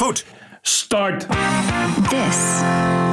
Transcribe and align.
Goed. 0.00 0.24
Start. 0.62 1.26
This 2.08 2.36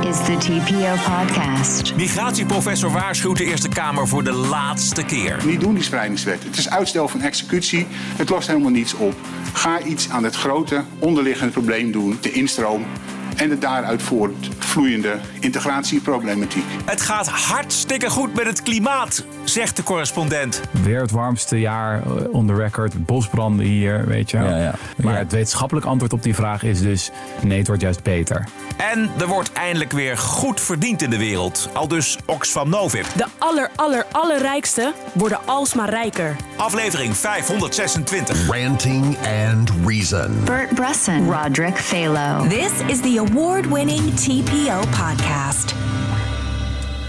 is 0.09 0.17
the 0.25 0.37
TPO 0.39 0.94
podcast. 1.16 1.96
Migratieprofessor 1.96 2.92
waarschuwt 2.92 3.38
de 3.38 3.46
Eerste 3.46 3.70
Kamer 3.70 4.08
voor 4.08 4.24
de 4.24 4.32
laatste 4.32 5.04
keer. 5.04 5.46
Niet 5.46 5.60
doen 5.60 5.73
die 5.73 5.84
spreidingswet. 5.84 6.44
Het 6.44 6.58
is 6.58 6.70
uitstel 6.70 7.08
van 7.08 7.21
executie. 7.21 7.88
Het 7.92 8.29
lost 8.29 8.47
helemaal 8.47 8.71
niets 8.71 8.94
op. 8.94 9.13
Ga 9.54 9.81
iets 9.81 10.10
aan 10.10 10.23
het 10.23 10.36
grote 10.36 10.84
onderliggende 11.00 11.52
probleem 11.52 11.92
doen, 11.92 12.18
de 12.21 12.31
instroom 12.31 12.86
en 13.35 13.49
de 13.49 13.57
daaruit 13.57 14.01
voortvloeiende 14.01 15.19
integratieproblematiek. 15.39 16.65
Het 16.85 17.01
gaat 17.01 17.27
hartstikke 17.27 18.09
goed 18.09 18.33
met 18.33 18.45
het 18.45 18.61
klimaat, 18.63 19.25
zegt 19.50 19.75
de 19.75 19.84
correspondent. 19.84 20.61
Weer 20.71 21.02
het 21.02 21.11
warmste 21.11 21.59
jaar 21.59 22.02
eh, 22.02 22.34
on 22.34 22.47
the 22.47 22.54
record. 22.55 23.05
Bosbranden 23.05 23.66
hier, 23.66 24.05
weet 24.07 24.32
je 24.32 24.38
wel. 24.38 24.50
Ja, 24.50 24.57
ja. 24.57 24.73
Maar 24.97 25.14
Ja. 25.14 25.20
het 25.20 25.32
wetenschappelijk 25.32 25.86
antwoord 25.86 26.14
op 26.14 26.23
die 26.23 26.36
vraag 26.36 26.64
is 26.64 26.82
dus... 26.82 27.11
nee, 27.41 27.57
het 27.57 27.68
wordt 27.68 27.82
juist 27.82 28.04
beter. 28.04 28.47
En 28.78 29.10
er 29.20 29.28
wordt 29.28 29.54
eindelijk 29.54 29.92
weer 29.92 30.18
goed 30.18 30.61
verdiend 30.61 31.01
in 31.01 31.10
de 31.10 31.18
wereld. 31.18 31.70
Al 31.73 31.87
dus 31.87 32.17
Oxfam 32.25 32.70
Novib. 32.70 33.06
De 33.16 33.25
aller, 33.38 33.70
aller, 33.75 34.06
allerrijkste 34.11 34.94
worden 35.14 35.39
alsmaar 35.45 35.89
rijker. 35.89 36.36
Aflevering 36.56 37.16
526. 37.16 38.48
Ranting 38.50 39.17
and 39.52 39.72
Reason. 39.86 40.44
Bert 40.45 40.73
Bresson, 40.73 41.31
Roderick 41.31 41.78
Phalo. 41.78 42.48
This 42.48 42.72
is 42.88 43.00
the 43.02 43.23
award 43.30 43.66
winning 43.67 44.14
TPO 44.16 44.80
podcast. 44.80 45.73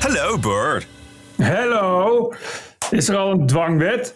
Hallo 0.00 0.38
Bert. 0.38 0.86
Hallo. 1.42 2.32
Is 2.90 3.08
er 3.08 3.16
al 3.16 3.30
een 3.30 3.46
dwangwet? 3.46 4.14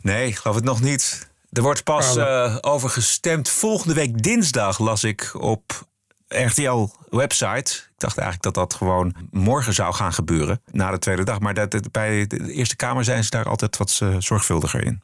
Nee, 0.00 0.26
ik 0.26 0.36
geloof 0.36 0.56
het 0.56 0.64
nog 0.64 0.80
niet. 0.80 1.30
Er 1.52 1.62
wordt 1.62 1.84
pas 1.84 2.16
eh, 2.16 2.56
over 2.60 2.88
gestemd 2.88 3.48
volgende 3.48 3.94
week 3.94 4.22
dinsdag, 4.22 4.78
las 4.78 5.04
ik 5.04 5.30
op 5.38 5.86
RTL-website. 6.28 7.72
Ik 7.72 7.94
dacht 7.96 8.18
eigenlijk 8.18 8.42
dat 8.42 8.54
dat 8.54 8.74
gewoon 8.74 9.14
morgen 9.30 9.72
zou 9.72 9.94
gaan 9.94 10.12
gebeuren, 10.12 10.60
na 10.70 10.90
de 10.90 10.98
tweede 10.98 11.24
dag. 11.24 11.40
Maar 11.40 11.54
dat, 11.54 11.90
bij 11.90 12.26
de 12.26 12.52
Eerste 12.52 12.76
Kamer 12.76 13.04
zijn 13.04 13.24
ze 13.24 13.30
daar 13.30 13.48
altijd 13.48 13.76
wat 13.76 13.98
eh, 14.02 14.16
zorgvuldiger 14.18 14.84
in. 14.84 15.02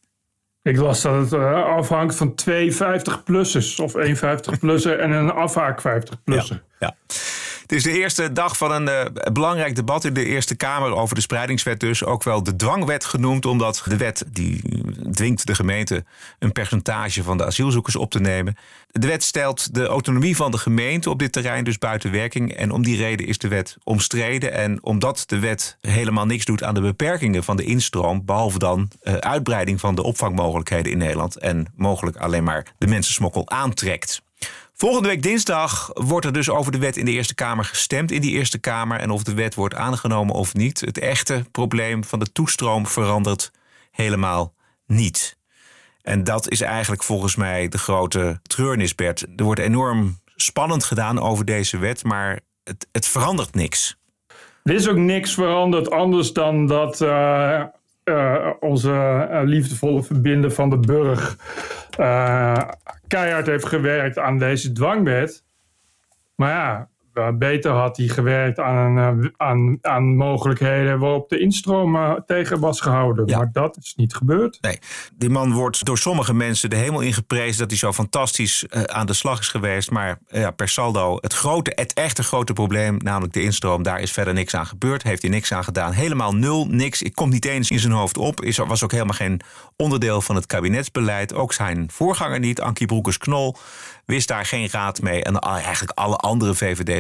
Ik 0.63 0.77
las 0.77 1.03
dat 1.03 1.15
het 1.15 1.33
eh, 1.33 1.65
afhangt 1.65 2.15
van 2.15 2.35
twee 2.35 2.73
50-plussers. 2.75 3.81
Of 3.83 3.95
één 3.95 4.17
50-plusser 4.17 5.01
en 5.01 5.11
een 5.11 5.31
afhaak 5.31 5.81
50-plusser. 5.81 6.63
Ja. 6.79 6.95
Het 7.69 7.77
is 7.77 7.83
de 7.83 7.99
eerste 7.99 8.33
dag 8.33 8.57
van 8.57 8.73
een 8.73 8.89
eh, 8.89 9.33
belangrijk 9.33 9.75
debat 9.75 10.05
in 10.05 10.15
de 10.15 10.25
Eerste 10.25 10.57
Kamer 10.57 10.95
over 10.95 11.15
de 11.15 11.21
spreidingswet 11.21 11.81
dus. 11.81 12.05
Ook 12.05 12.23
wel 12.23 12.43
de 12.43 12.57
dwangwet 12.57 13.05
genoemd, 13.05 13.47
omdat 13.47 13.83
de 13.85 13.97
wet 13.97 14.25
die 14.33 14.63
dwingt 15.13 15.47
de 15.47 15.55
gemeente 15.55 16.05
een 16.39 16.53
percentage 16.53 17.23
van 17.23 17.37
de 17.37 17.45
asielzoekers 17.45 17.97
op 17.97 18.11
te 18.11 18.21
nemen. 18.21 18.57
De 18.91 19.07
wet 19.07 19.23
stelt 19.23 19.75
de 19.75 19.87
autonomie 19.87 20.37
van 20.37 20.51
de 20.51 20.59
gemeente 20.59 21.11
op 21.11 21.19
dit 21.19 21.33
terrein 21.33 21.65
dus 21.65 21.79
buiten 21.79 22.11
werking. 22.11 22.55
En 22.55 22.71
om 22.71 22.83
die 22.83 22.97
reden 22.97 23.27
is 23.27 23.39
de 23.39 23.49
wet 23.49 23.77
omstreden. 23.85 24.53
En 24.53 24.83
omdat 24.83 25.23
de 25.27 25.39
wet 25.39 25.77
helemaal 25.81 26.27
niks 26.27 26.45
doet 26.45 26.63
aan 26.63 26.75
de 26.75 26.81
beperkingen 26.81 27.45
van 27.45 27.57
de 27.57 27.65
instroom, 27.65 28.25
behalve 28.25 28.59
dan 28.59 28.91
eh, 29.01 29.15
uitbreiding 29.15 29.81
van 29.81 29.95
de 29.95 30.03
opvangmogelijkheden 30.03 30.93
in 30.93 30.99
Nederland 30.99 31.39
en 31.39 31.67
mogelijk 31.77 32.17
alleen 32.17 32.45
maar 32.45 32.67
de 32.79 32.87
mensensmokkel 32.87 33.49
aantrekt. 33.49 34.27
Volgende 34.81 35.09
week 35.09 35.23
dinsdag 35.23 35.91
wordt 35.95 36.27
er 36.27 36.33
dus 36.33 36.51
over 36.51 36.73
de 36.73 36.79
wet 36.79 36.97
in 36.97 37.05
de 37.05 37.11
Eerste 37.11 37.35
Kamer 37.35 37.65
gestemd 37.65 38.11
in 38.11 38.21
die 38.21 38.33
Eerste 38.33 38.59
Kamer. 38.59 39.01
En 39.01 39.11
of 39.11 39.23
de 39.23 39.35
wet 39.35 39.55
wordt 39.55 39.75
aangenomen 39.75 40.35
of 40.35 40.55
niet. 40.55 40.81
Het 40.81 40.99
echte 40.99 41.45
probleem 41.51 42.05
van 42.05 42.19
de 42.19 42.33
toestroom 42.33 42.87
verandert 42.87 43.51
helemaal 43.91 44.55
niet. 44.87 45.39
En 46.03 46.25
dat 46.25 46.51
is 46.51 46.61
eigenlijk 46.61 47.03
volgens 47.03 47.37
mij 47.37 47.69
de 47.69 47.79
grote 47.79 48.41
treurnis, 48.43 48.95
Bert. 48.95 49.27
Er 49.37 49.45
wordt 49.45 49.61
enorm 49.61 50.19
spannend 50.37 50.85
gedaan 50.85 51.21
over 51.21 51.45
deze 51.45 51.79
wet, 51.79 52.05
maar 52.05 52.41
het, 52.65 52.87
het 52.93 53.07
verandert 53.07 53.55
niks. 53.55 53.97
Er 54.65 54.75
is 54.75 54.89
ook 54.89 54.97
niks 54.97 55.35
veranderd 55.35 55.91
anders 55.91 56.33
dan 56.33 56.67
dat 56.67 57.01
eh, 57.01 57.63
eh, 58.09 58.51
onze 58.61 58.93
eh, 59.31 59.41
liefdevolle 59.45 60.03
verbinder 60.03 60.51
van 60.51 60.71
de 60.71 60.79
Burg 60.79 61.37
eh, 61.99 62.69
keihard 63.07 63.47
heeft 63.47 63.67
gewerkt 63.67 64.19
aan 64.19 64.39
deze 64.39 64.73
dwangwet. 64.73 65.45
Maar 66.35 66.51
ja, 66.51 66.89
eh, 67.19 67.29
beter 67.35 67.71
had 67.71 67.97
hij 67.97 68.09
gewerkt 68.09 68.59
aan, 68.59 68.99
eh, 68.99 69.29
aan, 69.37 69.79
aan 69.81 70.17
mogelijkheden 70.17 70.99
waarop 70.99 71.29
de 71.29 71.39
instroom 71.39 71.97
eh, 71.97 72.13
tegen 72.27 72.61
was 72.61 72.81
gehouden. 72.81 73.27
Ja. 73.27 73.37
Maar 73.37 73.53
dat 73.53 73.77
is 73.77 73.95
niet 73.97 74.15
gebeurd. 74.15 74.59
Nee, 74.61 74.79
die 75.15 75.31
man 75.31 75.53
wordt 75.53 75.85
door 75.85 75.99
sommige 75.99 76.35
mensen 76.35 76.71
de 76.71 76.77
hemel 76.77 77.01
ingeprezen 77.01 77.59
dat 77.59 77.71
hij 77.71 77.79
zo 77.79 77.93
fantastisch 77.93 78.67
aan 78.71 79.07
de 79.07 79.13
slag 79.13 79.39
is 79.39 79.49
geweest. 79.49 79.91
Maar 79.91 80.19
ja, 80.29 80.51
per 80.51 80.69
saldo, 80.69 81.19
het, 81.21 81.33
grote, 81.35 81.73
het 81.75 81.93
echte 81.93 82.23
grote 82.23 82.53
probleem, 82.53 82.97
namelijk 82.99 83.33
de 83.33 83.43
instroom, 83.43 83.83
daar 83.83 84.01
is 84.01 84.13
verder 84.13 84.35
niks 84.35 84.55
aan 84.55 84.67
gebeurd. 84.67 85.03
Heeft 85.03 85.23
hij 85.23 85.31
niks 85.31 85.53
aan 85.53 85.65
gedaan. 85.65 85.93
Helemaal 85.93 86.35
nul, 86.35 86.67
niks. 86.67 87.03
Ik 87.03 87.15
komt 87.15 87.33
niet 87.33 87.45
eens 87.45 87.71
in 87.71 87.79
zijn 87.79 87.93
hoofd 87.93 88.19
op. 88.19 88.43
Is, 88.43 88.57
was 88.57 88.85
ook 88.85 88.93
helemaal 88.93 89.15
geen 89.15 89.41
onderdeel 89.77 90.21
van 90.21 90.35
het 90.35 90.47
kabinetsbeleid. 90.47 91.35
Ook 91.35 91.53
zijn 91.53 91.91
voorganger 91.91 92.39
niet, 92.39 92.61
Ankie 92.61 92.87
Broekers-Knol, 92.87 93.57
wist 94.05 94.29
daar 94.29 94.47
geen 94.47 94.69
raad 94.71 95.01
mee. 95.01 95.25
En 95.25 95.39
eigenlijk 95.39 95.99
alle 95.99 96.17
andere 96.17 96.55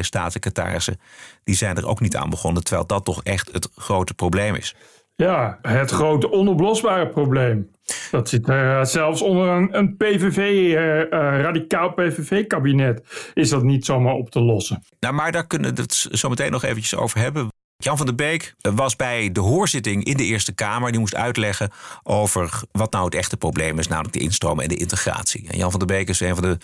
VVD-staatssecretarissen, 0.09 1.01
die 1.45 1.55
zijn 1.55 1.77
er 1.77 1.87
ook 1.87 2.01
niet 2.01 2.17
aan 2.17 2.31
begonnen. 2.31 2.65
Terwijl 2.65 2.87
dat 2.87 3.05
toch 3.05 3.23
echt 3.23 3.53
het 3.53 3.69
grote 3.77 4.15
probleem 4.15 4.55
is. 4.55 4.75
Ja, 5.15 5.59
het 5.63 5.91
grote 5.91 6.31
onoplosbare 6.31 7.09
probleem. 7.09 7.71
Dat 8.11 8.29
zit 8.29 8.49
eh, 8.49 8.85
zelfs 8.85 9.23
onder 9.23 9.49
een, 9.49 9.79
een 9.79 9.97
PVV, 9.97 10.37
eh, 10.37 11.01
eh, 11.01 11.41
radicaal 11.41 11.93
PVV-kabinet, 11.93 13.03
is 13.35 13.49
dat 13.49 13.63
niet 13.63 13.85
zomaar 13.85 14.15
op 14.15 14.31
te 14.31 14.41
lossen. 14.41 14.83
Nou, 15.01 15.15
maar 15.15 15.33
daar 15.33 15.47
kunnen 15.47 15.75
we 15.75 15.81
het 15.81 16.09
zo 16.11 16.29
meteen 16.29 16.51
nog 16.51 16.63
eventjes 16.65 16.95
over 16.95 17.19
hebben. 17.19 17.49
Jan 17.77 17.97
van 17.97 18.07
der 18.07 18.15
Beek 18.15 18.55
was 18.61 18.97
bij 18.97 19.33
de 19.33 19.41
hoorzitting 19.41 20.05
in 20.05 20.17
de 20.17 20.25
Eerste 20.25 20.55
Kamer. 20.55 20.91
Die 20.91 21.01
moest 21.01 21.15
uitleggen 21.15 21.71
over 22.03 22.63
wat 22.73 22.93
nou 22.93 23.05
het 23.05 23.15
echte 23.15 23.37
probleem 23.37 23.79
is, 23.79 23.89
namelijk 23.89 24.15
de 24.15 24.21
instroom 24.21 24.61
en 24.61 24.69
de 24.69 24.77
integratie. 24.77 25.49
En 25.51 25.59
Jan 25.59 25.71
van 25.71 25.79
der 25.79 25.89
Beek 25.89 26.09
is 26.09 26.21
een 26.21 26.35
van 26.35 26.45
de 26.45 26.59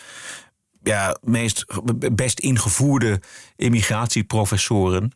ja, 0.85 1.19
meest 1.23 1.65
best 2.13 2.41
ingevoerde 2.41 3.21
immigratieprofessoren. 3.57 5.13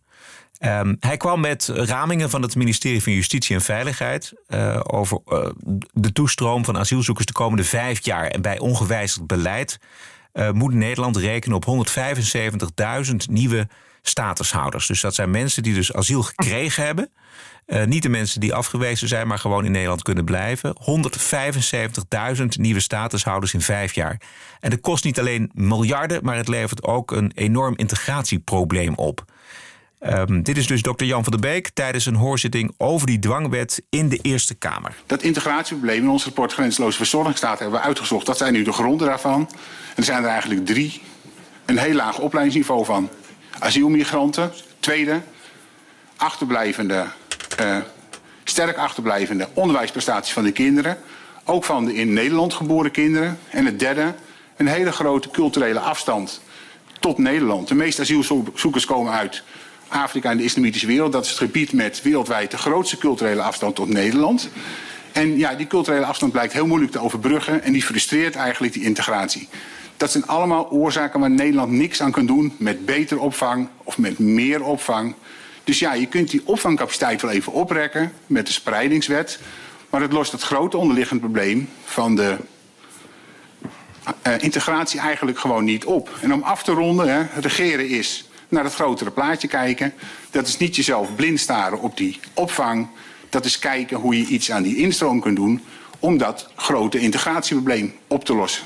Ehm, 0.59 0.95
hij 1.01 1.17
kwam 1.17 1.41
met 1.41 1.71
ramingen 1.75 2.31
van 2.31 2.43
het 2.43 2.57
ministerie 2.57 3.03
van 3.03 3.13
Justitie 3.13 3.55
en 3.55 3.63
Veiligheid 3.63 4.33
eh, 4.47 4.81
over 4.87 5.21
eh, 5.27 5.51
de 5.93 6.13
toestroom 6.13 6.65
van 6.65 6.79
asielzoekers 6.79 7.27
de 7.27 7.33
komende 7.33 7.65
vijf 7.65 8.05
jaar. 8.05 8.27
En 8.27 8.43
bij 8.43 8.59
ongewijzigd 8.59 9.27
beleid 9.27 9.79
eh, 10.33 10.51
moet 10.51 10.75
Nederland 10.75 11.17
rekenen 11.17 11.57
op 11.57 11.89
175.000 13.11 13.15
nieuwe 13.31 13.69
statushouders. 14.03 14.87
Dus 14.87 15.01
dat 15.01 15.15
zijn 15.15 15.31
mensen 15.31 15.63
die 15.63 15.75
dus 15.75 15.93
asiel 15.93 16.23
gekregen 16.23 16.85
hebben. 16.85 17.11
Eh, 17.69 17.85
niet 17.85 18.03
de 18.03 18.09
mensen 18.09 18.41
die 18.41 18.55
afgewezen 18.55 19.09
zijn, 19.09 19.27
maar 19.27 19.39
gewoon 19.39 19.65
in 19.65 19.73
Nederland 19.73 20.03
kunnen 20.03 20.25
blijven. 20.25 20.77
175.000 20.81 22.59
nieuwe 22.59 22.81
statushouders 22.81 23.55
in 23.55 23.61
vijf 23.61 23.95
jaar. 23.95 24.21
En 24.61 24.71
dat 24.71 24.81
kost 24.81 25.05
niet 25.05 25.19
alleen 25.19 25.51
miljarden, 25.55 26.25
maar 26.25 26.37
het 26.37 26.49
levert 26.49 26.83
ook 26.83 27.11
een 27.11 27.33
enorm 27.35 27.77
integratieprobleem 27.77 28.95
op. 28.95 29.25
Ehm, 29.99 30.43
dit 30.43 30.57
is 30.57 30.67
dus 30.67 30.83
dokter 30.83 31.07
Jan 31.07 31.23
van 31.23 31.33
der 31.33 31.41
Beek 31.41 31.69
tijdens 31.69 32.07
een 32.07 32.15
hoorzitting 32.15 32.75
over 32.77 33.07
die 33.07 33.19
dwangwet 33.19 33.83
in 33.91 34.09
de 34.09 34.19
Eerste 34.23 34.55
Kamer. 34.55 34.95
Dat 35.07 35.23
integratieprobleem 35.23 36.03
in 36.03 36.11
ons 36.11 36.25
rapport 36.25 36.53
Grenzeloze 36.53 36.97
Verzorgingsstaat 36.97 37.59
hebben 37.59 37.81
we 37.81 37.87
uitgezocht. 37.87 38.27
Dat 38.27 38.39
zijn 38.39 38.53
nu 38.53 38.63
de 38.63 38.73
gronden 38.73 39.07
daarvan. 39.07 39.41
En 39.41 39.97
er 39.97 40.05
zijn 40.05 40.23
er 40.23 40.29
eigenlijk 40.29 40.67
drie. 40.67 41.03
Een 41.65 41.79
heel 41.79 41.95
laag 41.95 42.19
opleidingsniveau 42.19 42.85
van 42.85 43.11
asielmigranten. 43.59 44.53
Tweede, 44.81 45.21
achterblijvende, 46.17 47.07
eh, 47.57 47.77
sterk 48.45 48.77
achterblijvende 48.77 49.49
onderwijsprestaties 49.55 50.33
van 50.33 50.45
de 50.45 50.53
kinderen. 50.53 50.99
Ook 51.45 51.65
van 51.65 51.85
de 51.85 51.95
in 51.95 52.13
Nederland 52.13 52.55
geboren 52.55 52.91
kinderen. 52.91 53.39
En 53.51 53.67
het 53.67 53.79
derde, 53.79 54.15
een 54.57 54.67
hele 54.67 54.93
grote 54.93 55.31
culturele 55.31 55.81
afstand 55.81 56.41
tot 57.01 57.19
Nederland. 57.19 57.69
De 57.69 57.75
meeste 57.75 58.03
asielzoekers 58.03 58.85
komen 58.85 59.13
uit 59.13 59.43
Afrika 59.89 60.31
en 60.31 60.37
de 60.37 60.45
islamitische 60.45 60.87
wereld. 60.87 61.13
Dat 61.13 61.25
is 61.25 61.31
het 61.31 61.39
gebied 61.39 61.73
met 61.73 62.03
wereldwijd 62.03 62.51
de 62.51 62.59
grootste 62.59 62.99
culturele 62.99 63.43
afstand 63.43 63.75
tot 63.75 63.89
Nederland. 63.89 64.49
En 65.13 65.39
ja, 65.39 65.55
die 65.55 65.67
culturele 65.67 66.05
afstand 66.05 66.33
blijkt 66.33 66.53
heel 66.53 66.67
moeilijk 66.67 66.93
te 66.93 67.01
overbruggen 67.01 67.63
en 67.63 67.73
die 67.73 67.83
frustreert 67.83 68.35
eigenlijk 68.35 68.73
die 68.73 68.85
integratie. 68.85 69.49
Dat 69.97 70.11
zijn 70.11 70.27
allemaal 70.27 70.71
oorzaken 70.71 71.21
waar 71.21 71.31
Nederland 71.31 71.73
niks 71.73 72.03
aan 72.03 72.11
kan 72.11 72.27
doen 72.27 72.55
met 72.57 72.87
beter 72.87 73.19
opvang 73.19 73.69
of 73.85 73.99
met 73.99 74.19
meer 74.19 74.63
opvang. 74.65 75.15
Dus 75.69 75.79
ja, 75.79 75.93
je 75.93 76.07
kunt 76.07 76.31
die 76.31 76.43
opvangcapaciteit 76.45 77.23
wel 77.23 77.31
even 77.31 77.53
oprekken 77.53 78.13
met 78.27 78.47
de 78.47 78.53
spreidingswet. 78.53 79.39
Maar 79.91 80.01
het 80.01 80.13
lost 80.13 80.33
het 80.33 80.43
grote 80.43 80.77
onderliggend 80.77 81.21
probleem 81.21 81.69
van 81.85 82.17
de 82.17 82.37
eh, 84.23 84.33
integratie 84.39 85.01
eigenlijk 85.01 85.39
gewoon 85.39 85.65
niet 85.65 85.85
op. 85.85 86.19
En 86.21 86.33
om 86.33 86.43
af 86.43 86.63
te 86.63 86.73
ronden, 86.73 87.09
hè, 87.09 87.41
regeren 87.41 87.89
is 87.89 88.29
naar 88.49 88.65
het 88.65 88.75
grotere 88.75 89.11
plaatje 89.11 89.49
kijken. 89.49 89.95
Dat 90.31 90.47
is 90.47 90.57
niet 90.57 90.77
jezelf 90.77 91.15
blind 91.15 91.41
staren 91.41 91.81
op 91.81 91.97
die 91.97 92.21
opvang. 92.35 92.89
Dat 93.29 93.45
is 93.45 93.59
kijken 93.59 93.97
hoe 93.97 94.19
je 94.19 94.27
iets 94.27 94.51
aan 94.51 94.63
die 94.63 94.77
instroom 94.77 95.21
kunt 95.21 95.37
doen 95.37 95.63
om 95.99 96.19
dat 96.19 96.51
grote 96.55 96.99
integratieprobleem 96.99 97.95
op 98.07 98.25
te 98.25 98.35
lossen. 98.35 98.65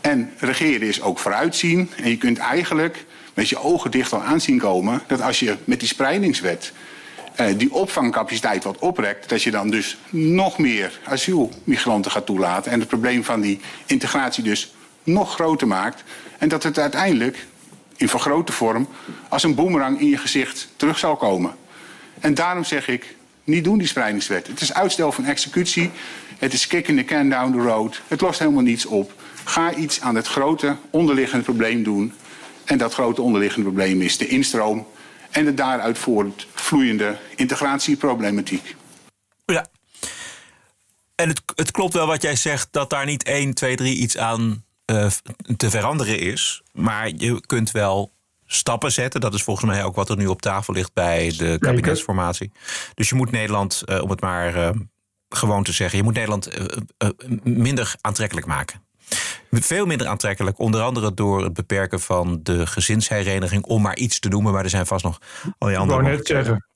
En 0.00 0.32
regeren 0.38 0.88
is 0.88 1.02
ook 1.02 1.18
vooruitzien. 1.18 1.90
En 1.96 2.10
je 2.10 2.16
kunt 2.16 2.38
eigenlijk 2.38 3.04
met 3.34 3.48
je 3.48 3.58
ogen 3.58 3.90
dicht 3.90 4.12
al 4.12 4.22
aanzien 4.22 4.58
komen 4.58 5.02
dat 5.06 5.20
als 5.20 5.38
je 5.40 5.56
met 5.64 5.78
die 5.78 5.88
spreidingswet 5.88 6.72
eh, 7.34 7.46
die 7.56 7.72
opvangcapaciteit 7.72 8.64
wat 8.64 8.78
oprekt, 8.78 9.28
dat 9.28 9.42
je 9.42 9.50
dan 9.50 9.70
dus 9.70 9.96
nog 10.10 10.58
meer 10.58 10.98
asielmigranten 11.04 12.10
gaat 12.10 12.26
toelaten 12.26 12.72
en 12.72 12.78
het 12.78 12.88
probleem 12.88 13.24
van 13.24 13.40
die 13.40 13.60
integratie 13.86 14.44
dus 14.44 14.74
nog 15.02 15.34
groter 15.34 15.66
maakt. 15.66 16.04
En 16.38 16.48
dat 16.48 16.62
het 16.62 16.78
uiteindelijk 16.78 17.46
in 17.96 18.08
vergrote 18.08 18.52
vorm 18.52 18.88
als 19.28 19.42
een 19.42 19.54
boemerang 19.54 20.00
in 20.00 20.08
je 20.08 20.16
gezicht 20.16 20.68
terug 20.76 20.98
zal 20.98 21.16
komen. 21.16 21.54
En 22.20 22.34
daarom 22.34 22.64
zeg 22.64 22.88
ik, 22.88 23.14
niet 23.44 23.64
doen 23.64 23.78
die 23.78 23.86
spreidingswet. 23.86 24.46
Het 24.46 24.60
is 24.60 24.74
uitstel 24.74 25.12
van 25.12 25.24
executie. 25.24 25.90
Het 26.38 26.52
is 26.52 26.66
kicking 26.66 26.98
the 26.98 27.04
can 27.04 27.28
down 27.28 27.52
the 27.52 27.58
road. 27.58 28.00
Het 28.08 28.20
lost 28.20 28.38
helemaal 28.38 28.62
niets 28.62 28.86
op. 28.86 29.12
Ga 29.44 29.74
iets 29.74 30.00
aan 30.00 30.14
het 30.14 30.26
grote 30.26 30.76
onderliggende 30.90 31.44
probleem 31.44 31.82
doen. 31.82 32.12
En 32.64 32.78
dat 32.78 32.94
grote 32.94 33.22
onderliggende 33.22 33.66
probleem 33.66 34.00
is 34.00 34.18
de 34.18 34.26
instroom 34.26 34.86
en 35.30 35.44
de 35.44 35.54
daaruit 35.54 35.98
voortvloeiende 35.98 37.18
integratieproblematiek. 37.36 38.76
Ja. 39.46 39.66
En 41.14 41.28
het, 41.28 41.42
het 41.54 41.70
klopt 41.70 41.94
wel 41.94 42.06
wat 42.06 42.22
jij 42.22 42.36
zegt, 42.36 42.68
dat 42.70 42.90
daar 42.90 43.04
niet 43.04 43.22
1, 43.22 43.54
2, 43.54 43.76
3 43.76 43.96
iets 43.96 44.18
aan 44.18 44.64
uh, 44.86 45.06
te 45.56 45.70
veranderen 45.70 46.18
is. 46.18 46.62
Maar 46.72 47.10
je 47.16 47.40
kunt 47.46 47.70
wel 47.70 48.12
stappen 48.46 48.92
zetten. 48.92 49.20
Dat 49.20 49.34
is 49.34 49.42
volgens 49.42 49.70
mij 49.70 49.84
ook 49.84 49.94
wat 49.94 50.08
er 50.08 50.16
nu 50.16 50.26
op 50.26 50.42
tafel 50.42 50.74
ligt 50.74 50.92
bij 50.92 51.34
de 51.36 51.56
kabinetsformatie. 51.58 52.52
Dus 52.94 53.08
je 53.08 53.14
moet 53.14 53.30
Nederland, 53.30 53.82
uh, 53.86 54.02
om 54.02 54.10
het 54.10 54.20
maar 54.20 54.56
uh, 54.56 54.70
gewoon 55.28 55.62
te 55.62 55.72
zeggen, 55.72 55.98
je 55.98 56.04
moet 56.04 56.14
Nederland 56.14 56.50
minder 57.42 57.94
aantrekkelijk 58.00 58.46
maken. 58.46 58.82
Veel 59.50 59.86
minder 59.86 60.06
aantrekkelijk, 60.06 60.58
onder 60.58 60.80
andere 60.80 61.14
door 61.14 61.42
het 61.44 61.52
beperken 61.52 62.00
van 62.00 62.40
de 62.42 62.66
gezinshereniging, 62.66 63.64
om 63.64 63.82
maar 63.82 63.96
iets 63.96 64.18
te 64.20 64.28
noemen, 64.28 64.52
maar 64.52 64.64
er 64.64 64.70
zijn 64.70 64.86
vast 64.86 65.04
nog 65.04 65.18
al 65.58 65.68
die 65.68 65.78
andere. 65.78 65.98
Ik 65.98 66.04
wou 66.04 66.16
net 66.16 66.26
zeggen, 66.26 66.66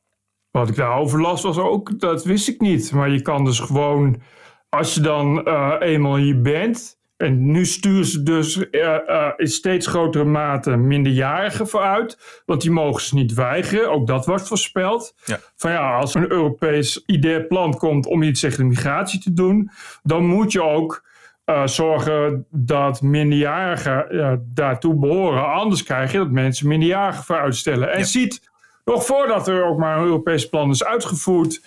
wat 0.50 0.68
ik 0.68 0.76
daarover 0.76 1.20
las 1.20 1.42
was 1.42 1.58
ook, 1.58 2.00
dat 2.00 2.24
wist 2.24 2.48
ik 2.48 2.60
niet. 2.60 2.92
Maar 2.92 3.10
je 3.10 3.22
kan 3.22 3.44
dus 3.44 3.58
gewoon, 3.58 4.22
als 4.68 4.94
je 4.94 5.00
dan 5.00 5.48
uh, 5.48 5.74
eenmaal 5.80 6.16
hier 6.16 6.40
bent, 6.40 6.98
en 7.16 7.50
nu 7.50 7.66
sturen 7.66 8.04
ze 8.04 8.22
dus 8.22 8.56
uh, 8.56 8.98
uh, 9.06 9.32
in 9.36 9.48
steeds 9.48 9.86
grotere 9.86 10.24
mate 10.24 10.76
minderjarigen 10.76 11.68
vooruit. 11.68 12.42
Want 12.46 12.60
die 12.60 12.70
mogen 12.70 13.02
ze 13.02 13.14
niet 13.14 13.34
weigeren. 13.34 13.90
Ook 13.90 14.06
dat 14.06 14.26
wordt 14.26 14.48
voorspeld. 14.48 15.14
Ja. 15.24 15.38
Van 15.56 15.70
ja, 15.70 15.96
als 15.98 16.14
een 16.14 16.30
Europees 16.30 17.02
idee 17.06 17.44
plan 17.44 17.76
komt 17.76 18.06
om 18.06 18.22
iets 18.22 18.40
tegen 18.40 18.58
de 18.58 18.64
migratie 18.64 19.20
te 19.20 19.32
doen. 19.32 19.70
Dan 20.02 20.26
moet 20.26 20.52
je 20.52 20.62
ook 20.62 21.04
uh, 21.46 21.66
zorgen 21.66 22.46
dat 22.50 23.02
minderjarigen 23.02 24.50
daartoe 24.54 24.94
behoren. 24.94 25.52
Anders 25.52 25.82
krijg 25.82 26.12
je 26.12 26.19
dat 26.19 26.31
mensen 26.31 26.69
minderjarigen 26.69 27.25
vooruitstellen. 27.25 27.93
En 27.93 27.98
ja. 27.98 28.04
ziet, 28.04 28.50
nog 28.84 29.06
voordat 29.06 29.48
er 29.48 29.64
ook 29.64 29.78
maar 29.78 29.98
een 29.98 30.04
Europees 30.04 30.48
plan 30.48 30.70
is 30.70 30.84
uitgevoerd 30.84 31.60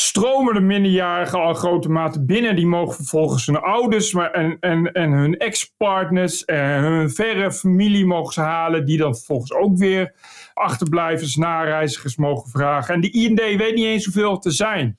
stromen 0.00 0.54
de 0.54 0.60
minderjarigen 0.60 1.38
al 1.38 1.54
grote 1.54 1.88
mate 1.88 2.24
binnen. 2.24 2.56
Die 2.56 2.66
mogen 2.66 2.94
vervolgens 2.94 3.46
hun 3.46 3.60
ouders 3.60 4.12
maar 4.12 4.30
en, 4.30 4.56
en, 4.60 4.92
en 4.92 5.10
hun 5.10 5.36
ex-partners 5.36 6.44
en 6.44 6.82
hun 6.82 7.10
verre 7.10 7.52
familie 7.52 8.06
mogen 8.06 8.32
ze 8.32 8.40
halen. 8.40 8.86
Die 8.86 8.98
dan 8.98 9.14
vervolgens 9.14 9.52
ook 9.52 9.76
weer 9.76 10.14
achterblijvers, 10.54 11.36
nareizigers 11.36 12.16
mogen 12.16 12.50
vragen. 12.50 12.94
En 12.94 13.00
de 13.00 13.10
IND 13.10 13.38
weet 13.38 13.74
niet 13.74 13.84
eens 13.84 14.04
hoeveel 14.04 14.38
te 14.38 14.50
zijn. 14.50 14.98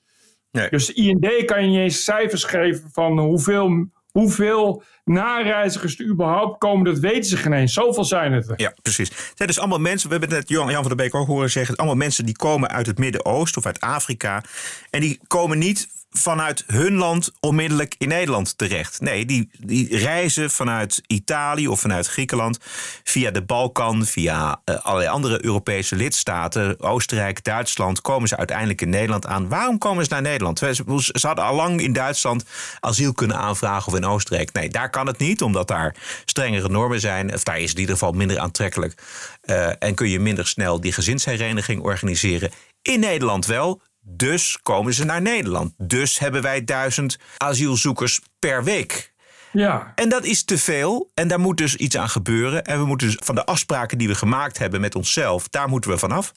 Nee. 0.52 0.69
Dus 0.69 0.86
de 0.86 0.94
IND 0.94 1.46
kan 1.46 1.62
je 1.62 1.68
niet 1.68 1.80
eens 1.80 2.04
cijfers 2.04 2.44
geven 2.44 2.90
van 2.92 3.19
hoeveel 3.19 3.90
Hoeveel 4.12 4.84
nareizigers 5.04 6.00
er 6.00 6.06
überhaupt 6.06 6.58
komen, 6.58 6.86
dat 6.86 7.00
weten 7.00 7.30
ze 7.30 7.38
geen 7.38 7.54
eens. 7.54 7.74
Zoveel 7.74 8.06
zijn 8.06 8.34
het 8.34 8.50
er. 8.50 8.60
Ja, 8.60 8.74
precies. 8.81 9.10
Het 9.10 9.31
zijn 9.36 9.48
dus 9.48 9.60
allemaal 9.60 9.80
mensen, 9.80 10.10
we 10.10 10.18
hebben 10.18 10.38
net 10.38 10.50
Jan, 10.50 10.69
Jan 10.69 10.84
van 10.86 10.96
der 10.96 11.06
Beek 11.06 11.16
ook 11.16 11.28
horen 11.28 11.50
zeggen... 11.50 11.75
allemaal 11.75 11.96
mensen 11.96 12.25
die 12.25 12.36
komen 12.36 12.69
uit 12.69 12.86
het 12.86 12.98
Midden-Oosten 12.98 13.62
of 13.62 13.66
uit 13.66 13.80
Afrika. 13.80 14.44
En 14.90 15.02
die 15.02 15.19
komen 15.28 15.58
niet 15.58 15.88
vanuit 16.12 16.63
hun 16.68 16.94
land 16.94 17.31
onmiddellijk 17.40 17.96
in 17.98 18.08
Nederland 18.08 18.58
terecht. 18.58 19.02
Nee, 19.02 19.25
die, 19.25 19.50
die 19.60 19.98
reizen 19.98 20.52
vanuit 20.52 21.02
Italië 21.08 21.68
of 21.68 21.80
vanuit 21.80 22.08
Griekenland 22.08 22.58
via 23.04 23.31
de 23.31 23.44
Balkan, 23.44 24.06
via 24.06 24.62
uh, 24.66 24.75
allerlei 24.75 25.10
andere 25.10 25.46
Europese 25.46 25.96
lidstaten, 25.96 26.80
Oostenrijk, 26.80 27.44
Duitsland, 27.44 28.02
komen 28.02 28.28
ze 28.28 28.38
uiteindelijk 28.38 28.81
in 28.81 28.90
Nederland 28.90 29.25
aan. 29.25 29.50
Waarom 29.50 29.78
komen 29.78 30.04
ze 30.04 30.10
naar 30.10 30.22
Nederland? 30.22 30.60
Ze, 30.60 30.74
ze 31.13 31.28
hadden 31.28 31.46
al 31.46 31.56
lang 31.56 31.81
in 31.81 31.94
Duitsland 31.94 32.46
asiel 32.80 33.13
kunnen 33.13 33.38
aanvragen 33.38 33.92
of 33.92 33.98
in 33.98 34.06
Oostenrijk. 34.06 34.54
Nee, 34.54 34.69
daar 34.69 34.90
kan 34.90 35.08
het 35.08 35.18
niet, 35.18 35.42
omdat 35.42 35.68
daar 35.68 35.96
strengere 36.25 36.69
normen 36.69 37.00
zijn. 37.00 37.34
Of 37.34 37.44
daar 37.44 37.60
is 37.60 37.62
het 37.62 37.74
in 37.74 37.80
ieder 37.80 37.96
geval 37.96 38.12
minder 38.12 38.40
aantrekkelijk. 38.40 39.02
Uh, 39.46 39.68
en 39.80 39.96
kun 39.96 40.10
je 40.10 40.19
minder 40.19 40.48
snel 40.48 40.81
die 40.81 40.92
gezinshereniging 40.92 41.81
organiseren. 41.81 42.52
In 42.81 43.00
Nederland 43.00 43.46
wel. 43.46 43.81
Dus 44.01 44.59
komen 44.63 44.94
ze 44.94 45.06
naar 45.06 45.21
Nederland. 45.21 45.74
Dus 45.77 46.19
hebben 46.19 46.42
wij 46.42 46.63
duizend 46.63 47.18
asielzoekers 47.38 48.21
per 48.39 48.63
week. 48.63 49.13
Ja. 49.51 49.92
En 49.95 50.09
dat 50.09 50.24
is 50.25 50.44
te 50.44 50.57
veel. 50.57 51.12
En 51.13 51.27
daar 51.27 51.39
moet 51.39 51.57
dus 51.57 51.75
iets 51.75 51.98
aan 51.98 52.09
gebeuren. 52.09 52.63
En 52.63 52.80
we 52.80 52.86
moeten 52.86 53.07
dus 53.07 53.18
van 53.24 53.36
de 53.36 53.45
afspraken 53.45 53.98
die 53.98 54.07
we 54.07 54.15
gemaakt 54.15 54.57
hebben 54.57 54.81
met 54.81 54.95
onszelf, 54.95 55.48
daar 55.48 55.69
moeten 55.69 55.92
we 55.92 55.98
vanaf. 55.98 56.31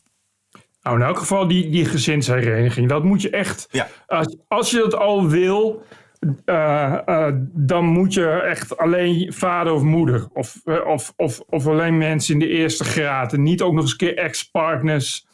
Nou, 0.83 0.97
in 0.97 1.07
elk 1.07 1.19
geval 1.19 1.49
die, 1.49 1.71
die 1.71 1.85
gezinshereniging. 1.85 2.89
Dat 2.89 3.05
moet 3.05 3.23
je 3.23 3.31
echt. 3.31 3.67
Ja. 3.71 3.89
Als, 4.07 4.37
als 4.49 4.71
je 4.71 4.79
dat 4.79 4.95
al 4.95 5.29
wil, 5.29 5.85
uh, 6.45 6.99
uh, 7.07 7.29
dan 7.53 7.85
moet 7.85 8.15
je 8.15 8.31
echt 8.31 8.79
alleen 8.79 9.33
vader 9.33 9.73
of 9.73 9.83
moeder. 9.83 10.29
Of, 10.33 10.61
uh, 10.65 10.87
of, 10.87 11.13
of, 11.17 11.41
of 11.49 11.67
alleen 11.67 11.99
mensen 11.99 12.35
in 12.35 12.41
de 12.41 12.49
eerste 12.49 12.85
graad. 12.85 13.33
En 13.33 13.43
niet 13.43 13.63
ook 13.63 13.73
nog 13.73 13.83
eens 13.83 13.91
een 13.91 13.97
keer 13.97 14.17
ex-partners 14.17 15.27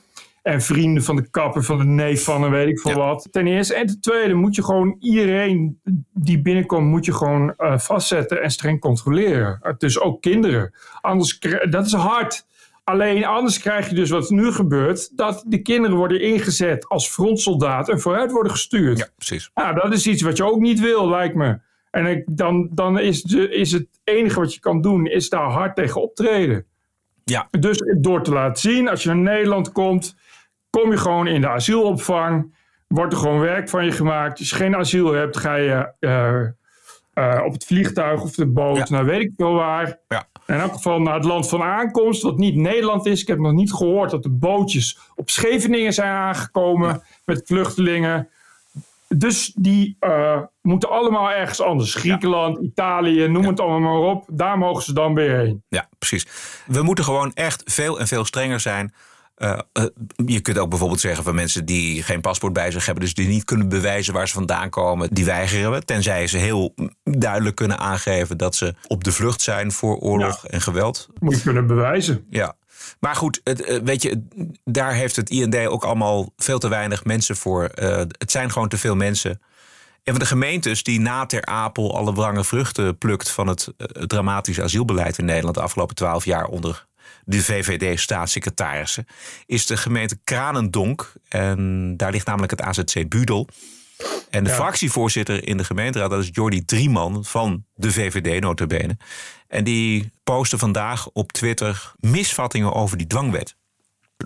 en 0.43 0.61
vrienden 0.61 1.03
van 1.03 1.17
de 1.17 1.31
kapper, 1.31 1.63
van 1.63 1.79
de 1.79 1.85
neef 1.85 2.25
van 2.25 2.45
en 2.45 2.51
weet 2.51 2.69
ik 2.69 2.81
veel 2.81 2.91
ja. 2.91 2.97
wat. 2.97 3.29
Ten 3.31 3.47
eerste. 3.47 3.75
En 3.75 3.87
ten 3.87 4.01
tweede 4.01 4.35
moet 4.35 4.55
je 4.55 4.65
gewoon 4.65 4.97
iedereen 5.01 5.81
die 6.13 6.43
binnenkomt, 6.43 6.87
moet 6.87 7.05
je 7.05 7.13
gewoon 7.13 7.55
uh, 7.59 7.79
vastzetten 7.79 8.43
en 8.43 8.51
streng 8.51 8.81
controleren. 8.81 9.75
Dus 9.79 10.01
ook 10.01 10.21
kinderen. 10.21 10.75
Anders, 11.01 11.39
dat 11.71 11.87
is 11.87 11.93
hard. 11.93 12.49
Alleen 12.85 13.25
anders 13.25 13.59
krijg 13.59 13.89
je 13.89 13.95
dus 13.95 14.11
wat 14.11 14.31
nu 14.31 14.53
gebeurt, 14.53 15.17
dat 15.17 15.45
de 15.47 15.63
kinderen 15.63 15.97
worden 15.97 16.21
ingezet 16.21 16.89
als 16.89 17.09
frontsoldaat 17.09 17.89
en 17.89 18.01
vooruit 18.01 18.33
worden 18.33 18.53
gestuurd. 18.53 18.99
Ja, 18.99 19.09
precies. 19.17 19.51
Nou, 19.55 19.75
dat 19.75 19.93
is 19.93 20.07
iets 20.07 20.23
wat 20.23 20.37
je 20.37 20.45
ook 20.45 20.61
niet 20.61 20.81
wil, 20.81 21.09
lijkt 21.09 21.35
me. 21.35 21.59
En 21.91 22.07
ik, 22.07 22.25
dan, 22.27 22.69
dan 22.73 22.99
is, 22.99 23.23
de, 23.23 23.55
is 23.55 23.73
het 23.73 23.87
enige 24.05 24.41
wat 24.41 24.55
je 24.55 24.61
kan 24.61 24.81
doen, 24.81 25.07
is 25.07 25.29
daar 25.29 25.51
hard 25.51 25.77
tegen 25.77 26.03
optreden. 26.03 26.67
Ja. 27.25 27.49
Dus 27.51 27.83
door 28.01 28.23
te 28.23 28.33
laten 28.33 28.71
zien, 28.71 28.89
als 28.89 29.03
je 29.03 29.09
naar 29.09 29.35
Nederland 29.35 29.73
komt, 29.73 30.17
kom 30.71 30.91
je 30.91 30.97
gewoon 30.97 31.27
in 31.27 31.41
de 31.41 31.49
asielopvang. 31.49 32.55
Wordt 32.87 33.13
er 33.13 33.19
gewoon 33.19 33.41
werk 33.41 33.69
van 33.69 33.85
je 33.85 33.93
gemaakt. 33.93 34.39
Als 34.39 34.51
je 34.51 34.57
geen 34.57 34.77
asiel 34.77 35.13
hebt, 35.13 35.37
ga 35.37 35.55
je 35.55 35.93
uh, 36.01 36.41
uh, 37.15 37.45
op 37.45 37.53
het 37.53 37.65
vliegtuig 37.65 38.23
of 38.23 38.35
de 38.35 38.47
boot, 38.47 38.77
ja. 38.77 38.85
nou 38.89 39.05
weet 39.05 39.21
ik 39.21 39.33
veel 39.37 39.53
waar. 39.53 39.99
Ja. 40.09 40.29
In 40.47 40.55
elk 40.55 40.73
geval 40.73 41.01
naar 41.01 41.15
het 41.15 41.25
land 41.25 41.49
van 41.49 41.63
aankomst, 41.63 42.23
wat 42.23 42.39
niet 42.39 42.57
Nederland 42.57 43.07
is. 43.07 43.21
Ik 43.21 43.27
heb 43.27 43.39
nog 43.39 43.53
niet 43.53 43.73
gehoord 43.73 44.11
dat 44.11 44.23
de 44.23 44.31
bootjes 44.31 44.99
op 45.15 45.31
Scheveningen 45.31 45.93
zijn 45.93 46.13
aangekomen 46.13 46.89
ja. 46.89 47.03
met 47.25 47.43
vluchtelingen. 47.45 48.29
Dus 49.09 49.53
die 49.57 49.97
uh, 50.01 50.41
moeten 50.63 50.91
allemaal 50.91 51.31
ergens 51.31 51.61
anders. 51.61 51.95
Griekenland, 51.95 52.57
ja. 52.57 52.65
Italië, 52.65 53.29
noem 53.29 53.47
het 53.47 53.61
allemaal 53.61 53.81
maar 53.81 54.11
op. 54.11 54.25
Daar 54.29 54.59
mogen 54.59 54.83
ze 54.83 54.93
dan 54.93 55.15
weer 55.15 55.37
heen. 55.37 55.63
Ja, 55.69 55.89
precies. 55.99 56.27
We 56.67 56.83
moeten 56.83 57.05
gewoon 57.05 57.33
echt 57.35 57.63
veel 57.65 58.01
en 58.01 58.07
veel 58.07 58.25
strenger 58.25 58.61
zijn 58.61 58.95
Uh, 59.43 59.59
uh, 59.73 59.85
je 60.27 60.41
kunt 60.41 60.59
ook 60.59 60.69
bijvoorbeeld 60.69 61.01
zeggen 61.01 61.25
van 61.25 61.35
mensen 61.35 61.65
die 61.65 62.03
geen 62.03 62.21
paspoort 62.21 62.53
bij 62.53 62.71
zich 62.71 62.87
hebben, 62.87 63.05
dus 63.05 63.15
die 63.15 63.29
niet 63.29 63.45
kunnen 63.45 63.69
bewijzen 63.69 64.15
waar 64.15 64.29
ze 64.29 64.35
vandaan 64.35 64.71
komen, 64.71 65.09
die 65.13 65.25
weigeren 65.25 65.71
we. 65.71 65.85
Tenzij 65.85 66.27
ze 66.27 66.39
heel 66.39 66.75
duidelijk 67.03 67.57
kunnen 67.57 67.79
aangeven 67.79 68.39
dat 68.39 68.55
ze 68.55 68.75
op 68.87 69.05
de 69.05 69.13
vlucht 69.13 69.41
zijn 69.41 69.73
voor 69.73 69.97
oorlog 69.97 70.43
ja. 70.43 70.49
en 70.49 70.61
geweld. 70.61 71.09
Moet 71.19 71.37
je 71.37 71.43
kunnen 71.43 71.67
bewijzen. 71.67 72.27
Ja. 72.31 72.57
Maar 73.01 73.17
goed, 73.17 73.41
het, 73.45 73.81
weet 73.85 74.03
je, 74.03 74.27
daar 74.65 74.95
heeft 74.95 75.17
het 75.17 75.31
IND 75.31 75.57
ook 75.57 75.85
allemaal 75.85 76.33
veel 76.37 76.59
te 76.59 76.69
weinig 76.69 77.05
mensen 77.05 77.37
voor. 77.37 77.71
Uh, 77.75 77.97
het 77.97 78.31
zijn 78.31 78.51
gewoon 78.51 78.69
te 78.69 78.79
veel 78.79 78.97
mensen. 78.97 79.31
En 80.03 80.13
van 80.13 80.19
de 80.19 80.27
gemeentes 80.27 80.83
die 80.83 81.01
na 81.01 81.27
Ter 81.27 81.45
Apel 81.45 81.97
alle 81.97 82.15
wrange 82.15 82.45
vruchten 82.45 82.99
plukt 82.99 83.31
van 83.31 83.47
het 83.47 83.73
dramatische 83.93 84.63
asielbeleid 84.63 85.19
in 85.19 85.25
Nederland 85.25 85.55
de 85.55 85.63
afgelopen 85.63 85.95
twaalf 85.95 86.25
jaar 86.25 86.45
onder 86.45 86.89
de 87.25 87.43
VVD-staatssecretarissen, 87.43 89.07
is 89.47 89.67
de 89.67 89.77
gemeente 89.77 90.19
Kranendonk. 90.25 91.13
En 91.29 91.95
daar 91.97 92.11
ligt 92.11 92.27
namelijk 92.27 92.51
het 92.51 92.63
AZC 92.63 93.09
Budel. 93.09 93.49
En 94.31 94.45
de 94.45 94.51
ja. 94.51 94.57
fractievoorzitter 94.57 95.49
in 95.49 95.57
de 95.57 95.65
gemeenteraad, 95.65 96.11
dat 96.11 96.23
is 96.23 96.29
Jordi 96.33 96.65
Drieman 96.65 97.25
van 97.25 97.65
de 97.75 97.93
VVD 97.93 98.41
notabene. 98.41 98.97
En 99.49 99.65
die 99.65 100.11
postte 100.25 100.59
vandaag 100.59 101.09
op 101.09 101.33
Twitter 101.33 101.93
misvattingen 101.99 102.73
over 102.73 102.97
die 102.97 103.07
dwangwet. 103.07 103.57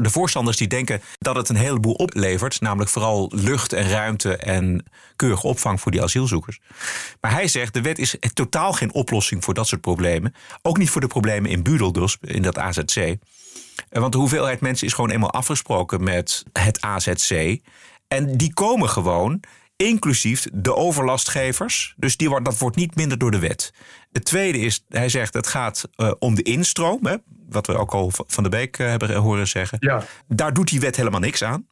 De 0.01 0.11
voorstanders 0.11 0.57
die 0.57 0.69
denken 0.69 1.01
dat 1.19 1.37
het 1.37 1.49
een 1.49 1.57
heleboel 1.57 1.95
oplevert, 1.95 2.61
namelijk 2.61 2.91
vooral 2.91 3.33
lucht 3.35 3.73
en 3.73 3.89
ruimte 3.89 4.37
en 4.37 4.85
keurige 5.17 5.47
opvang 5.47 5.81
voor 5.81 5.93
die 5.93 6.03
asielzoekers. 6.03 6.61
Maar 7.21 7.33
hij 7.33 7.49
zegt 7.49 7.75
de 7.75 7.81
wet 7.81 7.99
is 7.99 8.17
totaal 8.33 8.73
geen 8.73 8.93
oplossing 8.93 9.45
voor 9.45 9.55
dat 9.55 9.67
soort 9.67 9.81
problemen. 9.81 10.35
Ook 10.63 10.79
niet 10.79 10.91
voor 10.91 11.01
de 11.01 11.07
problemen 11.07 11.51
in 11.51 11.63
Budel 11.63 12.09
in 12.21 12.43
dat 12.43 12.59
AZC. 12.59 12.97
Eh, 12.97 13.17
Want 13.89 14.13
de 14.13 14.19
hoeveelheid 14.19 14.61
mensen 14.61 14.87
is 14.87 14.93
gewoon 14.93 15.11
eenmaal 15.11 15.33
afgesproken 15.33 16.03
met 16.03 16.45
het 16.53 16.81
AZC. 16.81 17.61
En 18.09 18.37
die 18.37 18.55
komen 18.55 18.89
gewoon, 18.89 19.41
inclusief 19.85 20.47
de 20.53 20.75
overlastgevers. 20.75 21.95
Dus 21.97 22.17
die 22.17 22.29
wordt, 22.29 22.45
dat 22.45 22.59
wordt 22.59 22.77
niet 22.77 22.97
minder 22.97 23.19
door 23.19 23.31
de 23.31 23.39
wet. 23.39 23.73
Het 24.13 24.25
tweede 24.25 24.59
is, 24.59 24.85
hij 24.89 25.09
zegt 25.09 25.35
het 25.35 25.47
gaat 25.47 25.89
uh, 25.97 26.13
om 26.19 26.35
de 26.35 26.43
instroom. 26.43 27.07
Hè, 27.07 27.17
wat 27.49 27.67
we 27.67 27.77
ook 27.77 27.93
al 27.93 28.13
van 28.27 28.43
de 28.43 28.49
Beek 28.49 28.79
uh, 28.79 28.89
hebben 28.89 29.15
horen 29.15 29.49
zeggen. 29.49 29.79
Ja. 29.81 30.05
Daar 30.29 30.53
doet 30.55 30.69
die 30.69 30.81
wet 30.81 30.97
helemaal 30.97 31.21
niks 31.21 31.45
aan. 31.45 31.67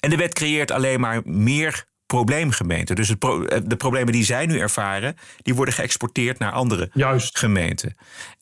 En 0.00 0.10
de 0.10 0.16
wet 0.16 0.34
creëert 0.34 0.70
alleen 0.70 1.00
maar 1.00 1.20
meer 1.24 1.84
probleemgemeenten. 2.06 2.96
Dus 2.96 3.08
het 3.08 3.18
pro 3.18 3.46
de 3.46 3.76
problemen 3.76 4.12
die 4.12 4.24
zij 4.24 4.46
nu 4.46 4.58
ervaren, 4.58 5.16
die 5.42 5.54
worden 5.54 5.74
geëxporteerd 5.74 6.38
naar 6.38 6.52
andere 6.52 6.90
Juist. 6.94 7.38
gemeenten. 7.38 7.96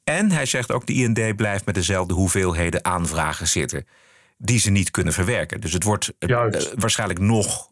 En 0.05 0.31
hij 0.31 0.47
zegt 0.47 0.73
ook, 0.73 0.87
de 0.87 0.93
IND 0.93 1.37
blijft 1.37 1.67
met 1.67 1.75
dezelfde 1.75 2.15
hoeveelheden 2.15 2.85
aanvragen 2.85 3.49
zitten. 3.49 3.87
Die 4.39 4.59
ze 4.59 4.71
niet 4.71 4.91
kunnen 4.91 5.13
verwerken. 5.13 5.61
Dus 5.61 5.73
het 5.73 5.85
wordt 5.85 6.13
uh, 6.19 6.47
waarschijnlijk 6.75 7.21
nog, 7.21 7.70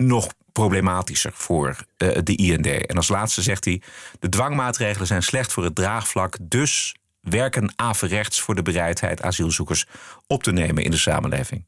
nog 0.00 0.28
problematischer 0.52 1.32
voor 1.34 1.76
uh, 1.98 2.18
de 2.22 2.36
IND. 2.36 2.66
En 2.66 2.96
als 2.96 3.08
laatste 3.08 3.42
zegt 3.42 3.64
hij: 3.64 3.82
de 4.18 4.28
dwangmaatregelen 4.28 5.06
zijn 5.06 5.22
slecht 5.22 5.52
voor 5.52 5.64
het 5.64 5.74
draagvlak, 5.74 6.36
dus 6.40 6.94
werken 7.20 7.72
averechts 7.76 8.40
voor 8.40 8.54
de 8.54 8.62
bereidheid 8.62 9.22
asielzoekers 9.22 9.86
op 10.26 10.42
te 10.42 10.52
nemen 10.52 10.84
in 10.84 10.90
de 10.90 10.96
samenleving. 10.96 11.64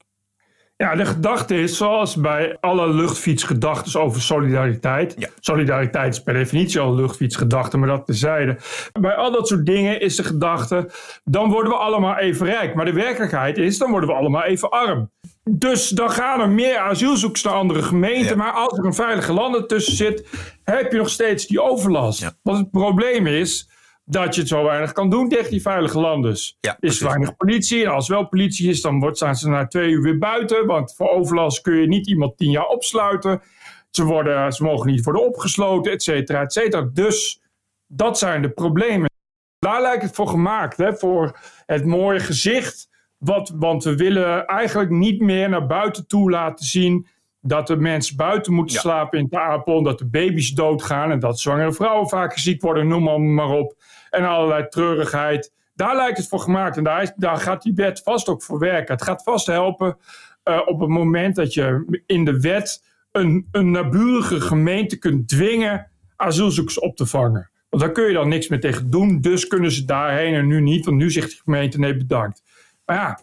Ja, 0.82 0.94
de 0.94 1.04
gedachte 1.04 1.54
is 1.54 1.76
zoals 1.76 2.16
bij 2.16 2.56
alle 2.60 2.88
luchtfietsgedachten 2.88 4.00
over 4.00 4.20
solidariteit. 4.20 5.14
Ja. 5.18 5.28
Solidariteit 5.40 6.14
is 6.14 6.22
per 6.22 6.34
definitie 6.34 6.80
al 6.80 6.88
een 6.88 6.94
luchtfietsgedachte, 6.94 7.78
maar 7.78 7.88
dat 7.88 8.06
tezijde. 8.06 8.56
Bij 9.00 9.14
al 9.14 9.32
dat 9.32 9.48
soort 9.48 9.66
dingen 9.66 10.00
is 10.00 10.16
de 10.16 10.24
gedachte, 10.24 10.90
dan 11.24 11.50
worden 11.50 11.72
we 11.72 11.78
allemaal 11.78 12.16
even 12.16 12.46
rijk. 12.46 12.74
Maar 12.74 12.84
de 12.84 12.92
werkelijkheid 12.92 13.58
is, 13.58 13.78
dan 13.78 13.90
worden 13.90 14.08
we 14.08 14.14
allemaal 14.14 14.42
even 14.42 14.70
arm. 14.70 15.10
Dus 15.44 15.88
dan 15.88 16.10
gaan 16.10 16.40
er 16.40 16.48
meer 16.48 16.78
asielzoekers 16.78 17.42
naar 17.42 17.54
andere 17.54 17.82
gemeenten. 17.82 18.36
Ja. 18.36 18.36
Maar 18.36 18.52
als 18.52 18.78
er 18.78 18.84
een 18.84 18.94
veilige 18.94 19.32
land 19.32 19.68
tussen 19.68 19.96
zit, 19.96 20.28
heb 20.64 20.92
je 20.92 20.98
nog 20.98 21.08
steeds 21.08 21.46
die 21.46 21.62
overlast. 21.62 22.20
Ja. 22.20 22.32
Want 22.42 22.58
het 22.58 22.70
probleem 22.70 23.26
is 23.26 23.68
dat 24.12 24.34
je 24.34 24.40
het 24.40 24.50
zo 24.50 24.64
weinig 24.64 24.92
kan 24.92 25.10
doen 25.10 25.28
tegen 25.28 25.50
die 25.50 25.62
veilige 25.62 26.00
landen. 26.00 26.36
Ja, 26.60 26.76
is 26.80 27.00
weinig 27.00 27.36
politie. 27.36 27.84
En 27.84 27.90
als 27.90 28.08
wel 28.08 28.28
politie 28.28 28.68
is, 28.68 28.80
dan 28.80 29.00
wordt, 29.00 29.16
staan 29.16 29.36
ze 29.36 29.48
na 29.48 29.66
twee 29.66 29.90
uur 29.90 30.02
weer 30.02 30.18
buiten. 30.18 30.66
Want 30.66 30.94
voor 30.94 31.08
overlast 31.08 31.60
kun 31.60 31.74
je 31.74 31.86
niet 31.86 32.08
iemand 32.08 32.36
tien 32.36 32.50
jaar 32.50 32.66
opsluiten. 32.66 33.42
Ze, 33.90 34.04
worden, 34.04 34.52
ze 34.52 34.62
mogen 34.62 34.90
niet 34.90 35.04
worden 35.04 35.26
opgesloten, 35.26 35.92
et 35.92 36.02
cetera, 36.02 36.40
et 36.40 36.52
cetera. 36.52 36.88
Dus 36.92 37.40
dat 37.86 38.18
zijn 38.18 38.42
de 38.42 38.50
problemen. 38.50 39.10
Daar 39.58 39.82
lijkt 39.82 40.02
het 40.02 40.14
voor 40.14 40.28
gemaakt, 40.28 40.76
hè, 40.76 40.94
voor 40.96 41.38
het 41.66 41.84
mooie 41.84 42.20
gezicht. 42.20 42.88
Wat, 43.18 43.52
want 43.56 43.84
we 43.84 43.96
willen 43.96 44.46
eigenlijk 44.46 44.90
niet 44.90 45.20
meer 45.20 45.48
naar 45.48 45.66
buiten 45.66 46.06
toe 46.06 46.30
laten 46.30 46.66
zien 46.66 47.06
dat 47.42 47.66
de 47.66 47.76
mensen 47.76 48.16
buiten 48.16 48.52
moeten 48.52 48.74
Ja. 48.74 48.80
slapen 48.80 49.18
in 49.18 49.26
de 49.30 49.40
apel, 49.40 49.82
dat 49.82 49.98
de 49.98 50.06
baby's 50.06 50.50
doodgaan 50.50 51.10
en 51.10 51.18
dat 51.18 51.40
zwangere 51.40 51.72
vrouwen 51.72 52.08
vaker 52.08 52.38
ziek 52.38 52.62
worden, 52.62 52.88
noem 52.88 53.02
maar, 53.02 53.20
maar 53.20 53.48
op. 53.50 53.74
En 54.10 54.24
allerlei 54.24 54.68
treurigheid. 54.68 55.52
Daar 55.74 55.96
lijkt 55.96 56.18
het 56.18 56.28
voor 56.28 56.40
gemaakt 56.40 56.76
en 56.76 56.84
daar, 56.84 57.12
daar 57.16 57.36
gaat 57.36 57.62
die 57.62 57.74
wet 57.74 58.00
vast 58.04 58.28
ook 58.28 58.42
voor 58.42 58.58
werken. 58.58 58.94
Het 58.94 59.04
gaat 59.04 59.22
vast 59.22 59.46
helpen 59.46 59.96
eh, 60.42 60.60
op 60.66 60.80
het 60.80 60.88
moment 60.88 61.36
dat 61.36 61.54
je 61.54 62.02
in 62.06 62.24
de 62.24 62.40
wet 62.40 62.84
een, 63.12 63.48
een 63.50 63.70
naburige 63.70 64.40
gemeente 64.40 64.98
kunt 64.98 65.28
dwingen 65.28 65.90
asielzoekers 66.16 66.78
op 66.78 66.96
te 66.96 67.06
vangen. 67.06 67.50
Want 67.68 67.82
daar 67.82 67.92
kun 67.92 68.04
je 68.06 68.12
dan 68.12 68.28
niks 68.28 68.48
meer 68.48 68.60
tegen 68.60 68.90
doen, 68.90 69.20
dus 69.20 69.46
kunnen 69.46 69.72
ze 69.72 69.84
daarheen 69.84 70.34
en 70.34 70.46
nu 70.46 70.60
niet, 70.60 70.84
want 70.84 70.96
nu 70.96 71.10
zegt 71.10 71.30
de 71.30 71.40
gemeente 71.44 71.78
nee 71.78 71.96
bedankt. 71.96 72.42
Maar 72.84 72.96
ja, 72.96 73.20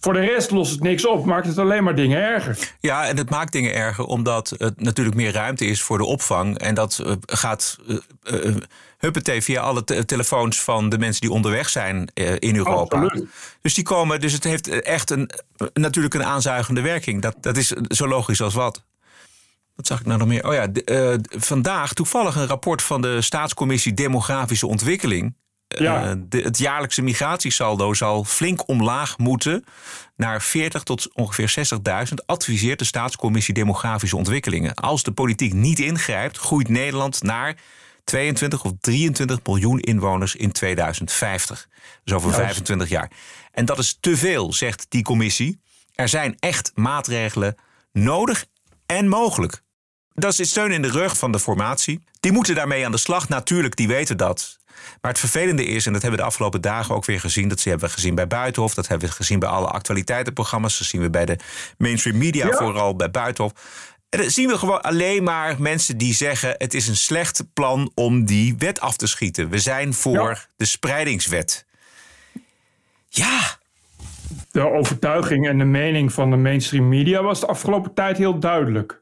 voor 0.00 0.12
de 0.12 0.20
rest 0.20 0.50
lost 0.50 0.70
het 0.70 0.82
niks 0.82 1.06
op, 1.06 1.24
maakt 1.24 1.46
het 1.46 1.58
alleen 1.58 1.84
maar 1.84 1.94
dingen 1.94 2.22
erger. 2.22 2.74
Ja, 2.80 3.06
en 3.06 3.16
het 3.16 3.30
maakt 3.30 3.52
dingen 3.52 3.74
erger 3.74 4.04
omdat 4.04 4.54
het 4.58 4.80
natuurlijk 4.80 5.16
meer 5.16 5.32
ruimte 5.32 5.66
is 5.66 5.82
voor 5.82 5.98
de 5.98 6.04
opvang. 6.04 6.58
En 6.58 6.74
dat 6.74 7.00
uh, 7.04 7.12
gaat 7.26 7.78
uh, 7.86 7.96
uh, 8.24 8.56
huppatee 8.98 9.42
via 9.42 9.60
alle 9.60 9.84
te 9.84 10.04
telefoons 10.04 10.60
van 10.60 10.88
de 10.88 10.98
mensen 10.98 11.20
die 11.20 11.30
onderweg 11.30 11.68
zijn 11.68 12.10
in 12.38 12.56
Europa. 12.56 13.00
Absoluut. 13.00 13.28
Dus 13.60 13.74
die 13.74 13.84
komen, 13.84 14.20
dus 14.20 14.32
het 14.32 14.44
heeft 14.44 14.68
echt 14.68 15.10
een, 15.10 15.30
natuurlijk 15.74 16.14
een 16.14 16.24
aanzuigende 16.24 16.80
werking. 16.80 17.22
Dat, 17.22 17.36
dat 17.40 17.56
is 17.56 17.68
zo 17.68 18.08
logisch 18.08 18.40
als 18.40 18.54
wat. 18.54 18.84
Wat 19.74 19.86
zag 19.86 20.00
ik 20.00 20.06
nou 20.06 20.18
nog 20.18 20.28
meer? 20.28 20.46
Oh 20.46 20.54
ja, 20.54 20.66
de, 20.66 21.20
vandaag 21.38 21.92
toevallig 21.92 22.36
een 22.36 22.46
rapport 22.46 22.82
van 22.82 23.00
de 23.00 23.22
Staatscommissie 23.22 23.94
Demografische 23.94 24.66
Ontwikkeling. 24.66 25.34
Ja. 25.68 26.10
Uh, 26.10 26.12
de, 26.28 26.40
het 26.40 26.58
jaarlijkse 26.58 27.02
migratiesaldo 27.02 27.94
zal 27.94 28.24
flink 28.24 28.68
omlaag 28.68 29.18
moeten 29.18 29.64
naar 30.16 30.42
40 30.42 30.82
tot 30.82 31.14
ongeveer 31.14 31.54
60.000, 32.08 32.14
adviseert 32.26 32.78
de 32.78 32.84
Staatscommissie 32.84 33.54
Demografische 33.54 34.16
Ontwikkelingen. 34.16 34.74
Als 34.74 35.02
de 35.02 35.12
politiek 35.12 35.52
niet 35.52 35.78
ingrijpt, 35.78 36.38
groeit 36.38 36.68
Nederland 36.68 37.22
naar 37.22 37.56
22 38.04 38.64
of 38.64 38.72
23 38.80 39.38
miljoen 39.44 39.80
inwoners 39.80 40.36
in 40.36 40.52
2050. 40.52 41.68
Dus 42.04 42.14
over 42.14 42.28
Juist. 42.28 42.44
25 42.44 42.88
jaar. 42.88 43.10
En 43.52 43.64
dat 43.64 43.78
is 43.78 43.96
te 44.00 44.16
veel, 44.16 44.52
zegt 44.52 44.86
die 44.88 45.02
commissie. 45.02 45.60
Er 45.94 46.08
zijn 46.08 46.36
echt 46.38 46.72
maatregelen 46.74 47.54
nodig 47.92 48.46
en 48.86 49.08
mogelijk. 49.08 49.62
Dat 50.14 50.38
is 50.38 50.50
steun 50.50 50.72
in 50.72 50.82
de 50.82 50.90
rug 50.90 51.18
van 51.18 51.32
de 51.32 51.38
formatie. 51.38 52.04
Die 52.20 52.32
moeten 52.32 52.54
daarmee 52.54 52.84
aan 52.84 52.92
de 52.92 52.98
slag. 52.98 53.28
Natuurlijk, 53.28 53.76
die 53.76 53.88
weten 53.88 54.16
dat. 54.16 54.57
Maar 55.00 55.10
het 55.10 55.20
vervelende 55.20 55.64
is, 55.64 55.86
en 55.86 55.92
dat 55.92 56.02
hebben 56.02 56.18
we 56.20 56.24
de 56.24 56.30
afgelopen 56.30 56.60
dagen 56.60 56.94
ook 56.94 57.04
weer 57.04 57.20
gezien... 57.20 57.48
dat 57.48 57.62
hebben 57.62 57.86
we 57.88 57.94
gezien 57.94 58.14
bij 58.14 58.26
Buitenhof, 58.26 58.74
dat 58.74 58.88
hebben 58.88 59.08
we 59.08 59.14
gezien 59.14 59.38
bij 59.38 59.48
alle 59.48 59.66
actualiteitenprogramma's... 59.66 60.78
dat 60.78 60.86
zien 60.86 61.00
we 61.00 61.10
bij 61.10 61.24
de 61.24 61.36
mainstream 61.78 62.18
media, 62.18 62.46
Ja. 62.46 62.56
vooral 62.56 62.96
bij 62.96 63.10
Buitenhof. 63.10 63.52
En 64.08 64.18
dan 64.20 64.30
zien 64.30 64.48
we 64.48 64.58
gewoon 64.58 64.82
alleen 64.82 65.22
maar 65.22 65.54
mensen 65.62 65.98
die 65.98 66.14
zeggen... 66.14 66.54
het 66.58 66.74
is 66.74 66.88
een 66.88 66.96
slecht 66.96 67.44
plan 67.52 67.90
om 67.94 68.24
die 68.24 68.54
wet 68.58 68.80
af 68.80 68.96
te 68.96 69.06
schieten. 69.06 69.48
We 69.48 69.58
zijn 69.58 69.94
voor 69.94 70.28
Ja. 70.28 70.38
de 70.56 70.64
spreidingswet. 70.64 71.66
Ja, 73.08 73.56
De 74.50 74.70
overtuiging 74.72 75.48
en 75.48 75.58
de 75.58 75.64
mening 75.64 76.12
van 76.12 76.30
de 76.30 76.36
mainstream 76.36 76.88
media 76.88 77.22
was 77.22 77.40
de 77.40 77.46
afgelopen 77.46 77.94
tijd 77.94 78.16
heel 78.18 78.38
duidelijk. 78.38 79.00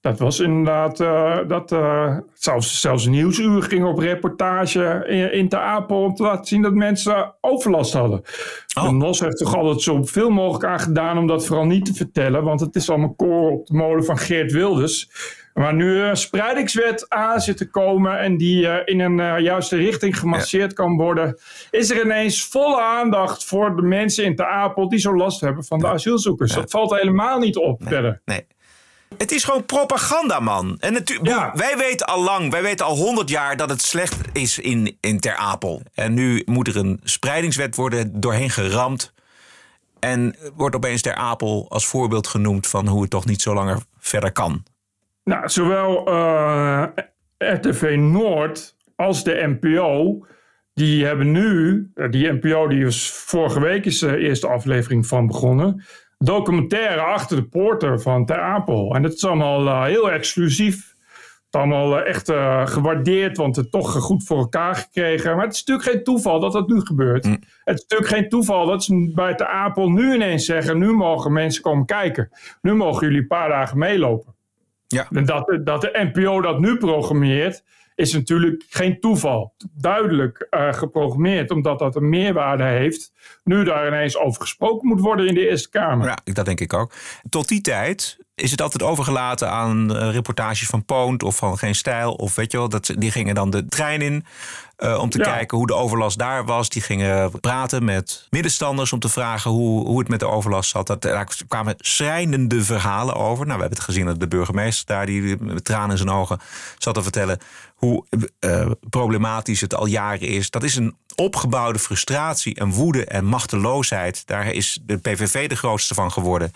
Dat 0.00 0.18
was 0.18 0.40
inderdaad, 0.40 1.00
eh, 1.00 1.38
dat 1.48 1.72
eh, 1.72 2.16
zelfs, 2.34 2.80
zelfs 2.80 3.06
Nieuwsuur 3.06 3.62
ging 3.62 3.84
op 3.84 3.98
reportage 3.98 5.04
in, 5.06 5.32
in 5.32 5.48
Ter 5.48 5.58
Apel 5.58 6.02
om 6.02 6.14
te 6.14 6.22
laten 6.22 6.46
zien 6.46 6.62
dat 6.62 6.74
mensen 6.74 7.34
overlast 7.40 7.92
hadden. 7.92 8.22
Oh. 8.78 8.84
De 8.84 8.92
NOS 8.92 9.20
heeft 9.20 9.36
toch 9.36 9.56
altijd 9.56 9.80
zo 9.80 10.04
veel 10.04 10.30
mogelijk 10.30 10.64
aan 10.64 10.80
gedaan 10.80 11.18
om 11.18 11.26
dat 11.26 11.46
vooral 11.46 11.64
niet 11.64 11.84
te 11.84 11.94
vertellen, 11.94 12.44
want 12.44 12.60
het 12.60 12.74
is 12.74 12.90
allemaal 12.90 13.14
koren 13.14 13.52
op 13.52 13.66
de 13.66 13.74
molen 13.74 14.04
van 14.04 14.18
Geert 14.18 14.52
Wilders. 14.52 15.10
Maar 15.54 15.74
nu 15.74 16.00
een 16.00 16.16
spreidingswet 16.16 17.08
aan 17.08 17.40
zit 17.40 17.56
te 17.56 17.70
komen 17.70 18.18
en 18.18 18.36
die 18.36 18.68
eh, 18.68 18.94
in 18.94 19.00
een 19.00 19.42
juiste 19.42 19.76
richting 19.76 20.18
gemasseerd 20.18 20.72
kan 20.72 20.96
worden, 20.96 21.38
is 21.70 21.90
er 21.90 22.04
ineens 22.04 22.44
volle 22.44 22.80
aandacht 22.80 23.44
voor 23.44 23.76
de 23.76 23.82
mensen 23.82 24.24
in 24.24 24.36
Ter 24.36 24.46
Apel 24.46 24.88
die 24.88 24.98
zo 24.98 25.16
last 25.16 25.40
hebben 25.40 25.64
van 25.64 25.78
de 25.78 25.86
asielzoekers. 25.86 26.52
Dat 26.52 26.70
valt 26.70 26.94
helemaal 26.94 27.38
niet 27.38 27.56
op 27.56 27.82
verder. 27.82 28.20
Nee. 28.24 28.46
Het 29.16 29.32
is 29.32 29.44
gewoon 29.44 29.66
propaganda, 29.66 30.40
man. 30.40 30.76
En 30.80 30.92
natuurlijk, 30.92 31.28
Ja. 31.28 31.52
wij 31.54 31.76
weten 31.76 32.06
al 32.06 32.22
lang, 32.22 32.50
wij 32.50 32.62
weten 32.62 32.86
al 32.86 32.96
honderd 32.96 33.28
jaar 33.30 33.56
dat 33.56 33.70
het 33.70 33.82
slecht 33.82 34.16
is 34.32 34.58
in, 34.58 34.96
in 35.00 35.20
Ter 35.20 35.36
Apel. 35.36 35.82
En 35.94 36.14
nu 36.14 36.42
moet 36.44 36.68
er 36.68 36.76
een 36.76 37.00
spreidingswet 37.04 37.76
worden 37.76 38.20
doorheen 38.20 38.50
geramd. 38.50 39.12
En 39.98 40.36
wordt 40.56 40.76
opeens 40.76 41.02
Ter 41.02 41.14
Apel 41.14 41.66
als 41.68 41.86
voorbeeld 41.86 42.26
genoemd 42.26 42.66
van 42.66 42.86
hoe 42.88 43.00
het 43.00 43.10
toch 43.10 43.26
niet 43.26 43.42
zo 43.42 43.54
langer 43.54 43.78
verder 43.98 44.32
kan. 44.32 44.62
Nou, 45.24 45.48
zowel 45.48 46.06
eh, 46.06 46.84
RTV 47.38 47.94
Noord 47.98 48.76
als 48.96 49.24
de 49.24 49.56
NPO, 49.60 50.26
die 50.74 51.04
hebben 51.04 51.30
nu, 51.32 51.90
eh, 51.94 52.10
die 52.10 52.32
NPO 52.32 52.68
die 52.68 52.84
is 52.86 53.10
vorige 53.10 53.60
week 53.60 53.84
is 53.84 53.98
de 53.98 54.16
eerste 54.18 54.46
aflevering 54.48 55.06
van 55.06 55.26
begonnen, 55.26 55.84
documentaire 56.18 57.00
achter 57.00 57.36
de 57.36 57.48
poorten 57.48 58.00
van 58.00 58.26
Ter 58.26 58.40
Apel. 58.40 58.94
En 58.94 59.02
dat 59.02 59.12
is 59.12 59.24
allemaal 59.24 59.66
eh, 59.66 59.82
heel 59.82 60.10
exclusief. 60.10 60.96
Het 61.06 61.56
is 61.56 61.60
allemaal 61.60 61.98
eh, 61.98 62.08
echt 62.08 62.28
eh, 62.28 62.66
gewaardeerd, 62.66 63.36
want 63.36 63.56
het 63.56 63.70
toch 63.70 63.92
goed 63.92 64.24
voor 64.24 64.38
elkaar 64.38 64.74
gekregen. 64.74 65.36
Maar 65.36 65.44
het 65.44 65.54
is 65.54 65.64
natuurlijk 65.64 65.88
geen 65.88 66.04
toeval 66.04 66.40
dat 66.40 66.52
dat 66.52 66.68
nu 66.68 66.80
gebeurt. 66.80 67.24
Het 67.24 67.40
is 67.64 67.80
natuurlijk 67.88 68.10
geen 68.10 68.28
toeval 68.28 68.66
dat 68.66 68.84
ze 68.84 69.12
bij 69.14 69.34
Ter 69.34 69.46
Apel 69.46 69.90
nu 69.90 70.14
ineens 70.14 70.44
zeggen, 70.44 70.78
nu 70.78 70.92
mogen 70.92 71.32
mensen 71.32 71.62
komen 71.62 71.86
kijken. 71.86 72.30
Nu 72.62 72.74
mogen 72.74 73.06
jullie 73.06 73.20
een 73.20 73.26
paar 73.26 73.48
dagen 73.48 73.78
meelopen. 73.78 74.34
Ja. 74.86 75.06
En 75.10 75.24
dat, 75.24 75.58
dat 75.64 75.80
de 75.80 76.10
NPO 76.12 76.40
dat 76.40 76.60
nu 76.60 76.76
programmeert, 76.76 77.64
is 77.98 78.12
natuurlijk 78.12 78.64
geen 78.68 79.00
toeval. 79.00 79.54
Duidelijk 79.72 80.46
uh, 80.50 80.72
geprogrammeerd, 80.72 81.50
omdat 81.50 81.78
dat 81.78 81.96
een 81.96 82.08
meerwaarde 82.08 82.64
heeft. 82.64 83.12
Nu 83.44 83.64
daar 83.64 83.86
ineens 83.86 84.16
over 84.16 84.40
gesproken 84.40 84.88
moet 84.88 85.00
worden 85.00 85.26
in 85.26 85.34
de 85.34 85.48
Eerste 85.48 85.70
Kamer. 85.70 86.06
Ja, 86.06 86.32
dat 86.32 86.44
denk 86.44 86.60
ik 86.60 86.72
ook. 86.72 86.92
Tot 87.28 87.48
die 87.48 87.60
tijd 87.60 88.18
is 88.34 88.50
het 88.50 88.62
altijd 88.62 88.82
overgelaten 88.82 89.50
aan 89.50 89.96
uh, 89.96 90.10
reportages 90.10 90.68
van 90.68 90.84
Poont 90.84 91.22
of 91.22 91.36
van 91.36 91.58
Geen 91.58 91.74
Stijl. 91.74 92.12
Of 92.12 92.34
weet 92.34 92.52
je 92.52 92.58
wel, 92.58 92.68
dat, 92.68 92.94
die 92.98 93.10
gingen 93.10 93.34
dan 93.34 93.50
de 93.50 93.66
trein 93.66 94.00
in. 94.00 94.24
Uh, 94.78 94.98
om 94.98 95.10
te 95.10 95.18
kijken 95.18 95.56
hoe 95.56 95.66
de 95.66 95.74
overlast 95.74 96.18
daar 96.18 96.44
was. 96.44 96.68
Die 96.68 96.82
gingen 96.82 97.40
praten 97.40 97.84
met 97.84 98.26
middenstanders 98.30 98.92
om 98.92 98.98
te 98.98 99.08
vragen 99.08 99.50
hoe, 99.50 99.86
hoe 99.86 99.98
het 99.98 100.08
met 100.08 100.20
de 100.20 100.26
overlast 100.26 100.70
zat. 100.70 100.86
Dat, 100.86 101.02
daar 101.02 101.28
kwamen 101.48 101.74
schrijnende 101.78 102.62
verhalen 102.62 103.14
over. 103.14 103.46
Nou, 103.46 103.56
we 103.56 103.60
hebben 103.60 103.78
het 103.78 103.80
gezien 103.80 104.06
dat 104.06 104.20
de 104.20 104.28
burgemeester 104.28 104.86
daar, 104.86 105.06
die 105.06 105.36
met 105.40 105.64
tranen 105.64 105.90
in 105.90 105.96
zijn 105.96 106.10
ogen 106.10 106.38
zat 106.78 106.94
te 106.94 107.02
vertellen 107.02 107.38
hoe 107.78 108.04
uh, 108.40 108.70
problematisch 108.90 109.60
het 109.60 109.74
al 109.74 109.86
jaren 109.86 110.28
is. 110.28 110.50
Dat 110.50 110.62
is 110.62 110.76
een 110.76 110.96
opgebouwde 111.14 111.78
frustratie 111.78 112.54
en 112.54 112.70
woede 112.70 113.04
en 113.04 113.24
machteloosheid. 113.24 114.26
Daar 114.26 114.52
is 114.52 114.80
de 114.82 114.96
PVV 114.96 115.48
de 115.48 115.56
grootste 115.56 115.94
van 115.94 116.12
geworden. 116.12 116.52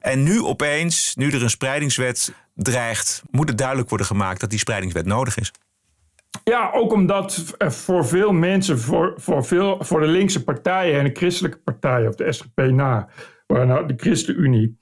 En 0.00 0.22
nu 0.22 0.42
opeens, 0.42 1.14
nu 1.14 1.30
er 1.30 1.42
een 1.42 1.50
spreidingswet 1.50 2.32
dreigt, 2.54 3.22
moet 3.30 3.48
het 3.48 3.58
duidelijk 3.58 3.88
worden 3.88 4.06
gemaakt 4.06 4.40
dat 4.40 4.50
die 4.50 4.58
spreidingswet 4.58 5.06
nodig 5.06 5.38
is. 5.38 5.52
Ja, 6.44 6.70
ook 6.72 6.92
omdat 6.92 7.44
voor 7.58 8.06
veel 8.06 8.32
mensen, 8.32 8.78
voor, 8.78 9.14
voor, 9.16 9.44
veel, 9.44 9.84
voor 9.84 10.00
de 10.00 10.06
linkse 10.06 10.44
partijen 10.44 10.98
en 10.98 11.04
de 11.04 11.14
christelijke 11.14 11.58
partijen, 11.58 12.08
of 12.08 12.14
de 12.14 12.32
SGP 12.32 12.60
na, 12.70 13.08
nou 13.46 13.86
de 13.86 13.94
ChristenUnie, 13.96 14.78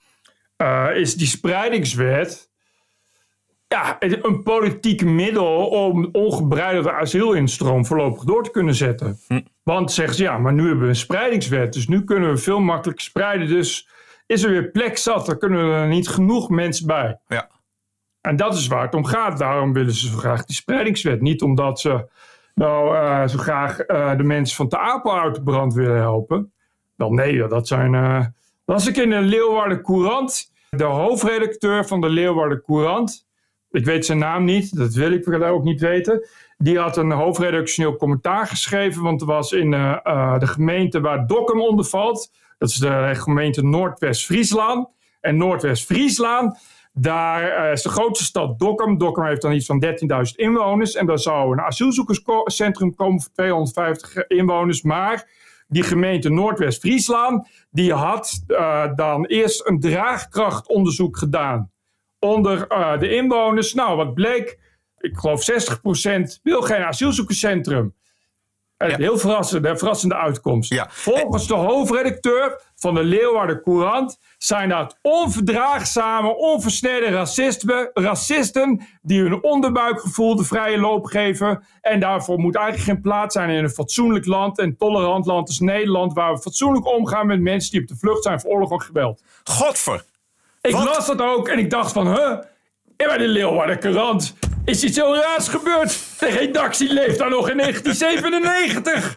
uh, 0.57 0.89
is 0.95 1.15
die 1.15 1.27
spreidingswet 1.27 2.53
ja, 3.75 3.97
een 3.99 4.43
politiek 4.43 5.05
middel 5.05 5.67
om 5.67 6.09
ongebreidelde 6.13 6.93
asielinstroom 6.93 7.87
voorlopig 7.87 8.25
door 8.25 8.45
te 8.45 8.51
kunnen 8.51 8.75
zetten. 8.75 9.19
Hm. 9.29 9.41
Want 9.63 9.93
zeggen 9.93 10.15
ze 10.17 10.23
ja, 10.23 10.39
maar 10.39 10.53
nu 10.53 10.67
hebben 10.67 10.83
we 10.83 10.89
een 10.89 10.97
spreidingswet, 10.97 11.73
dus 11.73 11.89
nu 11.89 12.05
kunnen 12.05 12.31
we 12.31 12.37
veel 12.37 12.61
makkelijker 12.61 13.05
spreiden. 13.05 13.49
Dus 13.49 13.89
is 14.27 14.43
er 14.43 14.51
weer 14.51 14.71
plek 14.71 14.97
zat, 14.97 15.27
dan 15.27 15.39
kunnen 15.39 15.71
er 15.71 15.89
niet 15.89 16.09
genoeg 16.09 16.51
mensen 16.51 16.87
bij. 16.87 17.19
Ja. 17.29 17.49
En 18.21 18.37
dat 18.37 18.55
is 18.55 18.67
waar 18.67 18.83
het 18.83 18.95
om 18.95 19.05
gaat. 19.05 19.39
Daarom 19.39 19.73
willen 19.73 19.93
ze 19.93 20.07
zo 20.07 20.17
graag 20.17 20.45
die 20.45 20.57
spreidingswet. 20.57 21.21
Niet 21.21 21.43
omdat 21.43 21.81
ze 21.81 22.09
nou 22.55 22.97
uh, 22.97 23.27
zo 23.27 23.39
graag 23.39 23.89
uh, 23.89 24.17
de 24.17 24.23
mensen 24.23 24.57
van 24.57 24.69
de 24.69 24.79
Apel 24.79 25.19
uit 25.19 25.35
de 25.35 25.43
brand 25.43 25.75
willen 25.75 26.01
helpen. 26.01 26.53
Wel 26.97 27.13
nee, 27.13 27.47
dat 27.47 27.69
zijn. 27.69 27.93
Uh, 27.93 28.25
las 28.65 28.87
ik 28.87 28.97
in 28.97 29.11
de 29.11 29.21
Leeuwarden 29.21 29.83
Courant. 29.83 30.53
De 30.71 30.85
hoofdredacteur 30.85 31.87
van 31.87 32.01
de 32.01 32.09
Leeuwarden 32.09 32.63
Courant. 32.63 33.27
Ik 33.75 33.85
weet 33.85 34.07
zijn 34.07 34.19
naam 34.19 34.45
niet, 34.45 34.77
dat 34.77 34.95
wil 34.95 35.13
ik 35.13 35.43
ook 35.43 35.65
niet 35.65 35.81
weten. 35.81 36.27
Die 36.59 36.79
had 36.79 36.97
een 36.97 37.11
hoofdredactioneel 37.11 37.97
commentaar 37.97 38.47
geschreven. 38.47 39.03
Want 39.03 39.21
er 39.21 39.27
was 39.27 39.53
in 39.53 39.71
de 39.71 40.47
gemeente 40.47 41.01
waar 41.01 41.27
Dokkum 41.27 41.61
onder 41.61 41.85
valt. 41.85 42.33
Dat 42.59 42.69
is 42.69 42.77
de 42.77 43.11
gemeente 43.15 43.65
Noordwest-Friesland. 43.65 44.89
En 45.21 45.37
Noordwest-Friesland 45.37 46.59
daar 46.93 47.73
is 47.73 47.83
de 47.83 47.89
grootste 47.89 48.25
stad 48.25 48.59
Dokkum. 48.59 48.99
Dokkum 48.99 49.25
heeft 49.25 49.43
dan 49.43 49.53
iets 49.53 49.67
van 49.67 49.85
13.000 49.85 49.91
inwoners. 50.35 50.95
En 50.95 51.07
daar 51.07 51.19
zou 51.19 51.53
een 51.53 51.61
asielzoekerscentrum 51.61 52.95
komen 52.95 53.21
voor 53.21 53.33
250 53.33 54.27
inwoners. 54.27 54.83
Maar 54.83 55.29
die 55.69 55.83
gemeente 55.83 56.31
Noordwest-Friesland, 56.31 57.49
die 57.71 57.93
had 57.93 58.45
dan 58.97 59.25
eerst 59.25 59.69
een 59.69 59.81
draagkrachtonderzoek 59.81 61.17
gedaan 61.17 61.73
onder 62.25 62.67
uh, 62.73 62.99
de 62.99 63.15
inwoners. 63.15 63.75
Nou, 63.75 63.97
wat 63.97 64.15
bleek? 64.15 64.59
Ik 64.99 65.17
geloof 65.17 65.51
60% 65.51 66.41
wil 66.43 66.63
geen 66.63 66.83
asielzoekerscentrum. 66.83 67.95
Ja. 68.77 68.97
Heel 68.97 69.19
verrassende, 69.19 69.77
verrassende 69.77 70.15
uitkomst. 70.15 70.73
Ja. 70.73 70.87
Volgens 70.91 71.47
de 71.47 71.55
hoofdredacteur 71.55 72.61
van 72.77 72.95
de 72.95 73.05
Leeuwarden 73.05 73.63
Courant 73.63 74.19
zijn 74.39 74.69
dat 74.69 74.99
onverdraagzame, 75.03 76.37
onversneden 76.37 77.11
racisten, 77.11 77.91
racisten 77.95 78.87
die 79.03 79.21
hun 79.21 79.43
onderbuikgevoel 79.43 80.37
de 80.37 80.45
vrije 80.45 80.79
loop 80.79 81.07
geven. 81.07 81.65
En 81.81 82.01
daarvoor 82.01 82.39
moet 82.39 82.57
eigenlijk 82.57 82.87
geen 82.87 83.01
plaats 83.01 83.35
zijn 83.35 83.51
in 83.51 83.65
een 83.65 83.71
fatsoenlijk 83.71 84.27
land, 84.27 84.59
en 84.59 84.77
tolerant 84.77 85.27
land 85.27 85.49
als 85.49 85.61
Nederland, 85.61 86.13
waar 86.13 86.35
we 86.35 86.41
fatsoenlijk 86.41 86.87
omgaan 86.87 87.27
met 87.27 87.41
mensen 87.41 87.71
die 87.71 87.81
op 87.81 87.89
de 87.89 87.97
vlucht 87.97 88.23
zijn 88.23 88.41
voor 88.41 88.51
oorlog 88.51 88.73
en 88.73 88.81
geweld. 88.81 89.23
Godver! 89.45 90.05
Ik 90.65 90.73
las 90.73 91.07
dat 91.07 91.21
ook 91.21 91.49
en 91.49 91.59
ik 91.59 91.71
dacht 91.71 91.93
van, 91.93 92.07
huh? 92.07 92.39
Bij 92.97 93.19
de 93.19 93.29
Leeuwarden 93.29 93.81
Courant 93.81 94.35
is 94.65 94.85
iets 94.85 94.97
heel 94.97 95.17
raars 95.17 95.49
gebeurd. 95.49 95.99
De 96.19 96.27
redactie 96.27 96.93
leeft 96.93 97.19
daar 97.19 97.31
nog 97.31 97.51
in 97.51 97.57
1997. 97.57 99.17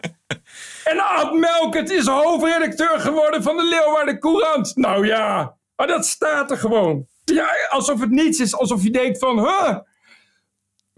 En 0.84 0.98
Ad 1.00 1.32
Melkert 1.32 1.90
is 1.90 2.06
hoofdredacteur 2.06 3.00
geworden 3.00 3.42
van 3.42 3.56
de 3.56 3.64
Leeuwarden 3.64 4.18
Courant. 4.18 4.76
Nou 4.76 5.06
ja, 5.06 5.54
maar 5.76 5.86
dat 5.86 6.06
staat 6.06 6.50
er 6.50 6.56
gewoon. 6.56 7.06
Ja, 7.24 7.48
alsof 7.68 8.00
het 8.00 8.10
niets 8.10 8.40
is. 8.40 8.54
Alsof 8.54 8.82
je 8.82 8.90
denkt 8.90 9.18
van, 9.18 9.38
huh? 9.38 9.76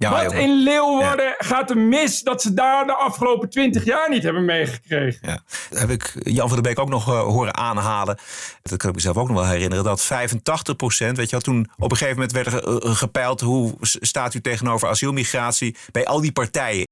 Ja, 0.00 0.10
Wat 0.10 0.32
in 0.32 0.62
Leeuwarden 0.62 1.24
ja. 1.24 1.34
gaat 1.38 1.70
er 1.70 1.78
mis 1.78 2.22
dat 2.22 2.42
ze 2.42 2.54
daar 2.54 2.86
de 2.86 2.94
afgelopen 2.94 3.50
twintig 3.50 3.84
jaar 3.84 4.10
niet 4.10 4.22
hebben 4.22 4.44
meegekregen? 4.44 5.18
Ja. 5.22 5.42
Heb 5.78 5.90
ik 5.90 6.12
Jan 6.22 6.48
van 6.48 6.62
der 6.62 6.62
Beek 6.62 6.78
ook 6.78 6.88
nog 6.88 7.08
uh, 7.08 7.20
horen 7.20 7.56
aanhalen. 7.56 8.18
Dat 8.62 8.78
kan 8.78 8.88
ik 8.88 8.94
mezelf 8.94 9.16
ook 9.16 9.28
nog 9.28 9.36
wel 9.36 9.46
herinneren. 9.46 9.84
Dat 9.84 10.02
85 10.02 10.76
procent, 10.76 11.16
weet 11.16 11.26
je 11.26 11.30
wel, 11.30 11.40
toen 11.40 11.70
op 11.76 11.90
een 11.90 11.96
gegeven 11.96 12.14
moment 12.14 12.32
werd 12.32 12.46
er 12.46 12.68
uh, 12.68 12.96
gepeild... 12.96 13.40
hoe 13.40 13.74
staat 13.80 14.34
u 14.34 14.40
tegenover 14.40 14.88
asielmigratie 14.88 15.76
bij 15.90 16.06
al 16.06 16.20
die 16.20 16.32
partijen 16.32 16.86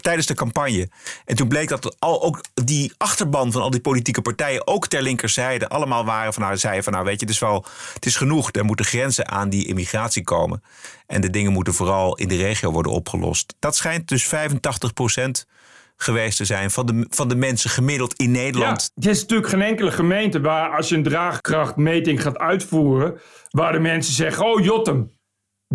tijdens 0.00 0.26
de 0.26 0.34
campagne. 0.34 0.88
En 1.24 1.36
toen 1.36 1.48
bleek 1.48 1.68
dat 1.68 1.96
al, 1.98 2.22
ook 2.22 2.40
die 2.54 2.92
achterban 2.96 3.52
van 3.52 3.62
al 3.62 3.70
die 3.70 3.80
politieke 3.80 4.22
partijen, 4.22 4.66
ook 4.66 4.86
ter 4.86 5.02
linkerzijde, 5.02 5.68
allemaal 5.68 6.04
waren 6.04 6.32
van 6.32 6.42
nou, 6.42 6.56
zeiden 6.56 6.84
van 6.84 6.92
nou 6.92 7.04
weet 7.04 7.20
je, 7.20 7.26
het 7.26 7.34
is 7.34 7.40
wel, 7.40 7.64
het 7.94 8.06
is 8.06 8.16
genoeg. 8.16 8.52
Er 8.52 8.64
moeten 8.64 8.84
grenzen 8.84 9.28
aan 9.28 9.48
die 9.48 9.66
immigratie 9.66 10.22
komen. 10.22 10.62
En 11.06 11.20
de 11.20 11.30
dingen 11.30 11.52
moeten 11.52 11.74
vooral 11.74 12.16
in 12.16 12.28
de 12.28 12.36
regio 12.36 12.70
worden 12.70 12.92
opgelost. 12.92 13.54
Dat 13.58 13.76
schijnt 13.76 14.08
dus 14.08 14.26
85 14.26 14.92
procent 14.92 15.46
geweest 15.96 16.36
te 16.36 16.44
zijn 16.44 16.70
van 16.70 16.86
de, 16.86 17.06
van 17.08 17.28
de 17.28 17.36
mensen 17.36 17.70
gemiddeld 17.70 18.14
in 18.14 18.30
Nederland. 18.30 18.80
Ja, 18.80 18.90
het 18.94 19.14
is 19.14 19.20
natuurlijk 19.20 19.48
geen 19.48 19.62
enkele 19.62 19.92
gemeente 19.92 20.40
waar 20.40 20.76
als 20.76 20.88
je 20.88 20.96
een 20.96 21.02
draagkrachtmeting 21.02 22.22
gaat 22.22 22.38
uitvoeren, 22.38 23.20
waar 23.50 23.72
de 23.72 23.78
mensen 23.78 24.14
zeggen, 24.14 24.44
oh 24.44 24.64
Jotem, 24.64 25.10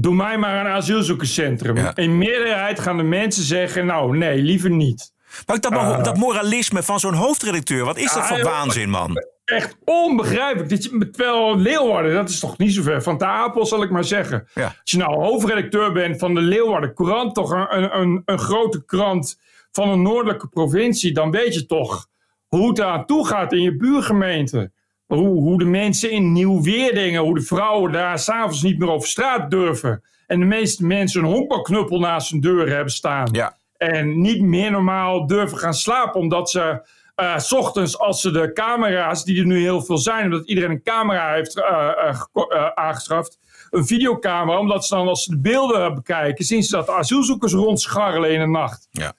doe 0.01 0.15
mij 0.15 0.37
maar 0.37 0.65
een 0.65 0.71
asielzoekerscentrum. 0.71 1.77
In 1.93 2.17
meerderheid 2.17 2.79
gaan 2.79 2.97
de 2.97 3.03
mensen 3.03 3.43
zeggen, 3.43 3.85
nou 3.85 4.17
nee, 4.17 4.41
liever 4.41 4.69
niet. 4.69 5.13
Maar 5.45 5.59
dat, 5.59 5.71
uh, 5.71 6.03
dat 6.03 6.17
moralisme 6.17 6.83
van 6.83 6.99
zo'n 6.99 7.13
hoofdredacteur, 7.13 7.85
wat 7.85 7.97
is 7.97 8.13
dat 8.13 8.27
voor 8.27 8.43
waanzin, 8.43 8.89
man? 8.89 9.23
Echt 9.45 9.77
onbegrijpelijk. 9.85 10.69
Dit, 10.69 11.13
terwijl 11.13 11.57
Leeuwarden, 11.57 12.13
dat 12.13 12.29
is 12.29 12.39
toch 12.39 12.57
niet 12.57 12.73
zo 12.73 12.81
ver 12.81 13.03
van 13.03 13.17
de 13.17 13.25
Apel, 13.25 13.65
zal 13.65 13.83
ik 13.83 13.89
maar 13.89 14.03
zeggen. 14.03 14.47
Ja. 14.53 14.65
Als 14.65 14.91
je 14.91 14.97
nou 14.97 15.13
hoofdredacteur 15.13 15.91
bent 15.91 16.19
van 16.19 16.33
de 16.33 16.41
Leeuwarden 16.41 16.93
Courant, 16.93 17.35
toch 17.35 17.51
een, 17.51 17.99
een, 17.99 18.21
een 18.25 18.39
grote 18.39 18.85
krant 18.85 19.39
van 19.71 19.89
een 19.89 20.01
noordelijke 20.01 20.47
provincie, 20.47 21.13
dan 21.13 21.31
weet 21.31 21.53
je 21.53 21.65
toch 21.65 22.07
hoe 22.47 22.69
het 22.69 22.81
aan 22.81 23.05
toe 23.05 23.27
gaat 23.27 23.53
in 23.53 23.61
je 23.61 23.75
buurgemeente. 23.75 24.71
Hoe, 25.09 25.41
hoe 25.41 25.57
de 25.57 25.65
mensen 25.65 26.11
in 26.11 26.31
Nieuw-Weerdingen, 26.31 27.21
hoe 27.21 27.35
de 27.35 27.41
vrouwen 27.41 27.91
daar 27.91 28.19
s'avonds 28.19 28.61
niet 28.61 28.79
meer 28.79 28.89
over 28.89 29.07
straat 29.07 29.51
durven. 29.51 30.03
En 30.27 30.39
de 30.39 30.45
meeste 30.45 30.85
mensen 30.85 31.23
een 31.23 31.31
honkbalknuppel 31.31 31.99
naast 31.99 32.31
hun 32.31 32.39
deur 32.39 32.69
hebben 32.69 32.93
staan. 32.93 33.27
Ja. 33.31 33.55
En 33.77 34.21
niet 34.21 34.41
meer 34.41 34.71
normaal 34.71 35.27
durven 35.27 35.57
gaan 35.57 35.73
slapen, 35.73 36.19
omdat 36.19 36.49
ze 36.49 36.87
uh, 37.15 37.37
s 37.37 37.53
ochtends, 37.53 37.99
als 37.99 38.21
ze 38.21 38.31
de 38.31 38.53
camera's, 38.53 39.23
die 39.23 39.39
er 39.39 39.45
nu 39.45 39.59
heel 39.59 39.81
veel 39.81 39.97
zijn, 39.97 40.25
omdat 40.25 40.47
iedereen 40.47 40.69
een 40.69 40.83
camera 40.83 41.33
heeft 41.33 41.57
uh, 41.57 41.89
uh, 42.33 42.69
aangeschaft, 42.75 43.39
een 43.69 43.85
videocamera, 43.85 44.59
omdat 44.59 44.85
ze 44.85 44.95
dan 44.95 45.07
als 45.07 45.23
ze 45.23 45.31
de 45.31 45.39
beelden 45.39 45.95
bekijken, 45.95 46.45
zien 46.45 46.63
ze 46.63 46.71
dat 46.75 46.89
asielzoekers 46.89 47.53
rondscharrelen 47.53 48.31
in 48.31 48.39
de 48.39 48.47
nacht. 48.47 48.87
Ja. 48.91 49.13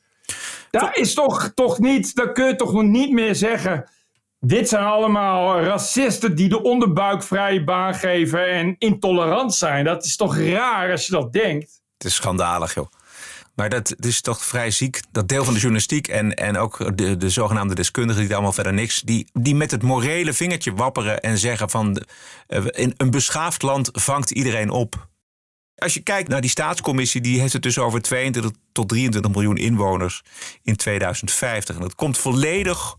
Dat 0.70 0.96
is 0.96 1.14
toch, 1.14 1.50
toch 1.54 1.78
niet, 1.78 2.14
dan 2.14 2.32
kun 2.32 2.46
je 2.46 2.56
toch 2.56 2.72
nog 2.72 2.82
niet 2.82 3.12
meer 3.12 3.34
zeggen. 3.34 3.88
Dit 4.40 4.68
zijn 4.68 4.84
allemaal 4.84 5.60
racisten 5.60 6.34
die 6.34 6.48
de 6.48 6.62
onderbuik 6.62 7.22
vrije 7.22 7.64
baan 7.64 7.94
geven 7.94 8.50
en 8.50 8.76
intolerant 8.78 9.54
zijn. 9.54 9.84
Dat 9.84 10.04
is 10.04 10.16
toch 10.16 10.36
raar 10.38 10.90
als 10.90 11.06
je 11.06 11.12
dat 11.12 11.32
denkt? 11.32 11.80
Het 11.96 12.06
is 12.06 12.14
schandalig, 12.14 12.74
joh. 12.74 12.86
Maar 13.54 13.68
dat 13.68 13.94
is 13.98 14.20
toch 14.20 14.44
vrij 14.44 14.70
ziek. 14.70 15.00
Dat 15.10 15.28
deel 15.28 15.44
van 15.44 15.52
de 15.52 15.58
journalistiek 15.60 16.08
en, 16.08 16.34
en 16.34 16.56
ook 16.56 16.96
de, 16.96 17.16
de 17.16 17.30
zogenaamde 17.30 17.74
deskundigen, 17.74 18.22
die 18.22 18.32
allemaal 18.32 18.52
verder 18.52 18.72
niks, 18.72 19.00
die, 19.00 19.28
die 19.32 19.54
met 19.54 19.70
het 19.70 19.82
morele 19.82 20.32
vingertje 20.32 20.74
wapperen 20.74 21.20
en 21.20 21.38
zeggen 21.38 21.70
van 21.70 22.02
uh, 22.48 22.64
in 22.70 22.94
een 22.96 23.10
beschaafd 23.10 23.62
land 23.62 23.88
vangt 23.92 24.30
iedereen 24.30 24.70
op. 24.70 25.08
Als 25.74 25.94
je 25.94 26.02
kijkt 26.02 26.28
naar 26.28 26.40
die 26.40 26.50
staatscommissie, 26.50 27.20
die 27.20 27.40
heeft 27.40 27.52
het 27.52 27.62
dus 27.62 27.78
over 27.78 28.02
22 28.02 28.50
tot 28.72 28.88
23 28.88 29.32
miljoen 29.32 29.56
inwoners 29.56 30.22
in 30.62 30.76
2050. 30.76 31.74
En 31.74 31.80
dat 31.80 31.94
komt 31.94 32.18
volledig 32.18 32.96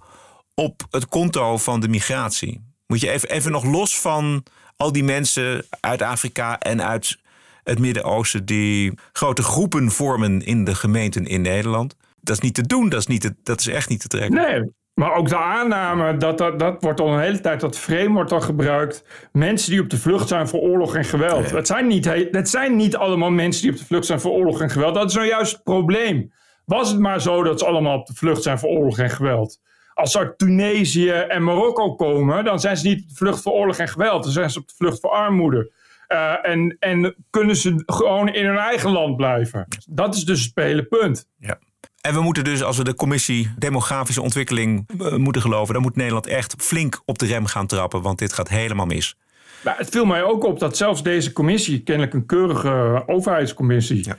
op 0.56 0.84
het 0.90 1.08
konto 1.08 1.58
van 1.58 1.80
de 1.80 1.88
migratie. 1.88 2.64
Moet 2.88 3.00
je 3.00 3.10
even, 3.10 3.30
even 3.30 3.52
nog 3.52 3.64
los 3.64 4.00
van 4.00 4.44
al 4.78 4.92
die 4.92 5.04
mensen 5.04 5.66
uit 5.80 6.02
Afrika 6.02 6.60
en 6.60 6.84
uit 6.84 7.18
het 7.64 7.80
Midden-Oosten 7.80 8.46
die 8.46 8.94
grote 9.12 9.44
groepen 9.44 9.92
vormen 9.92 10.46
in 10.46 10.64
de 10.64 10.76
gemeenten 10.76 11.26
in 11.26 11.42
Nederland. 11.42 11.96
Dat 12.22 12.36
is 12.36 12.42
niet 12.42 12.54
te 12.54 12.68
doen, 12.68 12.90
dat 12.90 13.00
is, 13.00 13.08
niet 13.08 13.22
te, 13.22 13.36
dat 13.44 13.60
is 13.60 13.68
echt 13.68 13.90
niet 13.90 14.00
te 14.00 14.08
trekken. 14.08 14.34
Nee, 14.34 14.72
maar 14.94 15.14
ook 15.14 15.30
de 15.30 15.38
aanname, 15.38 16.18
dat, 16.18 16.38
dat, 16.38 16.60
dat 16.60 16.84
wordt 16.84 17.00
al 17.00 17.14
een 17.14 17.20
hele 17.20 17.40
tijd, 17.40 17.60
dat 17.60 17.78
frame 17.78 18.14
wordt 18.14 18.32
al 18.32 18.42
gebruikt. 18.42 19.04
Mensen 19.32 19.72
die 19.72 19.82
op 19.82 19.90
de 19.90 19.98
vlucht 19.98 20.28
zijn 20.28 20.48
voor 20.48 20.60
oorlog 20.60 20.96
en 20.96 21.06
geweld. 21.06 21.52
Het, 21.52 21.68
zijn 21.68 21.88
niet, 21.88 22.06
het 22.32 22.50
zijn 22.50 22.76
niet 22.76 22.96
allemaal 22.96 23.32
mensen 23.32 23.62
die 23.62 23.72
op 23.72 23.78
de 23.78 23.86
vlucht 23.86 24.06
zijn 24.06 24.20
voor 24.20 24.32
oorlog 24.32 24.62
en 24.62 24.70
geweld. 24.70 24.94
Dat 24.94 25.10
is 25.10 25.16
nou 25.16 25.28
juist 25.28 25.52
het 25.52 25.64
probleem. 25.64 26.34
Was 26.66 26.90
het 26.90 27.00
maar 27.00 27.22
zo 27.22 27.44
dat 27.44 27.60
ze 27.60 27.66
allemaal 27.66 27.98
op 27.98 28.06
de 28.06 28.14
vlucht 28.14 28.44
zijn 28.44 28.60
voor 28.60 28.70
oorlog 28.70 28.98
en 28.98 29.10
geweld. 29.10 29.60
Als 30.02 30.12
ze 30.12 30.18
uit 30.18 30.38
Tunesië 30.38 31.10
en 31.10 31.44
Marokko 31.44 31.96
komen, 31.96 32.44
dan 32.44 32.60
zijn 32.60 32.78
ze 32.78 32.88
niet 32.88 33.02
op 33.02 33.10
de 33.10 33.16
vlucht 33.16 33.42
voor 33.42 33.52
oorlog 33.52 33.78
en 33.78 33.88
geweld. 33.88 34.24
Dan 34.24 34.32
zijn 34.32 34.50
ze 34.50 34.60
op 34.60 34.68
de 34.68 34.74
vlucht 34.78 35.00
voor 35.00 35.10
armoede. 35.10 35.72
Uh, 36.08 36.34
en, 36.42 36.78
en 36.80 37.16
kunnen 37.30 37.56
ze 37.56 37.84
gewoon 37.86 38.34
in 38.34 38.46
hun 38.46 38.58
eigen 38.58 38.92
land 38.92 39.16
blijven. 39.16 39.68
Dat 39.90 40.16
is 40.16 40.24
dus 40.24 40.44
het 40.44 40.64
hele 40.64 40.84
punt. 40.84 41.28
Ja. 41.40 41.60
En 42.02 42.14
we 42.14 42.22
moeten 42.22 42.44
dus, 42.44 42.64
als 42.64 42.78
we 42.78 42.84
de 42.84 42.96
commissie 42.96 43.54
demografische 43.58 44.22
ontwikkeling 44.22 44.90
uh, 44.98 45.16
moeten 45.16 45.42
geloven, 45.42 45.74
dan 45.74 45.84
moet 45.84 45.96
Nederland 45.96 46.28
echt 46.28 46.56
flink 46.58 47.02
op 47.06 47.20
de 47.20 47.26
rem 47.26 47.46
gaan 47.46 47.68
trappen, 47.68 48.02
want 48.02 48.20
dit 48.20 48.34
gaat 48.34 48.50
helemaal 48.50 48.86
mis. 48.86 49.16
Maar 49.64 49.78
het 49.78 49.90
viel 49.90 50.06
mij 50.06 50.24
ook 50.24 50.44
op 50.44 50.60
dat 50.60 50.78
zelfs 50.78 51.04
deze 51.04 51.34
commissie, 51.34 51.84
kennelijk 51.84 52.14
een 52.14 52.26
keurige 52.26 53.04
overheidscommissie, 53.08 54.06
ja. 54.06 54.18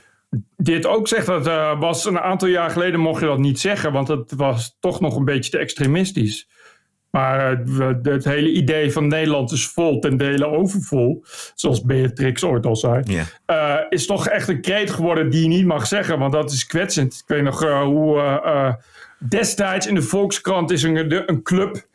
Dit 0.57 0.85
ook 0.85 1.07
zegt. 1.07 1.25
Dat 1.25 1.47
uh, 1.47 1.79
was 1.79 2.05
een 2.05 2.19
aantal 2.19 2.47
jaar 2.47 2.69
geleden 2.69 2.99
mocht 2.99 3.19
je 3.19 3.25
dat 3.25 3.37
niet 3.37 3.59
zeggen, 3.59 3.91
want 3.91 4.07
het 4.07 4.33
was 4.35 4.77
toch 4.79 4.99
nog 4.99 5.15
een 5.15 5.25
beetje 5.25 5.51
te 5.51 5.57
extremistisch. 5.57 6.49
Maar 7.09 7.61
uh, 7.61 7.89
het 8.01 8.25
hele 8.25 8.51
idee 8.51 8.91
van 8.91 9.07
Nederland 9.07 9.51
is 9.51 9.67
vol, 9.67 9.99
ten 9.99 10.17
dele 10.17 10.45
overvol, 10.45 11.23
zoals 11.55 11.81
Beatrix 11.81 12.43
ooit 12.43 12.65
al 12.65 12.75
zei, 12.75 13.03
uh, 13.47 13.75
is 13.89 14.05
toch 14.05 14.27
echt 14.27 14.47
een 14.47 14.61
kreet 14.61 14.91
geworden 14.91 15.29
die 15.29 15.41
je 15.41 15.47
niet 15.47 15.65
mag 15.65 15.87
zeggen, 15.87 16.19
want 16.19 16.33
dat 16.33 16.51
is 16.51 16.65
kwetsend. 16.65 17.13
Ik 17.13 17.27
weet 17.27 17.43
nog 17.43 17.59
hoe 17.83 18.77
destijds 19.19 19.87
in 19.87 19.95
de 19.95 20.01
Volkskrant 20.01 20.71
is 20.71 20.83
een, 20.83 21.29
een 21.29 21.43
club 21.43 21.85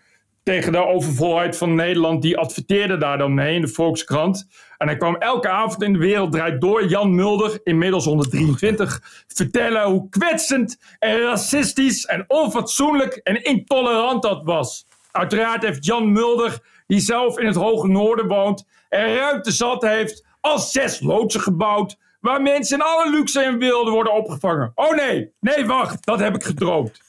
tegen 0.49 0.73
de 0.73 0.87
overvolheid 0.87 1.57
van 1.57 1.75
Nederland, 1.75 2.23
die 2.23 2.39
adverteerde 2.39 2.97
daar 2.97 3.19
dan 3.19 3.35
mee 3.35 3.55
in 3.55 3.61
de 3.61 3.69
Volkskrant. 3.69 4.49
En 4.79 4.87
hij 4.87 4.97
kwam 4.97 5.17
elke 5.17 5.49
avond 5.49 5.83
in 5.83 5.93
de 5.93 5.99
wereld 5.99 6.33
draait 6.33 6.61
door, 6.61 6.87
Jan 6.87 7.15
Mulder, 7.15 7.61
inmiddels 7.65 8.05
123, 8.05 9.25
vertellen 9.27 9.85
hoe 9.85 10.09
kwetsend 10.09 10.79
en 10.99 11.21
racistisch 11.21 12.07
en 12.07 12.25
onfatsoenlijk 12.29 13.15
en 13.15 13.45
intolerant 13.45 14.23
dat 14.23 14.45
was. 14.45 14.87
Uiteraard 15.11 15.63
heeft 15.63 15.85
Jan 15.85 16.13
Mulder, 16.13 16.59
die 16.87 17.01
zelf 17.01 17.39
in 17.39 17.47
het 17.47 17.57
hoge 17.57 17.89
noorden 17.89 18.29
woont, 18.29 18.67
en 18.89 19.15
ruimte 19.15 19.53
zat 19.53 19.83
heeft, 19.83 20.25
al 20.41 20.59
zes 20.59 21.01
loodsen 21.01 21.41
gebouwd, 21.41 21.97
waar 22.21 22.43
mensen 22.43 22.79
in 22.79 22.85
alle 22.85 23.11
luxe 23.11 23.41
en 23.41 23.59
wilde 23.59 23.91
worden 23.91 24.15
opgevangen. 24.15 24.73
Oh 24.75 24.97
nee, 24.97 25.33
nee 25.41 25.67
wacht, 25.67 26.07
dat 26.07 26.19
heb 26.19 26.35
ik 26.35 26.45
gedroomd. 26.45 27.01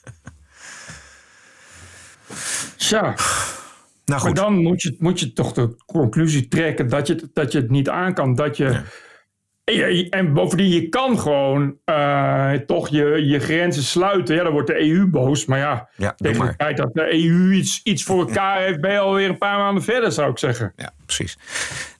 Tja. 2.80 3.16
Nou 4.06 4.22
goed. 4.22 4.24
Maar 4.24 4.34
dan 4.34 4.62
moet 4.62 4.82
je, 4.82 4.96
moet 5.00 5.20
je 5.20 5.34
toch 5.34 5.54
de 5.54 5.76
conclusie 5.86 6.48
trekken 6.48 6.90
dat 6.90 7.08
je, 7.08 7.30
dat 7.34 7.52
je 7.52 7.60
het 7.60 7.70
niet 7.70 7.90
aan 7.90 8.14
kan. 8.14 8.36
Dat 8.36 8.58
je, 8.58 8.82
ja. 9.66 9.88
en, 9.88 10.10
en 10.10 10.34
bovendien, 10.34 10.70
je 10.70 10.90
kan 10.90 11.20
gewoon 11.20 11.78
uh, 11.86 12.54
toch 12.54 12.90
je, 12.90 13.26
je 13.26 13.40
grenzen 13.40 13.84
sluiten. 13.84 14.36
Ja, 14.36 14.44
dan 14.44 14.52
wordt 14.52 14.68
de 14.68 14.90
EU 14.90 15.08
boos. 15.08 15.46
Maar 15.46 15.60
ja, 15.60 15.90
ja 15.96 16.14
tegen 16.18 16.46
de 16.46 16.56
tijd 16.56 16.78
dat 16.78 16.94
de 16.94 17.14
EU 17.14 17.52
iets, 17.52 17.82
iets 17.84 18.04
voor 18.04 18.20
elkaar 18.20 18.62
heeft... 18.62 18.82
ben 18.82 18.92
je 18.92 19.00
alweer 19.00 19.30
een 19.30 19.38
paar 19.38 19.58
maanden 19.58 19.84
verder, 19.84 20.12
zou 20.12 20.32
ik 20.32 20.38
zeggen. 20.38 20.74
Ja, 20.76 20.92
precies. 21.06 21.38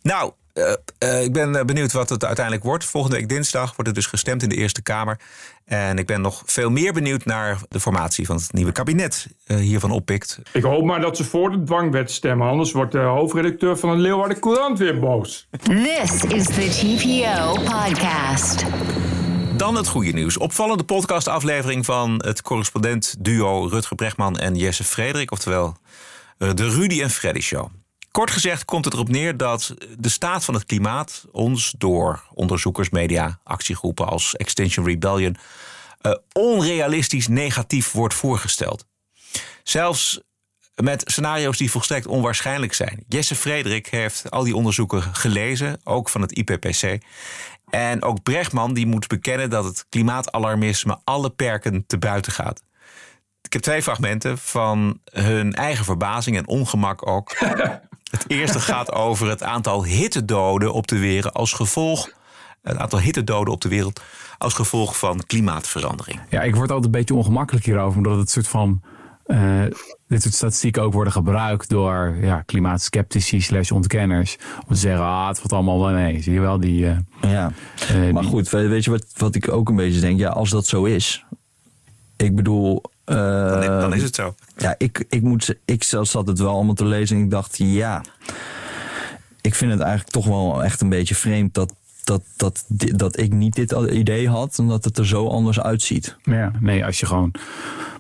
Nou, 0.02 0.34
uh, 0.60 1.10
uh, 1.10 1.24
ik 1.24 1.34
ben 1.34 1.66
benieuwd 1.66 1.92
wat 1.92 2.10
het 2.10 2.26
uiteindelijk 2.26 2.66
wordt. 2.66 2.86
Volgende 2.86 3.16
week 3.18 3.30
dinsdag 3.30 3.66
wordt 3.66 3.86
het 3.86 3.96
dus 3.96 4.06
gestemd 4.06 4.44
in 4.44 4.50
de 4.50 4.56
Eerste 4.56 4.82
Kamer. 4.82 5.20
En 5.66 5.98
ik 5.98 6.06
ben 6.06 6.22
nog 6.22 6.44
veel 6.46 6.70
meer 6.70 6.94
benieuwd 6.94 7.26
naar 7.26 7.62
de 7.70 7.80
formatie 7.80 8.26
van 8.26 8.36
het 8.36 8.54
nieuwe 8.54 8.72
kabinet 8.72 9.28
uh, 9.48 9.58
hiervan 9.58 9.92
oppikt. 9.92 10.40
Ik 10.52 10.64
hoop 10.64 10.84
maar 10.84 11.02
dat 11.02 11.18
ze 11.18 11.24
voor 11.24 11.52
de 11.52 11.64
dwangwet 11.64 12.12
stemmen. 12.12 12.48
Anders 12.48 12.72
wordt 12.72 12.92
de 12.92 13.00
hoofdredacteur 13.00 13.78
van 13.78 13.90
de 13.90 13.98
Leeuwarden 13.98 14.40
Courant 14.40 14.80
weer 14.80 15.00
boos. 15.00 15.48
This 15.64 16.24
is 16.24 16.46
the 16.46 16.70
TPO 16.70 17.54
podcast. 17.54 18.66
Dan 19.58 19.76
het 19.76 19.88
goede 19.88 20.12
nieuws. 20.12 20.38
Opvallende 20.38 20.84
podcastaflevering 20.84 21.86
van 21.86 22.22
het 22.26 22.42
correspondent 22.42 23.16
duo 23.20 23.66
Rutger 23.66 23.96
Bregman 23.96 24.38
en 24.38 24.56
Jesse 24.56 24.84
Frederik. 24.84 25.32
Oftewel 25.32 25.78
de 26.38 26.70
Rudy 26.70 27.02
en 27.02 27.10
Freddy 27.10 27.42
Show. 27.42 27.70
Kort 28.12 28.32
gezegd 28.32 28.66
komt 28.66 28.86
het 28.86 28.94
erop 28.94 29.10
neer 29.10 29.38
dat 29.38 29.74
de 29.98 30.10
staat 30.10 30.46
van 30.46 30.54
het 30.54 30.66
klimaat 30.66 31.26
ons 31.32 31.74
door 31.78 32.24
onderzoekers, 32.34 32.90
media, 32.90 33.40
actiegroepen 33.44 34.08
als 34.08 34.36
Extinction 34.36 34.86
Rebellion 34.86 35.38
uh, 36.02 36.14
onrealistisch 36.34 37.28
negatief 37.28 37.92
wordt 37.92 38.14
voorgesteld. 38.14 38.86
Zelfs 39.64 40.22
met 40.76 41.04
scenario's 41.06 41.58
die 41.58 41.72
volstrekt 41.72 42.08
onwaarschijnlijk 42.08 42.74
zijn. 42.74 43.04
Jesse 43.08 43.36
Frederik 43.36 43.88
heeft 43.88 44.32
al 44.32 44.44
die 44.44 44.56
onderzoeken 44.56 45.02
gelezen, 45.02 45.82
ook 45.84 46.10
van 46.10 46.22
het 46.22 46.38
IPPC. 46.38 46.98
En 47.70 48.04
ook 48.04 48.24
Brechtman 48.24 48.74
die 48.74 48.86
moet 48.86 49.08
bekennen 49.08 49.50
dat 49.50 49.64
het 49.64 49.86
klimaatalarmisme 49.90 51.00
alle 51.04 51.30
perken 51.30 51.84
te 51.88 51.98
buiten 51.98 52.32
gaat. 52.32 52.64
Ik 53.42 53.54
heb 53.54 53.62
twee 53.62 53.84
fragmenten 53.84 54.38
van 54.38 55.00
hun 55.12 55.54
eigen 55.54 55.86
verbazing 55.86 56.38
en 56.38 56.48
ongemak 56.48 57.08
ook. 57.08 57.36
Het 58.10 58.26
eerste 58.28 58.60
gaat 58.60 58.92
over 58.92 59.30
het 59.30 59.44
aantal 59.44 59.86
hittedoden 59.86 60.74
op 60.74 60.88
de 60.88 61.00
wereld 61.00 61.34
als 61.34 61.54
gevolg. 61.54 62.12
Het 62.62 62.78
aantal 62.78 63.00
hittedoden 63.00 63.54
op 63.54 63.62
de 63.62 63.70
wereld 63.70 64.02
als 64.38 64.54
gevolg 64.54 64.98
van 64.98 65.24
klimaatverandering. 65.28 66.20
Ja, 66.30 66.42
ik 66.42 66.56
word 66.56 66.70
altijd 66.70 66.86
een 66.86 67.00
beetje 67.00 67.16
ongemakkelijk 67.16 67.66
hierover, 67.66 67.98
omdat 67.98 68.18
het 68.18 68.30
soort 68.30 68.48
van. 68.48 68.82
Uh, 69.28 69.64
dit 70.08 70.22
soort 70.22 70.34
statistieken 70.34 70.82
ook 70.82 70.94
worden 70.94 71.14
gebruikt 71.14 71.70
door 71.70 72.18
ja, 72.22 72.42
klimaatskeptici 72.42 73.42
slash 73.42 73.72
ontkenners. 73.72 74.38
Om 74.68 74.74
te 74.74 74.80
zeggen, 74.80 75.06
ah, 75.06 75.28
het 75.28 75.38
valt 75.40 75.54
allemaal 75.54 75.80
wel 75.80 75.94
mee. 75.94 76.22
Zie 76.22 76.34
je 76.34 76.40
wel, 76.40 76.60
die... 76.60 76.82
Uh, 76.82 76.98
ja, 77.22 77.52
uh, 77.96 78.12
maar 78.12 78.22
die... 78.22 78.32
goed, 78.32 78.50
weet 78.50 78.84
je 78.84 78.92
wat, 78.92 79.06
wat 79.18 79.36
ik 79.36 79.52
ook 79.52 79.70
een 79.70 79.76
beetje 79.76 80.00
denk? 80.00 80.20
Ja, 80.20 80.30
als 80.30 80.50
dat 80.50 80.68
zo 80.68 80.84
is. 80.84 81.26
Ik 82.22 82.36
bedoel, 82.36 82.82
uh, 83.06 83.16
dan, 83.16 83.80
dan, 83.80 83.94
is 83.94 84.02
het 84.02 84.16
zo. 84.16 84.36
Ja, 84.58 84.76
ik, 84.78 85.06
ik, 85.10 85.22
moet, 85.22 85.56
ik 85.66 85.84
zat 85.84 86.28
het 86.28 86.40
wel 86.40 86.54
allemaal 86.54 86.74
te 86.74 86.86
lezen 86.86 87.18
en 87.18 87.24
ik 87.24 87.30
dacht, 87.30 87.58
ja. 87.58 88.04
Ik 89.42 89.56
vind 89.56 89.72
het 89.72 89.82
eigenlijk 89.82 90.12
toch 90.12 90.26
wel 90.26 90.64
echt 90.64 90.82
een 90.82 90.90
beetje 90.90 91.16
vreemd 91.16 91.54
dat, 91.54 91.74
dat, 92.04 92.22
dat, 92.38 92.66
dat 92.96 93.18
ik 93.18 93.34
niet 93.34 93.56
dit 93.56 93.72
idee 93.72 94.30
had 94.30 94.58
en 94.58 94.68
dat 94.68 94.84
het 94.84 94.98
er 94.98 95.08
zo 95.08 95.28
anders 95.28 95.60
uitziet. 95.60 96.18
Ja, 96.24 96.52
nee, 96.60 96.86
als 96.86 97.00
je 97.00 97.06
gewoon 97.06 97.32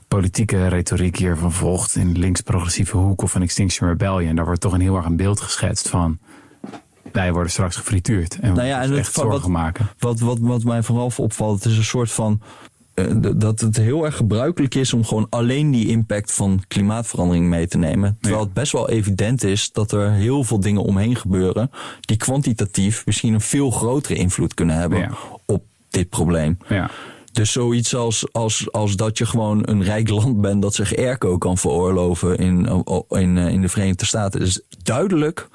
politieke 0.08 0.68
retoriek 0.68 1.18
hiervan 1.18 1.52
volgt 1.52 1.96
in 1.96 2.18
links-progressieve 2.18 2.98
hoek 2.98 3.22
of 3.22 3.36
een 3.36 3.42
Extinction 3.42 3.90
Rebellion, 3.90 4.36
daar 4.36 4.46
wordt 4.46 4.62
toch 4.62 4.74
een 4.74 4.82
heel 4.82 4.96
erg 4.96 5.06
een 5.06 5.16
beeld 5.16 5.42
geschetst 5.42 5.90
van 5.90 6.20
wij 7.12 7.32
worden 7.32 7.52
straks 7.52 7.76
gefrituurd 7.76 8.40
en 8.40 8.50
we 8.50 8.56
nou 8.56 8.68
ja, 8.68 8.82
en 8.82 8.98
echt 8.98 9.14
zorgen 9.14 9.42
wat, 9.42 9.50
maken. 9.50 9.90
Wat, 10.00 10.20
wat, 10.20 10.38
wat 10.40 10.64
mij 10.64 10.84
vooral 10.84 11.12
opvalt, 11.18 11.64
het 11.64 11.72
is 11.72 11.78
een 11.78 11.84
soort 11.84 12.12
van 12.12 12.42
dat 13.38 13.60
het 13.60 13.78
heel 13.78 14.06
erg 14.06 14.16
gebruikelijk 14.16 14.76
is 14.76 14.94
om 14.94 15.06
gewoon 15.06 15.28
alleen 15.30 15.72
die 15.72 15.88
impact 15.88 16.32
van 16.32 16.64
klimaatverandering 16.68 17.46
mee 17.46 17.68
te 17.68 17.78
nemen. 17.78 18.18
Terwijl 18.22 18.44
het 18.44 18.54
best 18.54 18.72
wel 18.72 18.90
evident 18.90 19.44
is 19.44 19.72
dat 19.72 19.92
er 19.92 20.12
heel 20.12 20.44
veel 20.44 20.60
dingen 20.60 20.82
omheen 20.82 21.16
gebeuren 21.16 21.72
die 22.02 22.18
kwantitatief 22.18 23.06
misschien 23.06 23.34
een 23.34 23.42
veel 23.42 23.72
grotere 23.72 24.16
invloed 24.16 24.54
kunnen 24.54 24.76
hebben 24.76 25.00
ja. 25.00 25.12
op 25.46 25.64
dit 25.90 26.10
probleem. 26.10 26.58
Ja. 26.68 26.90
Dus 27.32 27.52
zoiets 27.52 27.96
als, 27.96 28.34
als, 28.34 28.72
als 28.72 28.96
dat 28.96 29.18
je 29.18 29.26
gewoon 29.26 29.62
een 29.62 29.84
rijk 29.84 30.10
land 30.20 30.42
bent 30.42 30.62
dat 30.62 30.76
zich 30.76 30.96
airco 30.96 31.38
kan 31.38 31.58
veroorloven 31.58 32.38
in, 32.38 32.86
in, 33.10 33.38
in 33.38 33.62
de 33.62 33.70
Verenigde 33.70 34.06
Staten 34.06 34.42
is 34.42 34.62
duidelijk, 34.84 35.48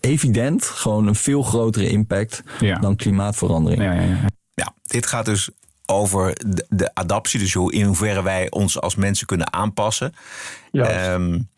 evident, 0.00 0.64
gewoon 0.64 1.06
een 1.06 1.14
veel 1.14 1.42
grotere 1.42 1.88
impact 1.88 2.42
ja. 2.60 2.78
dan 2.78 2.96
klimaatverandering. 2.96 3.82
Ja, 3.82 3.92
ja, 3.92 4.00
ja. 4.00 4.26
ja, 4.54 4.74
dit 4.82 5.06
gaat 5.06 5.24
dus 5.24 5.50
over 5.90 6.32
de, 6.46 6.66
de, 6.68 6.94
adaptie. 6.94 7.40
Dus 7.40 7.54
hoe, 7.54 7.72
in 7.72 7.84
hoeverre 7.84 8.22
wij 8.22 8.50
ons 8.50 8.80
als 8.80 8.94
mensen 8.94 9.26
kunnen 9.26 9.52
aanpassen. 9.52 10.14
Um, 10.72 11.48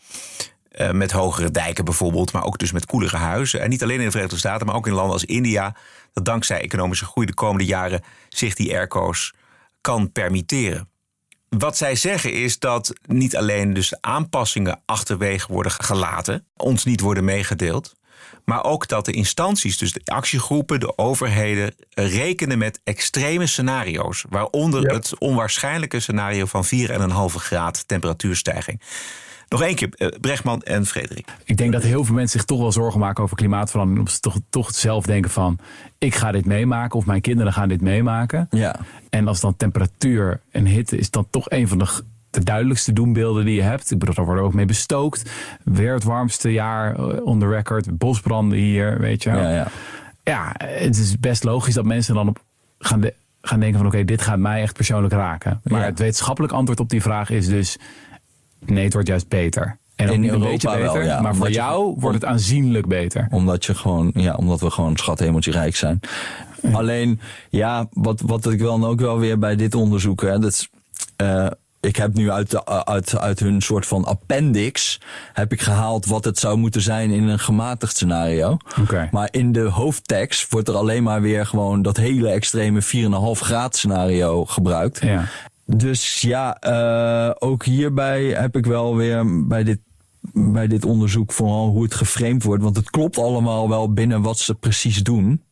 uh, 0.72 0.90
met 0.90 1.12
hogere 1.12 1.50
dijken 1.50 1.84
bijvoorbeeld, 1.84 2.32
maar 2.32 2.44
ook 2.44 2.58
dus 2.58 2.72
met 2.72 2.86
koelere 2.86 3.16
huizen. 3.16 3.60
En 3.60 3.70
niet 3.70 3.82
alleen 3.82 3.98
in 3.98 4.04
de 4.04 4.10
Verenigde 4.10 4.38
Staten, 4.38 4.66
maar 4.66 4.74
ook 4.74 4.86
in 4.86 4.92
landen 4.92 5.12
als 5.12 5.24
India. 5.24 5.76
Dat 6.12 6.24
dankzij 6.24 6.60
economische 6.60 7.04
groei 7.04 7.26
de 7.26 7.34
komende 7.34 7.64
jaren 7.64 8.02
zich 8.28 8.54
die 8.54 8.72
airco's 8.72 9.34
kan 9.80 10.12
permitteren. 10.12 10.88
Wat 11.48 11.76
zij 11.76 11.94
zeggen 11.94 12.32
is 12.32 12.58
dat 12.58 12.92
niet 13.06 13.36
alleen 13.36 13.72
dus 13.74 14.00
aanpassingen 14.00 14.80
achterwege 14.84 15.52
worden 15.52 15.72
gelaten, 15.72 16.46
ons 16.56 16.84
niet 16.84 17.00
worden 17.00 17.24
meegedeeld, 17.24 17.92
maar 18.44 18.64
ook 18.64 18.88
dat 18.88 19.05
de 19.05 19.12
instanties, 19.12 19.78
dus 19.78 19.92
de 19.92 20.00
actiegroepen, 20.05 20.81
de 20.81 20.98
overheden, 20.98 21.74
rekenen 21.90 22.59
met 22.59 22.81
extreme 22.85 23.46
scenario's. 23.46 24.24
Waaronder 24.28 24.83
Ja. 24.83 24.94
het 24.94 25.18
onwaarschijnlijke 25.18 26.00
scenario 26.00 26.46
van 26.46 26.64
4,5 26.64 27.35
graad 27.37 27.88
temperatuurstijging. 27.88 28.81
Nog 29.48 29.62
één 29.62 29.74
keer, 29.74 29.88
uh, 29.96 30.09
Brechtman 30.20 30.62
en 30.62 30.87
Frederik. 30.87 31.28
Ik 31.44 31.57
denk 31.57 31.72
dat 31.72 31.83
heel 31.83 32.05
veel 32.05 32.14
mensen 32.14 32.38
zich 32.38 32.48
toch 32.48 32.61
wel 32.61 32.72
zorgen 32.72 33.00
maken 33.00 33.22
over 33.22 33.37
klimaatverandering. 33.37 33.98
Omdat 34.07 34.14
ze 34.14 34.20
toch, 34.20 34.37
toch 34.50 34.74
zelf 34.74 35.05
denken 35.05 35.31
van, 35.31 35.59
ik 35.98 36.14
ga 36.14 36.33
dit 36.33 36.46
meemaken 36.46 36.98
of 36.98 37.07
mijn 37.07 37.20
kinderen 37.20 37.52
gaan 37.52 37.68
dit 37.68 37.81
meemaken. 37.81 38.46
Ja. 38.50 38.76
En 39.11 39.28
als 39.28 39.40
dan 39.40 39.57
temperatuur 39.57 40.40
en 40.50 40.66
hitte 40.66 40.96
is 40.96 41.11
dan 41.11 41.26
toch 41.31 41.50
een 41.50 41.68
van 41.68 41.78
de 41.78 41.87
de 42.32 42.42
duidelijkste 42.44 42.92
doembeelden 42.92 43.44
die 43.44 43.54
je 43.54 43.62
hebt. 43.62 43.90
Ik 43.90 43.98
bedoel, 43.98 44.14
daar 44.14 44.24
worden 44.24 44.44
ook 44.44 44.54
mee 44.54 44.64
bestookt. 44.66 45.30
Weer 45.64 45.94
het 45.94 46.04
warmste 46.04 46.52
jaar 46.52 46.94
eh, 46.94 47.26
on 47.26 47.38
the 47.38 47.48
record. 47.48 47.98
Bosbranden 47.98 48.58
hier, 48.58 48.98
weet 49.00 49.22
je 49.22 49.30
wel. 49.30 49.40
Ja, 49.42 49.50
ja. 49.54 49.66
ja, 50.24 50.52
het 50.64 50.96
is 50.96 51.18
best 51.20 51.44
logisch 51.44 51.74
dat 51.74 51.84
mensen 51.84 52.14
dan 52.14 52.28
op 52.28 52.42
gaan, 52.78 53.00
de, 53.00 53.14
gaan 53.42 53.60
denken 53.60 53.78
van... 53.78 53.86
oké, 53.86 54.04
dit 54.04 54.22
gaat 54.22 54.38
mij 54.38 54.62
echt 54.62 54.74
persoonlijk 54.74 55.14
raken. 55.14 55.60
Maar 55.64 55.80
Ja. 55.80 55.86
het 55.86 55.98
wetenschappelijk 55.98 56.52
antwoord 56.52 56.80
op 56.80 56.88
die 56.88 57.02
vraag 57.02 57.30
is 57.30 57.46
dus... 57.48 57.78
nee, 58.58 58.84
het 58.84 58.92
wordt 58.92 59.08
juist 59.08 59.28
beter. 59.28 59.76
En 59.96 60.08
ook 60.08 60.14
In 60.14 60.20
niet 60.20 60.30
een 60.32 60.36
Europa 60.42 60.52
beetje 60.52 60.82
wel, 60.82 60.92
beter, 60.92 61.06
ja. 61.08 61.20
maar 61.20 61.34
voor 61.34 61.48
je- 61.48 61.52
jou 61.54 61.94
wordt 61.98 62.14
het 62.16 62.24
aanzienlijk 62.24 62.86
beter. 62.86 63.26
Omdat, 63.30 63.64
je 63.64 63.74
gewoon, 63.74 64.10
ja, 64.14 64.34
omdat 64.34 64.60
we 64.60 64.70
gewoon 64.70 64.96
schathemeltje 64.96 65.70
zijn. 65.72 66.00
Alleen, 66.72 67.20
ja, 67.50 67.86
wat, 67.92 68.20
wat 68.20 68.50
ik 68.50 68.58
dan 68.58 68.84
ook 68.84 69.00
wel 69.00 69.18
weer 69.18 69.38
bij 69.38 69.56
dit 69.56 69.74
onderzoek... 69.74 70.20
Hè, 70.22 70.38
dat 70.38 70.50
is, 70.52 70.68
eh, 71.16 71.46
ik 71.82 71.96
heb 71.96 72.14
nu 72.14 72.30
uit, 72.30 72.50
de, 72.50 72.84
uit, 72.84 73.18
uit 73.18 73.38
hun 73.40 73.60
soort 73.60 73.86
van 73.86 74.04
appendix... 74.04 75.00
heb 75.32 75.52
ik 75.52 75.60
gehaald 75.60 76.06
wat 76.06 76.24
het 76.24 76.38
zou 76.38 76.56
moeten 76.56 76.80
zijn 76.80 77.10
in 77.10 77.28
een 77.28 77.38
gematigd 77.38 77.96
scenario. 77.96 78.56
Oké. 78.80 79.08
Maar 79.10 79.28
in 79.30 79.52
de 79.52 79.60
hoofdtekst 79.60 80.50
wordt 80.50 80.68
er 80.68 80.74
alleen 80.74 81.02
maar 81.02 81.20
weer 81.20 81.46
gewoon... 81.46 81.82
dat 81.82 81.96
hele 81.96 82.28
extreme 82.28 82.82
4,5 82.82 82.88
graad 83.40 83.76
scenario 83.76 84.44
gebruikt. 84.44 85.00
Ja. 85.00 85.24
Dus 85.66 86.20
ja, 86.20 86.56
eh, 86.58 87.30
ook 87.38 87.64
hierbij 87.64 88.24
heb 88.24 88.56
ik 88.56 88.66
wel 88.66 88.96
weer 88.96 89.46
bij 89.46 89.64
dit, 89.64 89.78
bij 90.32 90.66
dit 90.66 90.84
onderzoek 90.84 91.32
vooral 91.32 91.68
hoe 91.68 91.82
het 91.82 91.94
geframed 91.94 92.42
wordt. 92.42 92.62
Want 92.62 92.76
het 92.76 92.90
klopt 92.90 93.18
allemaal 93.18 93.68
wel 93.68 93.92
binnen 93.92 94.22
wat 94.22 94.38
ze 94.38 94.54
precies 94.54 95.02
doen. 95.02 95.42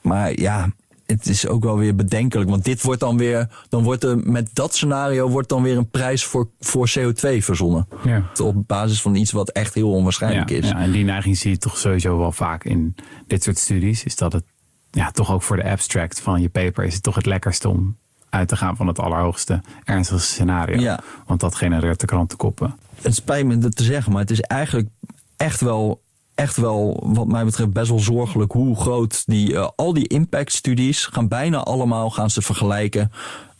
Maar 0.00 0.40
ja, 0.40 0.70
het 1.06 1.26
is 1.26 1.46
ook 1.46 1.64
wel 1.64 1.78
weer 1.78 1.94
bedenkelijk. 1.94 2.50
Want 2.50 2.64
dit 2.64 2.82
wordt 2.82 3.00
dan 3.00 3.16
weer, 3.16 3.48
dan 3.68 3.82
wordt 3.82 4.04
er 4.04 4.18
met 4.18 4.50
dat 4.52 4.74
scenario 4.74 5.28
wordt 5.28 5.48
dan 5.48 5.62
weer 5.62 5.76
een 5.76 5.90
prijs 5.90 6.24
voor, 6.24 6.48
voor 6.60 6.92
CO2 6.98 7.38
verzonnen. 7.38 7.88
Ja. 8.04 8.22
Op 8.42 8.66
basis 8.66 9.02
van 9.02 9.14
iets 9.14 9.32
wat 9.32 9.50
echt 9.50 9.74
heel 9.74 9.90
onwaarschijnlijk 9.90 10.50
ja, 10.50 10.56
is. 10.56 10.68
Ja, 10.68 10.78
en 10.78 10.92
die 10.92 11.04
neiging 11.04 11.36
zie 11.36 11.50
je 11.50 11.58
toch 11.58 11.78
sowieso 11.78 12.18
wel 12.18 12.32
vaak 12.32 12.64
in 12.64 12.94
dit 13.26 13.42
soort 13.42 13.58
studies. 13.58 14.04
Is 14.04 14.16
dat 14.16 14.32
het 14.32 14.44
ja, 14.90 15.10
toch 15.10 15.32
ook 15.32 15.42
voor 15.42 15.56
de 15.56 15.70
abstract 15.70 16.20
van 16.20 16.40
je 16.40 16.48
paper 16.48 16.84
is 16.84 16.94
het 16.94 17.02
toch 17.02 17.14
het 17.14 17.26
lekkerste 17.26 17.68
om 17.68 17.96
uit 18.30 18.48
te 18.48 18.56
gaan 18.56 18.76
van 18.76 18.86
het 18.86 18.98
allerhoogste 18.98 19.60
ernstigste 19.84 20.32
scenario. 20.32 20.80
Ja. 20.80 21.00
Want 21.26 21.40
dat 21.40 21.54
genereert 21.54 22.00
de 22.00 22.06
krantenkoppen. 22.06 22.74
het 23.02 23.14
spijt 23.14 23.46
me 23.46 23.58
dat 23.58 23.76
te 23.76 23.84
zeggen, 23.84 24.12
maar 24.12 24.20
het 24.20 24.30
is 24.30 24.40
eigenlijk 24.40 24.88
echt 25.36 25.60
wel, 25.60 26.02
echt 26.34 26.56
wel, 26.56 27.02
wat 27.06 27.26
mij 27.26 27.44
betreft, 27.44 27.72
best 27.72 27.88
wel 27.88 27.98
zorgelijk 27.98 28.52
hoe 28.52 28.76
groot 28.76 29.22
die, 29.26 29.54
eh, 29.54 29.68
al 29.76 29.92
die 29.92 30.08
impactstudies 30.08 31.04
gaan 31.06 31.28
bijna 31.28 31.58
allemaal 31.58 32.10
gaan 32.10 32.30
ze 32.30 32.42
vergelijken. 32.42 33.12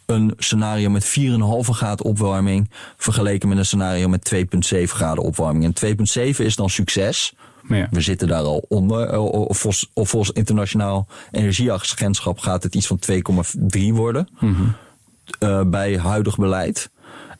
Een 0.06 0.32
scenario 0.38 0.90
met 0.90 1.04
4,5 1.04 1.72
graden 1.74 2.04
opwarming 2.04 2.70
vergeleken 2.96 3.48
met 3.48 3.58
een 3.58 3.66
scenario 3.66 4.08
met 4.08 4.24
2,7 4.24 4.96
graden 4.96 5.24
opwarming. 5.24 5.64
En 5.64 5.72
2,7 5.72 6.44
is 6.44 6.56
dan 6.56 6.70
succes. 6.70 7.34
Ja. 7.68 7.88
We 7.90 8.00
zitten 8.00 8.28
daar 8.28 8.42
al 8.42 8.64
onder. 8.68 9.08
Eh, 9.08 9.24
Of 9.24 9.58
volgens, 9.58 9.90
of 9.92 10.08
volgens 10.08 10.37
internationaal 10.37 11.06
energieagentschap 11.30 12.38
gaat 12.38 12.62
het 12.62 12.74
iets 12.74 12.87
van 12.87 12.98
2,3 12.98 13.94
worden. 13.94 14.28
eh, 15.38 15.60
bij 15.66 15.98
huidig 15.98 16.37
beleid. 16.37 16.90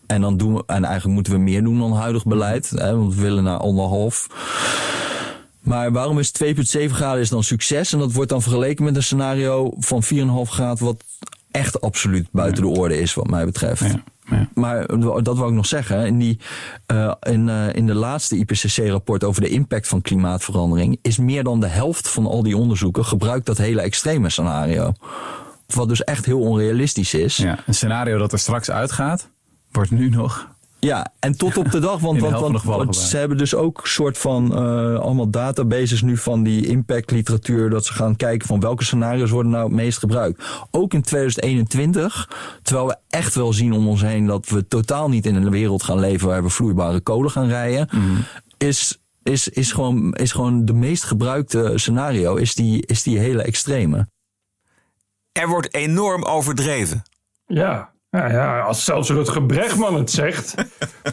En, 0.07 0.21
dan 0.21 0.37
doen 0.37 0.55
we, 0.55 0.63
en 0.67 0.85
eigenlijk 0.85 1.15
moeten 1.15 1.33
we 1.33 1.39
meer 1.39 1.63
doen 1.63 1.79
dan 1.79 1.93
huidig 1.93 2.25
beleid. 2.25 2.71
Hè, 2.71 2.97
want 2.97 3.15
we 3.15 3.21
willen 3.21 3.45
naar 3.45 3.59
anderhalf. 3.59 4.27
Maar 5.65 5.93
waarom 5.93 6.19
is 6.19 6.33
2,7 6.45 6.85
graden 6.87 7.21
is 7.21 7.29
dan 7.29 7.45
succes? 7.45 7.93
En 7.93 7.99
dat 7.99 8.13
wordt 8.13 8.31
dan 8.31 8.43
vergeleken 8.43 8.85
met 8.85 8.97
een 8.97 9.03
scenario 9.03 9.73
van 9.79 10.03
4,5 10.05 10.09
graden... 10.51 10.85
wat 10.85 11.05
echt 11.51 11.81
absoluut 11.81 12.29
buiten 12.33 12.63
de 12.63 12.69
orde 12.69 13.01
is 13.01 13.15
wat 13.15 13.31
mij 13.31 13.45
betreft. 13.45 13.81
Ja, 13.81 14.03
ja. 14.31 14.49
Maar 14.55 14.87
dat 15.23 15.37
wou 15.37 15.49
ik 15.49 15.55
nog 15.55 15.67
zeggen. 15.67 16.07
In, 16.07 16.19
die, 16.19 16.39
eh, 16.87 17.13
in, 17.21 17.49
eh, 17.49 17.75
in 17.75 17.87
de 17.87 17.95
laatste 17.95 18.37
IPCC-rapport 18.37 19.25
over 19.25 19.41
de 19.41 19.49
impact 19.49 19.89
van 19.89 20.03
klimaatverandering... 20.03 20.99
is 21.03 21.19
meer 21.19 21.45
dan 21.45 21.61
de 21.61 21.67
helft 21.67 22.09
van 22.09 22.27
al 22.27 22.43
die 22.43 22.57
onderzoeken 22.57 23.05
gebruikt 23.05 23.47
dat 23.47 23.59
hele 23.59 23.81
extreme 23.81 24.31
scenario. 24.31 24.93
Wat 25.67 25.89
dus 25.89 26.05
echt 26.05 26.25
heel 26.25 26.41
onrealistisch 26.41 27.15
is. 27.15 27.37
Ja, 27.37 27.59
een 27.67 27.75
scenario 27.75 28.19
dat 28.19 28.33
er 28.33 28.39
straks 28.39 28.71
uitgaat, 28.71 29.29
wordt 29.71 29.91
nu 29.91 30.09
nog. 30.09 30.54
Ja, 30.85 31.13
en 31.19 31.37
tot 31.37 31.57
op 31.57 31.71
de 31.71 31.79
dag, 31.79 32.01
want, 32.01 32.21
de 32.21 32.29
want, 32.31 32.63
want, 32.63 32.97
ze 32.97 33.17
hebben 33.17 33.39
dus 33.39 33.55
ook 33.55 33.87
soort 33.87 34.19
van 34.19 34.57
eh, 34.57 34.99
allemaal 34.99 35.31
databases 35.31 36.03
nu 36.03 36.17
van 36.17 36.43
die 36.43 36.67
impact 36.67 37.11
literatuur, 37.11 37.71
dat 37.71 37.87
ze 37.87 37.93
gaan 37.93 38.17
kijken 38.17 38.47
van 38.47 38.61
welke 38.61 38.85
scenario's 38.85 39.31
worden 39.31 39.53
nou 39.53 39.65
het 39.65 39.75
meest 39.75 39.99
gebruikt. 39.99 40.45
Ook 40.71 40.95
in 40.95 41.03
2021, 41.03 42.31
terwijl 42.63 42.87
we 42.87 42.97
echt 43.09 43.35
wel 43.35 43.53
zien 43.53 43.73
om 43.73 43.89
ons 43.89 44.03
heen 44.03 44.27
dat 44.27 44.49
we 44.49 44.69
totaal 44.69 45.09
niet 45.09 45.27
in 45.27 45.35
een 45.35 45.51
wereld 45.51 45.83
gaan 45.83 45.99
leven 45.99 46.29
waar 46.29 46.43
we 46.43 46.49
vloeibare 46.49 47.01
kolen 47.01 47.31
gaan 47.31 47.49
rijden, 47.49 47.89
Mhm. 47.91 48.21
is, 48.59 48.99
is, 49.23 49.49
is, 49.49 49.73
gewoon, 49.73 50.15
is 50.15 50.33
gewoon 50.33 50.65
de 50.65 50.73
meest 50.73 51.05
gebruikte 51.05 51.73
scenario, 51.75 52.35
is 52.35 52.55
die, 52.55 52.87
is 52.87 53.03
die 53.03 53.19
hele 53.19 53.43
extreme. 53.43 54.09
Er 55.33 55.49
wordt 55.49 55.75
enorm 55.75 56.25
overdreven. 56.25 57.03
Ja, 57.47 57.94
ja, 58.15 58.31
ja, 58.31 58.61
als 58.61 58.85
zelfs 58.85 59.11
Rutger 59.11 59.47
Bregman 59.47 59.95
het 59.95 60.11
zegt, 60.11 60.55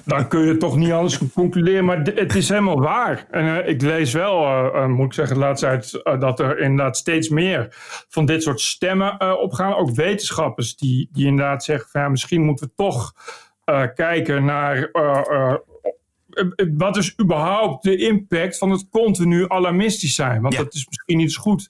dan 0.06 0.28
kun 0.28 0.46
je 0.46 0.58
toch 0.58 0.78
niet 0.78 0.92
anders 0.92 1.20
concluderen. 1.34 1.86
Maar 1.86 2.02
het 2.02 2.36
is 2.36 2.50
helemaal 2.50 2.82
waar. 2.82 3.26
En 3.32 3.64
eh, 3.64 3.70
ik 3.70 3.82
lees 3.82 4.14
wel, 4.14 4.46
eh, 4.46 4.84
eh, 4.84 4.88
moet 4.88 5.06
ik 5.06 5.14
zeggen, 5.14 5.56
tijd 5.56 6.02
eh, 6.04 6.20
dat 6.20 6.40
er 6.40 6.60
inderdaad 6.60 6.98
steeds 6.98 7.30
meer 7.30 7.68
van 8.10 8.26
dit 8.26 8.44
soort 8.44 8.62
stemmen 8.62 9.40
opgaan. 9.40 9.76
Ook 9.76 9.92
wetenschappers 9.92 10.76
die, 10.76 11.10
die 11.12 11.26
inderdaad 11.26 11.64
zeggen 11.64 11.90
van 11.90 12.02
ja, 12.02 12.10
misschien 12.10 12.42
moeten 12.42 12.68
we 12.68 12.74
toch 12.76 13.14
kijken 13.96 14.46
naar. 14.46 14.90
wat 16.78 16.98
is 16.98 17.20
überhaupt 17.22 17.84
de 17.84 17.96
impact 17.98 18.58
van 18.58 18.72
het 18.72 18.88
continu 18.90 19.46
alarmistisch 19.48 20.16
zijn? 20.16 20.42
Want 20.42 20.54
Ja. 20.54 20.64
dat 20.64 20.74
is 20.74 20.88
misschien 20.88 21.18
niet 21.18 21.32
zo 21.34 21.42
goed. 21.42 21.68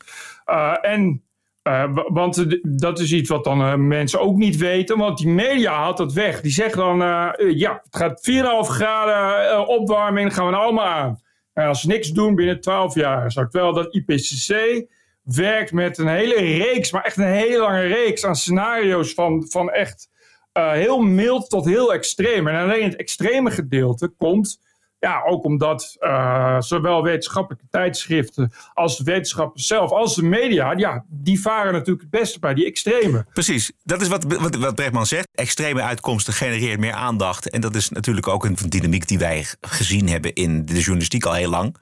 En 0.81 1.23
eh, 1.63 1.83
wa- 1.93 2.11
want 2.11 2.45
dat 2.79 2.99
is 2.99 3.11
iets 3.13 3.29
wat 3.29 3.43
dan 3.43 3.61
eh, 3.61 3.75
mensen 3.75 4.19
ook 4.21 4.35
niet 4.37 4.57
weten. 4.57 4.97
Want 4.97 5.17
die 5.17 5.27
media 5.27 5.73
haalt 5.73 5.97
dat 5.97 6.13
weg. 6.13 6.41
Die 6.41 6.51
zeggen 6.51 6.77
dan, 6.77 7.01
eh, 7.01 7.29
ja, 7.57 7.81
het 7.83 7.95
gaat 7.95 8.21
4,5 8.21 8.67
graden 8.69 9.67
opwarming, 9.67 10.33
gaan 10.33 10.47
we 10.49 10.55
allemaal 10.55 10.85
aan. 10.85 11.21
En 11.53 11.67
als 11.67 11.81
ze 11.81 11.87
niks 11.87 12.09
doen 12.09 12.35
binnen 12.35 12.61
12 12.61 12.95
jaar. 12.95 13.31
Zo, 13.31 13.47
terwijl 13.47 13.73
dat 13.73 13.95
IPCC 13.95 14.85
werkt 15.23 15.71
met 15.71 15.97
een 15.97 16.07
hele 16.07 16.35
reeks, 16.35 16.91
maar 16.91 17.03
echt 17.03 17.17
een 17.17 17.23
hele 17.23 17.57
lange 17.57 17.81
reeks 17.87 18.25
aan 18.25 18.35
scenario's 18.35 19.13
van, 19.13 19.45
van 19.49 19.71
echt 19.71 20.09
heel 20.53 20.99
mild 21.01 21.49
tot 21.49 21.65
heel 21.65 21.93
extreem. 21.93 22.47
En 22.47 22.55
alleen 22.63 22.83
het 22.83 22.95
extreme 22.95 23.51
gedeelte 23.51 24.07
komt 24.07 24.59
ja, 25.01 25.23
ook 25.25 25.43
omdat 25.43 25.95
eh, 25.99 26.55
zowel 26.59 27.03
wetenschappelijke 27.03 27.67
tijdschriften 27.69 28.53
als 28.73 28.97
de 28.97 29.03
wetenschappers 29.03 29.67
zelf, 29.67 29.91
als 29.91 30.15
de 30.15 30.23
media, 30.23 30.73
ja, 30.77 31.05
die 31.07 31.41
varen 31.41 31.73
natuurlijk 31.73 32.01
het 32.01 32.09
beste 32.09 32.39
bij 32.39 32.53
die 32.53 32.65
extreme. 32.65 33.25
Precies, 33.33 33.71
dat 33.83 34.01
is 34.01 34.07
wat, 34.07 34.23
wat, 34.23 34.55
wat 34.91 35.07
zegt. 35.07 35.27
Extreme 35.31 35.81
uitkomsten 35.81 36.33
genereert 36.33 36.79
meer 36.79 36.93
aandacht. 36.93 37.49
En 37.49 37.61
dat 37.61 37.75
is 37.75 37.89
natuurlijk 37.89 38.27
ook 38.27 38.45
een 38.45 38.57
dynamiek 38.67 39.07
die 39.07 39.19
wij 39.19 39.45
gezien 39.61 40.09
hebben 40.09 40.33
in 40.33 40.65
de 40.65 40.79
journalistiek 40.79 41.25
al 41.25 41.33
heel 41.33 41.49
lang. 41.49 41.75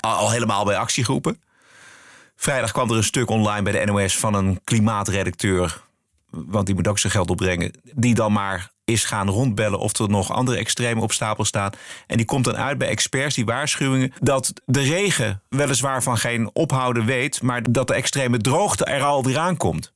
Al, 0.00 0.14
al 0.14 0.30
helemaal 0.30 0.64
bij 0.64 0.76
actiegroepen. 0.76 1.40
Vrijdag 2.36 2.72
kwam 2.72 2.90
er 2.90 2.96
een 2.96 3.04
stuk 3.04 3.30
online 3.30 3.62
bij 3.62 3.72
de 3.72 3.92
NOS 3.92 4.18
van 4.18 4.34
een 4.34 4.60
klimaatredacteur. 4.64 5.84
Want 6.30 6.66
die 6.66 6.74
moet 6.74 6.88
ook 6.88 6.98
zijn 6.98 7.12
geld 7.12 7.30
opbrengen. 7.30 7.72
Die 7.82 8.14
dan 8.14 8.32
maar 8.32 8.74
is 8.86 9.04
gaan 9.04 9.28
rondbellen 9.28 9.78
of 9.78 9.98
er 9.98 10.08
nog 10.08 10.32
andere 10.32 10.58
extreme 10.58 11.00
op 11.00 11.12
stapel 11.12 11.44
staan. 11.44 11.70
En 12.06 12.16
die 12.16 12.26
komt 12.26 12.44
dan 12.44 12.56
uit 12.56 12.78
bij 12.78 12.88
experts, 12.88 13.34
die 13.34 13.44
waarschuwingen... 13.44 14.12
dat 14.20 14.52
de 14.64 14.80
regen 14.80 15.42
weliswaar 15.48 16.02
van 16.02 16.16
geen 16.16 16.50
ophouden 16.52 17.04
weet... 17.04 17.42
maar 17.42 17.72
dat 17.72 17.86
de 17.86 17.94
extreme 17.94 18.38
droogte 18.38 18.84
er 18.84 19.02
alweer 19.02 19.38
aankomt. 19.38 19.94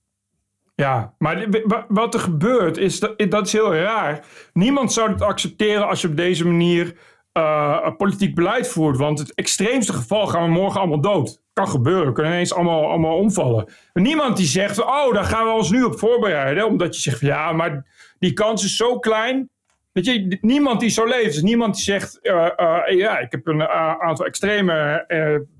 Ja, 0.74 1.14
maar 1.18 1.46
wat 1.88 2.14
er 2.14 2.20
gebeurt, 2.20 2.76
is 2.76 3.00
dat, 3.00 3.24
dat 3.28 3.46
is 3.46 3.52
heel 3.52 3.74
raar. 3.74 4.24
Niemand 4.52 4.92
zou 4.92 5.12
het 5.12 5.22
accepteren 5.22 5.88
als 5.88 6.00
je 6.00 6.08
op 6.08 6.16
deze 6.16 6.46
manier 6.46 6.96
eh, 7.32 7.88
politiek 7.96 8.34
beleid 8.34 8.68
voert. 8.68 8.96
Want 8.96 9.18
het 9.18 9.34
extreemste 9.34 9.92
geval 9.92 10.26
gaan 10.26 10.44
we 10.44 10.50
morgen 10.50 10.80
allemaal 10.80 11.00
dood. 11.00 11.42
Kan 11.52 11.68
gebeuren, 11.68 12.06
we 12.06 12.12
kunnen 12.12 12.32
ineens 12.32 12.54
allemaal, 12.54 12.88
allemaal 12.88 13.16
omvallen. 13.16 13.68
Niemand 13.92 14.36
die 14.36 14.46
zegt, 14.46 14.82
oh, 14.82 15.12
daar 15.12 15.24
gaan 15.24 15.46
we 15.46 15.52
ons 15.52 15.70
nu 15.70 15.82
op 15.82 15.98
voorbereiden. 15.98 16.66
Omdat 16.66 16.94
je 16.94 17.00
zegt, 17.00 17.20
ja, 17.20 17.52
maar 17.52 17.84
die 18.20 18.32
kans 18.32 18.64
is 18.64 18.76
zo 18.76 18.98
klein. 18.98 19.50
Weet 19.92 20.04
je, 20.04 20.38
niemand 20.40 20.80
die 20.80 20.88
zo 20.90 21.06
leeft. 21.06 21.32
Dus 21.32 21.42
niemand 21.42 21.74
die 21.74 21.82
zegt, 21.82 22.20
eh, 22.20 22.46
eh, 22.56 22.96
ja, 22.96 23.18
ik 23.18 23.30
heb 23.30 23.46
een 23.46 23.60
eh, 23.60 23.94
aantal 23.98 24.26
extreme. 24.26 25.04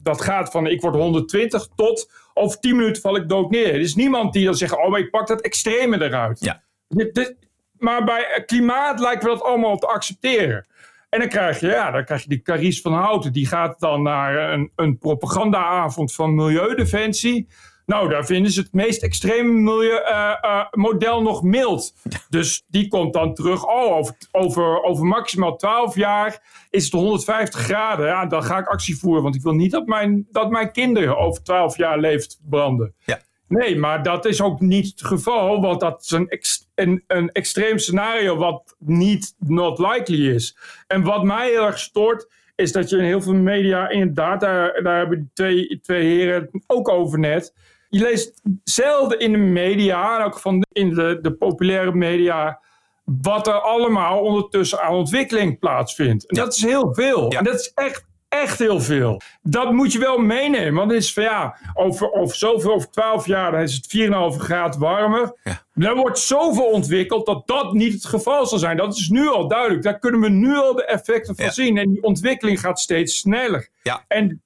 dat 0.03 0.21
gaat 0.21 0.51
van 0.51 0.67
ik 0.67 0.81
word 0.81 0.95
120 0.95 1.69
tot 1.77 2.11
over 2.35 2.59
10 2.61 2.77
minuten 2.77 3.03
val 3.03 3.17
ik 3.17 3.29
dood 3.29 3.51
neer. 3.51 3.75
Er 3.75 3.81
is 3.81 3.95
niemand 3.95 4.33
die 4.33 4.45
dan 4.45 4.55
zegt, 4.55 4.77
oh, 4.77 4.89
maar 4.89 5.01
ik 5.01 5.11
pak 5.11 5.27
dat 5.27 5.41
extreme 5.41 6.03
eruit. 6.05 6.41
Ja. 6.41 6.63
Dit- 6.89 7.15
dit- 7.15 7.37
maar 7.79 8.05
bij 8.05 8.43
klimaat 8.47 9.01
lijken 9.01 9.29
we 9.29 9.35
dat 9.35 9.43
allemaal 9.45 9.77
te 9.77 9.87
accepteren. 9.87 10.67
En 11.09 11.19
dan 11.21 11.29
krijg 11.29 11.61
je, 11.61 11.67
ja, 11.67 11.91
dan 11.91 12.05
krijg 12.05 12.23
je 12.23 12.29
die 12.29 12.43
Caries 12.43 12.81
van 12.81 12.93
Houten. 12.93 13.33
Die 13.33 13.47
gaat 13.47 13.81
dan 13.81 14.03
naar 14.03 14.53
een, 14.53 14.73
een 14.77 14.99
propagandaavond 14.99 16.15
van 16.15 16.35
Milieudefensie. 16.35 17.49
Nou, 17.91 18.09
daar 18.09 18.27
vinden 18.27 18.53
ze 18.53 18.61
het 18.61 18.73
meest 18.73 19.03
extreme 19.03 19.53
milieu, 19.53 20.01
uh, 20.01 20.35
uh, 20.43 20.65
model 20.71 21.23
nog 21.23 21.43
mild. 21.43 21.95
Dus 22.29 22.65
die 22.67 22.89
komt 22.89 23.13
dan 23.13 23.35
terug. 23.35 23.67
Oh, 23.67 23.97
over, 23.97 24.17
over, 24.31 24.83
over 24.83 25.05
maximaal 25.05 25.57
12 25.57 25.95
jaar 25.97 26.43
is 26.71 26.85
het 26.85 26.93
150 26.93 27.61
graden. 27.61 28.07
Ja, 28.07 28.27
dan 28.27 28.43
ga 28.43 28.59
ik 28.59 28.67
actie 28.67 28.99
voeren. 28.99 29.23
Want 29.23 29.35
ik 29.35 29.43
wil 29.43 29.53
niet 29.53 29.71
dat 29.71 29.87
mijn, 29.87 30.27
dat 30.31 30.51
mijn 30.51 30.73
kinderen 30.73 31.19
over 31.19 31.43
12 31.43 31.77
jaar 31.77 31.99
leeft 31.99 32.41
branden. 32.49 32.95
Ja. 33.05 33.21
Nee, 33.49 33.77
maar 33.77 34.03
dat 34.03 34.25
is 34.25 34.43
ook 34.43 34.61
niet 34.61 34.87
het 34.87 35.05
geval. 35.05 35.61
Want 35.61 35.81
dat 35.81 36.03
is 36.03 36.11
een, 36.11 36.29
ex, 36.29 36.69
een, 36.75 37.05
een 37.07 37.33
extreem 37.33 37.79
scenario 37.79 38.37
wat 38.37 38.77
niet 38.79 39.35
not 39.39 39.79
likely 39.79 40.35
is. 40.35 40.57
En 40.87 41.03
wat 41.03 41.25
mij 41.25 41.49
heel 41.49 41.67
erg 41.67 41.79
stoort 41.79 42.29
is 42.57 42.73
dat 42.73 42.91
je 42.91 42.97
in 42.97 43.05
heel 43.05 43.23
veel 43.23 43.35
media, 43.35 43.89
inderdaad, 43.89 44.41
daar, 44.41 44.83
daar 44.83 44.99
hebben 44.99 45.19
die 45.19 45.31
twee, 45.33 45.81
twee 45.83 46.03
heren 46.03 46.49
het 46.53 46.65
ook 46.67 46.89
over 46.89 47.19
net 47.19 47.53
je 47.91 48.01
leest 48.01 48.43
zelden 48.65 49.19
in 49.19 49.33
de 49.33 49.39
media, 49.39 50.19
en 50.19 50.25
ook 50.25 50.39
van 50.39 50.65
in 50.73 50.95
de, 50.95 51.19
de 51.23 51.33
populaire 51.33 51.95
media, 51.95 52.61
wat 53.05 53.47
er 53.47 53.61
allemaal 53.61 54.21
ondertussen 54.21 54.81
aan 54.81 54.95
ontwikkeling 54.95 55.59
plaatsvindt. 55.59 56.27
En 56.31 56.37
dat 56.37 56.57
is 56.57 56.63
heel 56.63 56.95
veel. 56.95 57.31
En 57.31 57.45
dat 57.45 57.55
is 57.55 57.73
echt, 57.75 58.07
echt 58.29 58.59
heel 58.59 58.81
veel. 58.81 59.21
Dat 59.43 59.73
moet 59.73 59.93
je 59.93 59.99
wel 59.99 60.19
meenemen. 60.19 60.75
Want 60.75 60.91
het 60.91 61.01
is 61.01 61.13
van 61.13 61.23
ja, 61.23 61.57
over, 61.75 62.13
over 62.13 62.37
zoveel, 62.37 62.73
over 62.73 62.91
12 62.91 63.27
jaar, 63.27 63.51
dan 63.51 63.61
is 63.61 63.75
het 63.75 64.35
4,5 64.35 64.39
graden 64.39 64.81
warmer. 64.81 65.37
Ja. 65.43 65.63
Er 65.75 65.97
wordt 65.97 66.19
zoveel 66.19 66.67
ontwikkeld 66.67 67.27
dat 67.27 67.47
dat 67.47 67.73
niet 67.73 67.93
het 67.93 68.07
geval 68.07 68.47
zal 68.47 68.59
zijn. 68.59 68.77
Dat 68.77 68.97
is 68.97 69.09
nu 69.09 69.29
al 69.29 69.49
duidelijk. 69.49 69.83
Daar 69.83 69.99
kunnen 69.99 70.21
we 70.21 70.29
nu 70.29 70.57
al 70.57 70.75
de 70.75 70.85
effecten 70.85 71.37
van 71.37 71.51
zien. 71.51 71.79
En 71.79 71.91
die 71.91 72.03
ontwikkeling 72.03 72.61
gaat 72.61 72.81
steeds 72.81 73.19
sneller. 73.19 73.69
Ja. 73.83 74.05
En 74.09 74.43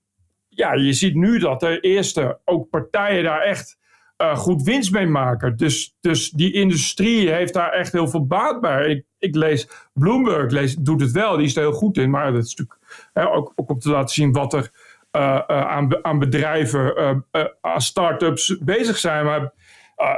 ja, 0.55 0.75
je 0.75 0.93
ziet 0.93 1.15
nu 1.15 1.39
dat 1.39 1.61
de 1.61 1.81
eerste 1.81 2.39
ook 2.45 2.71
partijen 2.71 3.25
daar 3.25 3.41
echt 3.41 3.79
uh, 4.19 4.37
goed 4.37 4.63
winst 4.63 4.93
mee 4.93 5.07
maken. 5.07 5.57
Dus, 5.57 5.97
dus 6.01 6.31
die 6.31 6.53
industrie 6.53 7.31
heeft 7.31 7.55
daar 7.55 7.73
echt 7.73 7.93
heel 7.93 8.09
veel 8.09 8.27
baat 8.27 8.61
bij. 8.61 8.89
Ik, 8.89 9.05
ik 9.19 9.35
lees 9.35 9.69
Bloomberg 9.93 10.51
lees, 10.51 10.75
doet 10.75 11.01
het 11.01 11.11
wel, 11.11 11.37
die 11.37 11.47
is 11.47 11.57
er 11.57 11.63
heel 11.63 11.73
goed 11.73 11.99
in. 11.99 12.11
Maar 12.11 12.33
dat 12.33 12.45
is 12.45 12.55
natuurlijk 12.55 12.79
hè, 13.13 13.33
ook, 13.33 13.53
ook 13.57 13.71
om 13.71 13.79
te 13.79 13.91
laten 13.91 14.15
zien 14.15 14.33
wat 14.33 14.53
er 14.53 14.71
uh, 15.13 15.23
uh, 15.23 15.67
aan, 15.67 16.05
aan 16.05 16.19
bedrijven, 16.19 17.25
aan 17.61 17.81
start-ups 17.81 18.59
bezig 18.59 18.99
zijn. 18.99 19.25
Maar 19.25 19.53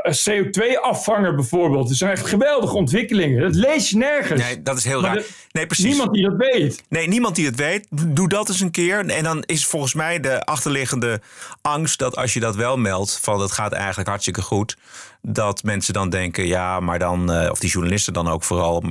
CO2-afvanger 0.06 1.34
bijvoorbeeld. 1.34 1.88
Dat 1.88 1.96
zijn 1.96 2.10
echt 2.10 2.26
geweldige 2.26 2.76
ontwikkelingen. 2.76 3.42
Dat 3.42 3.54
lees 3.54 3.90
je 3.90 3.96
nergens. 3.96 4.42
Nee, 4.42 4.62
dat 4.62 4.76
is 4.76 4.84
heel 4.84 5.02
raar. 5.02 5.22
nee, 5.50 5.66
precies. 5.66 5.84
Niemand 5.84 6.12
die 6.12 6.28
dat 6.28 6.36
weet. 6.36 6.82
Nee, 6.88 7.08
niemand 7.08 7.36
die 7.36 7.46
het 7.46 7.56
weet. 7.56 7.86
Doe 7.90 8.28
dat 8.28 8.48
eens 8.48 8.60
een 8.60 8.70
keer. 8.70 9.06
En 9.06 9.24
dan 9.24 9.42
is 9.42 9.66
volgens 9.66 9.94
mij 9.94 10.20
de 10.20 10.44
achterliggende 10.44 11.20
angst 11.62 11.98
dat 11.98 12.16
als 12.16 12.34
je 12.34 12.40
dat 12.40 12.56
wel 12.56 12.76
meldt, 12.76 13.18
van 13.20 13.40
het 13.40 13.52
gaat 13.52 13.72
eigenlijk 13.72 14.08
hartstikke 14.08 14.42
goed, 14.42 14.76
dat 15.22 15.62
mensen 15.62 15.94
dan 15.94 16.10
denken, 16.10 16.46
ja, 16.46 16.80
maar 16.80 16.98
dan, 16.98 17.42
uh, 17.42 17.50
of 17.50 17.58
die 17.58 17.70
journalisten 17.70 18.12
dan 18.12 18.28
ook 18.28 18.44
vooral, 18.44 18.82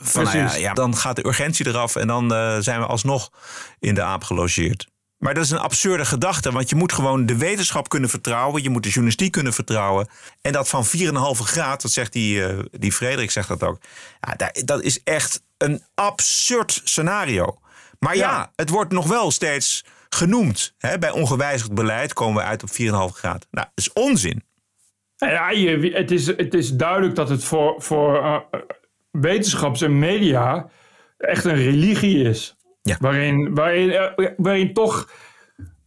van 0.00 0.24
nou 0.24 0.36
ja, 0.36 0.54
ja, 0.54 0.72
dan 0.72 0.96
gaat 0.96 1.16
de 1.16 1.26
urgentie 1.26 1.66
eraf 1.66 1.96
en 1.96 2.06
dan 2.06 2.32
uh, 2.32 2.56
zijn 2.58 2.80
we 2.80 2.86
alsnog 2.86 3.30
in 3.78 3.94
de 3.94 4.02
aap 4.02 4.24
gelogeerd. 4.24 4.88
Maar 5.18 5.34
dat 5.34 5.44
is 5.44 5.50
een 5.50 5.58
absurde 5.58 6.04
gedachte, 6.04 6.52
want 6.52 6.68
je 6.68 6.76
moet 6.76 6.92
gewoon 6.92 7.26
de 7.26 7.36
wetenschap 7.36 7.88
kunnen 7.88 8.10
vertrouwen. 8.10 8.62
Je 8.62 8.70
moet 8.70 8.82
de 8.82 8.88
journalistiek 8.88 9.32
kunnen 9.32 9.52
vertrouwen. 9.52 10.08
En 10.40 10.52
dat 10.52 10.68
van 10.68 10.84
4,5 10.86 10.90
graad, 11.40 11.82
dat 11.82 11.90
zegt 11.90 12.12
die, 12.12 12.36
uh, 12.36 12.58
die 12.70 12.92
Frederik, 12.92 13.30
zegt 13.30 13.48
dat 13.48 13.62
ook. 13.62 13.78
Ja, 14.20 14.50
dat 14.64 14.82
is 14.82 15.02
echt 15.02 15.42
een 15.56 15.82
absurd 15.94 16.80
scenario. 16.84 17.58
Maar 17.98 18.16
ja, 18.16 18.30
ja 18.30 18.52
het 18.56 18.70
wordt 18.70 18.92
nog 18.92 19.06
wel 19.06 19.30
steeds 19.30 19.84
genoemd. 20.08 20.74
Hè? 20.78 20.98
Bij 20.98 21.10
ongewijzigd 21.10 21.72
beleid 21.74 22.12
komen 22.12 22.42
we 22.42 22.48
uit 22.48 22.62
op 22.62 22.70
4,5 22.70 22.74
graad. 23.16 23.46
Nou, 23.50 23.66
dat 23.74 23.86
is 23.86 23.92
onzin. 23.92 24.42
Ja, 25.16 25.50
je, 25.50 25.90
het, 25.94 26.10
is, 26.10 26.26
het 26.26 26.54
is 26.54 26.72
duidelijk 26.72 27.14
dat 27.14 27.28
het 27.28 27.44
voor, 27.44 27.74
voor 27.82 28.22
uh, 28.22 28.36
wetenschaps- 29.10 29.82
en 29.82 29.98
media 29.98 30.68
echt 31.18 31.44
een 31.44 31.56
religie 31.56 32.24
is. 32.24 32.56
Ja. 32.88 32.96
Waarin, 33.00 33.54
waarin, 33.54 33.88
uh, 33.88 34.28
waarin 34.36 34.72
toch 34.72 35.10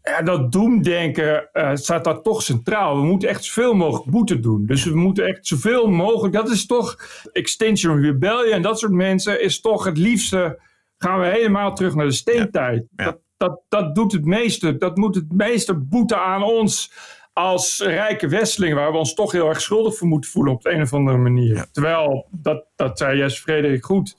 ja, 0.03 0.21
dat 0.21 0.51
doemdenken 0.51 1.49
uh, 1.53 1.71
staat 1.73 2.03
daar 2.03 2.21
toch 2.21 2.41
centraal. 2.41 2.95
We 2.95 3.05
moeten 3.05 3.29
echt 3.29 3.43
zoveel 3.43 3.73
mogelijk 3.73 4.11
boete 4.11 4.39
doen. 4.39 4.65
Dus 4.65 4.83
we 4.83 4.95
moeten 4.95 5.25
echt 5.25 5.47
zoveel 5.47 5.87
mogelijk. 5.87 6.33
Dat 6.33 6.49
is 6.49 6.65
toch 6.65 6.97
Extinction 7.31 8.01
Rebellion 8.01 8.53
en 8.53 8.61
dat 8.61 8.79
soort 8.79 8.91
mensen 8.91 9.41
is 9.41 9.61
toch 9.61 9.83
het 9.85 9.97
liefste. 9.97 10.59
Gaan 10.97 11.19
we 11.19 11.25
helemaal 11.25 11.73
terug 11.75 11.95
naar 11.95 12.05
de 12.05 12.11
steentijd. 12.11 12.85
Ja. 12.95 13.05
Dat, 13.05 13.19
dat, 13.37 13.61
dat 13.69 13.95
doet 13.95 14.11
het 14.11 14.25
meeste. 14.25 14.77
Dat 14.77 14.97
moet 14.97 15.15
het 15.15 15.31
meeste 15.31 15.73
boete 15.73 16.17
aan 16.17 16.43
ons 16.43 16.93
als 17.33 17.81
rijke 17.85 18.27
westeling, 18.27 18.73
waar 18.73 18.91
we 18.91 18.97
ons 18.97 19.13
toch 19.13 19.31
heel 19.31 19.47
erg 19.47 19.61
schuldig 19.61 19.95
voor 19.95 20.07
moeten 20.07 20.31
voelen 20.31 20.53
op 20.53 20.61
de 20.61 20.71
een 20.71 20.81
of 20.81 20.93
andere 20.93 21.17
manier. 21.17 21.55
Ja. 21.55 21.65
Terwijl, 21.71 22.27
dat, 22.31 22.65
dat 22.75 22.97
zei 22.97 23.17
Jesse 23.17 23.41
Frederik 23.41 23.85
goed. 23.85 24.15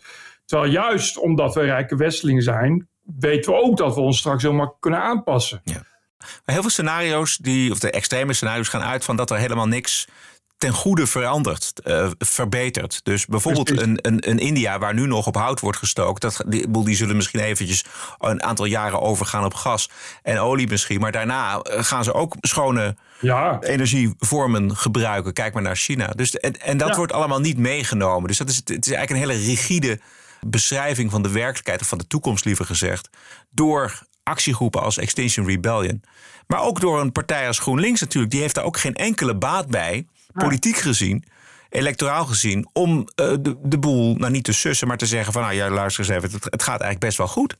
Terwijl 0.52 0.72
juist 0.72 1.18
omdat 1.18 1.54
we 1.54 1.60
rijke 1.60 1.96
westelingen 1.96 2.42
zijn, 2.42 2.88
weten 3.18 3.52
we 3.52 3.58
ook 3.58 3.76
dat 3.76 3.94
we 3.94 4.00
ons 4.00 4.18
straks 4.18 4.42
helemaal 4.42 4.76
kunnen 4.80 5.00
aanpassen. 5.00 5.60
Ja. 5.64 5.84
Maar 6.18 6.40
heel 6.44 6.60
veel 6.60 6.70
scenario's, 6.70 7.36
die, 7.36 7.70
of 7.70 7.78
de 7.78 7.90
extreme 7.90 8.32
scenario's, 8.32 8.68
gaan 8.68 8.82
uit 8.82 9.04
van 9.04 9.16
dat 9.16 9.30
er 9.30 9.36
helemaal 9.36 9.66
niks 9.66 10.08
ten 10.56 10.72
goede 10.72 11.06
verandert, 11.06 11.72
uh, 11.84 12.10
verbetert. 12.18 13.00
Dus 13.02 13.26
bijvoorbeeld 13.26 13.70
een, 13.70 13.98
een, 14.02 14.30
een, 14.30 14.38
India 14.38 14.78
waar 14.78 14.94
nu 14.94 15.06
nog 15.06 15.26
op 15.26 15.36
hout 15.36 15.60
wordt 15.60 15.78
gestookt. 15.78 16.20
Dat, 16.20 16.44
die, 16.46 16.82
die 16.84 16.96
zullen 16.96 17.16
misschien 17.16 17.40
eventjes 17.40 17.84
een 18.18 18.42
aantal 18.42 18.64
jaren 18.64 19.00
overgaan 19.00 19.44
op 19.44 19.54
gas 19.54 19.90
en 20.22 20.38
olie 20.38 20.68
misschien. 20.68 21.00
Maar 21.00 21.12
daarna 21.12 21.60
gaan 21.62 22.04
ze 22.04 22.12
ook 22.12 22.36
schone 22.40 22.96
ja. 23.20 23.60
energievormen 23.60 24.76
gebruiken. 24.76 25.32
Kijk 25.32 25.54
maar 25.54 25.62
naar 25.62 25.76
China. 25.76 26.06
Dus, 26.06 26.36
en, 26.36 26.60
en 26.60 26.76
dat 26.76 26.88
ja. 26.88 26.96
wordt 26.96 27.12
allemaal 27.12 27.40
niet 27.40 27.58
meegenomen. 27.58 28.28
Dus 28.28 28.38
dat 28.38 28.48
is, 28.48 28.56
het 28.56 28.86
is 28.86 28.92
eigenlijk 28.92 29.10
een 29.10 29.30
hele 29.30 29.46
rigide 29.46 30.00
beschrijving 30.46 31.10
van 31.10 31.22
de 31.22 31.30
werkelijkheid, 31.30 31.80
of 31.80 31.88
van 31.88 31.98
de 31.98 32.06
toekomst 32.06 32.44
liever 32.44 32.64
gezegd, 32.64 33.08
door 33.50 33.98
actiegroepen 34.22 34.82
als 34.82 34.98
Extinction 34.98 35.46
Rebellion. 35.46 36.02
Maar 36.46 36.62
ook 36.62 36.80
door 36.80 37.00
een 37.00 37.12
partij 37.12 37.46
als 37.46 37.58
GroenLinks 37.58 38.00
natuurlijk. 38.00 38.32
Die 38.32 38.40
heeft 38.40 38.54
daar 38.54 38.64
ook 38.64 38.78
geen 38.78 38.94
enkele 38.94 39.34
baat 39.34 39.68
bij, 39.68 40.06
politiek 40.32 40.76
gezien, 40.76 41.24
electoraal 41.68 42.24
gezien, 42.24 42.68
om 42.72 42.98
uh, 42.98 43.04
de, 43.40 43.56
de 43.62 43.78
boel 43.78 44.14
nou 44.14 44.32
niet 44.32 44.44
te 44.44 44.52
sussen, 44.52 44.88
maar 44.88 44.96
te 44.96 45.06
zeggen 45.06 45.32
van 45.32 45.42
nou 45.42 45.54
ja, 45.54 45.70
luister 45.70 46.04
eens 46.04 46.14
even, 46.14 46.30
het, 46.30 46.44
het 46.44 46.62
gaat 46.62 46.80
eigenlijk 46.80 47.00
best 47.00 47.18
wel 47.18 47.28
goed. 47.28 47.56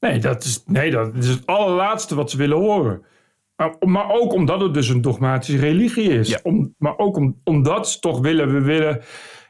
Nee 0.00 0.18
dat, 0.18 0.44
is, 0.44 0.62
nee, 0.66 0.90
dat 0.90 1.14
is 1.14 1.28
het 1.28 1.46
allerlaatste 1.46 2.14
wat 2.14 2.30
ze 2.30 2.36
willen 2.36 2.56
horen. 2.56 3.02
Maar, 3.56 3.74
maar 3.78 4.10
ook 4.10 4.32
omdat 4.32 4.60
het 4.60 4.74
dus 4.74 4.88
een 4.88 5.00
dogmatische 5.00 5.60
religie 5.60 6.08
is. 6.08 6.28
Ja. 6.28 6.40
Om, 6.42 6.74
maar 6.78 6.98
ook 6.98 7.16
om, 7.16 7.40
omdat 7.44 7.90
ze 7.90 7.98
toch 7.98 8.20
willen, 8.20 8.52
we 8.52 8.60
willen 8.60 9.02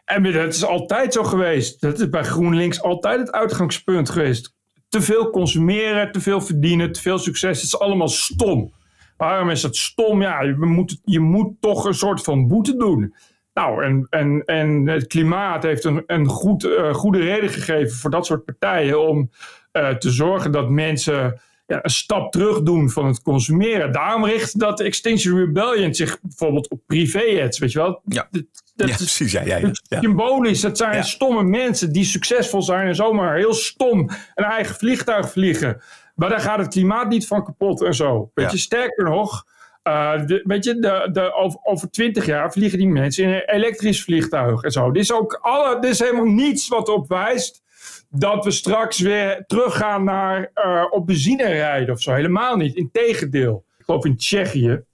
en 0.07 0.25
het 0.25 0.55
is 0.55 0.65
altijd 0.65 1.13
zo 1.13 1.23
geweest. 1.23 1.81
Dat 1.81 2.01
is 2.01 2.09
bij 2.09 2.25
GroenLinks 2.25 2.83
altijd 2.83 3.21
het 3.21 3.33
uitgangspunt 3.33 4.11
geweest. 4.11 4.55
Te 4.89 5.01
veel 5.01 5.31
consumeren, 5.31 6.13
te 6.13 6.21
veel 6.21 6.41
verdienen, 6.41 6.93
te 6.93 7.01
veel 7.01 7.19
succes. 7.19 7.57
Het 7.57 7.67
is 7.67 7.79
allemaal 7.79 8.09
stom. 8.09 8.73
Waarom 9.17 9.51
is 9.51 9.63
het 9.63 9.77
stom? 9.77 10.23
Ja, 10.23 10.43
je 10.43 10.57
moet, 10.57 11.01
je 11.05 11.21
moet 11.21 11.61
toch 11.61 11.85
een 11.85 11.95
soort 11.95 12.23
van 12.23 12.49
boete 12.49 12.77
doen. 12.77 13.15
Nou, 13.55 13.85
en, 13.85 14.07
en, 14.11 14.43
en 14.45 14.89
het 14.89 15.07
klimaat 15.07 15.63
heeft 15.63 15.85
een, 15.85 16.03
een 16.07 16.27
goed, 16.27 16.65
uh, 16.65 16.95
goede 16.95 17.19
reden 17.19 17.51
gegeven 17.51 17.97
voor 17.97 18.11
dat 18.11 18.27
soort 18.27 18.45
partijen 18.45 19.09
om 19.09 19.31
uh, 19.73 19.95
te 19.95 20.11
zorgen 20.11 20.53
dat 20.53 20.71
mensen 20.71 21.41
ja, 21.67 21.85
een 21.85 21.91
stap 21.91 22.33
terug 22.33 22.63
doen 22.63 22.91
van 22.91 23.07
het 23.07 23.23
consumeren. 23.23 23.93
Daarom 23.93 24.25
richt 24.25 24.59
dat 24.59 24.81
Extinction 24.81 25.39
Rebellion 25.39 25.95
zich 25.95 26.21
bijvoorbeeld 26.21 26.69
op 26.69 26.81
privé-ads, 26.87 27.59
weet 27.59 27.73
je 27.73 27.79
wel? 27.79 28.01
Ja. 28.05 28.29
Dat, 28.77 28.89
ja, 28.89 28.97
precies. 28.97 29.33
Ja, 29.33 29.43
ja. 29.43 29.71
Symbolisch, 29.83 30.61
dat 30.61 30.77
zijn 30.77 31.05
stomme 31.05 31.43
mensen 31.43 31.93
die 31.93 32.05
succesvol 32.05 32.63
zijn 32.63 32.87
en 32.87 32.95
zomaar 32.95 33.37
heel 33.37 33.55
stom 33.55 34.11
een 34.35 34.45
eigen 34.45 34.75
vliegtuig 34.75 35.31
vliegen. 35.31 35.81
Maar 36.15 36.29
daar 36.29 36.41
gaat 36.41 36.59
het 36.59 36.69
klimaat 36.69 37.09
niet 37.09 37.27
van 37.27 37.45
kapot 37.45 37.83
en 37.83 37.95
zo. 37.95 38.31
Weet 38.35 38.51
je, 38.51 38.59
sterker 38.59 39.05
nog, 39.05 39.45
eh, 39.83 40.27
de, 40.27 40.43
weet 40.45 40.65
je, 40.65 40.79
de, 40.79 41.09
de, 41.13 41.35
over, 41.35 41.61
over 41.63 41.91
20 41.91 42.27
jaar 42.27 42.53
vliegen 42.53 42.79
die 42.79 42.89
mensen 42.89 43.25
in 43.25 43.31
een 43.31 43.49
elektrisch 43.49 44.03
vliegtuig 44.05 44.63
en 44.63 44.71
zo. 44.71 44.91
Dit 44.91 45.03
is 45.03 45.13
ook 45.13 45.39
alle, 45.43 45.81
dit 45.81 45.91
is 45.91 45.99
helemaal 45.99 46.25
niets 46.25 46.69
wat 46.69 46.89
op 46.89 47.09
wijst 47.09 47.63
dat 48.11 48.45
we 48.45 48.51
straks 48.51 48.99
weer 48.99 49.45
teruggaan 49.47 50.05
naar 50.05 50.51
eh, 50.55 50.85
op 50.91 51.07
benzine 51.07 51.47
rijden 51.47 51.95
of 51.95 52.03
zo. 52.03 52.13
Helemaal 52.13 52.57
niet. 52.57 52.75
Integendeel. 52.75 53.65
Ik 53.79 53.85
geloof 53.85 54.05
in 54.05 54.17
Tsjechië. 54.17 54.85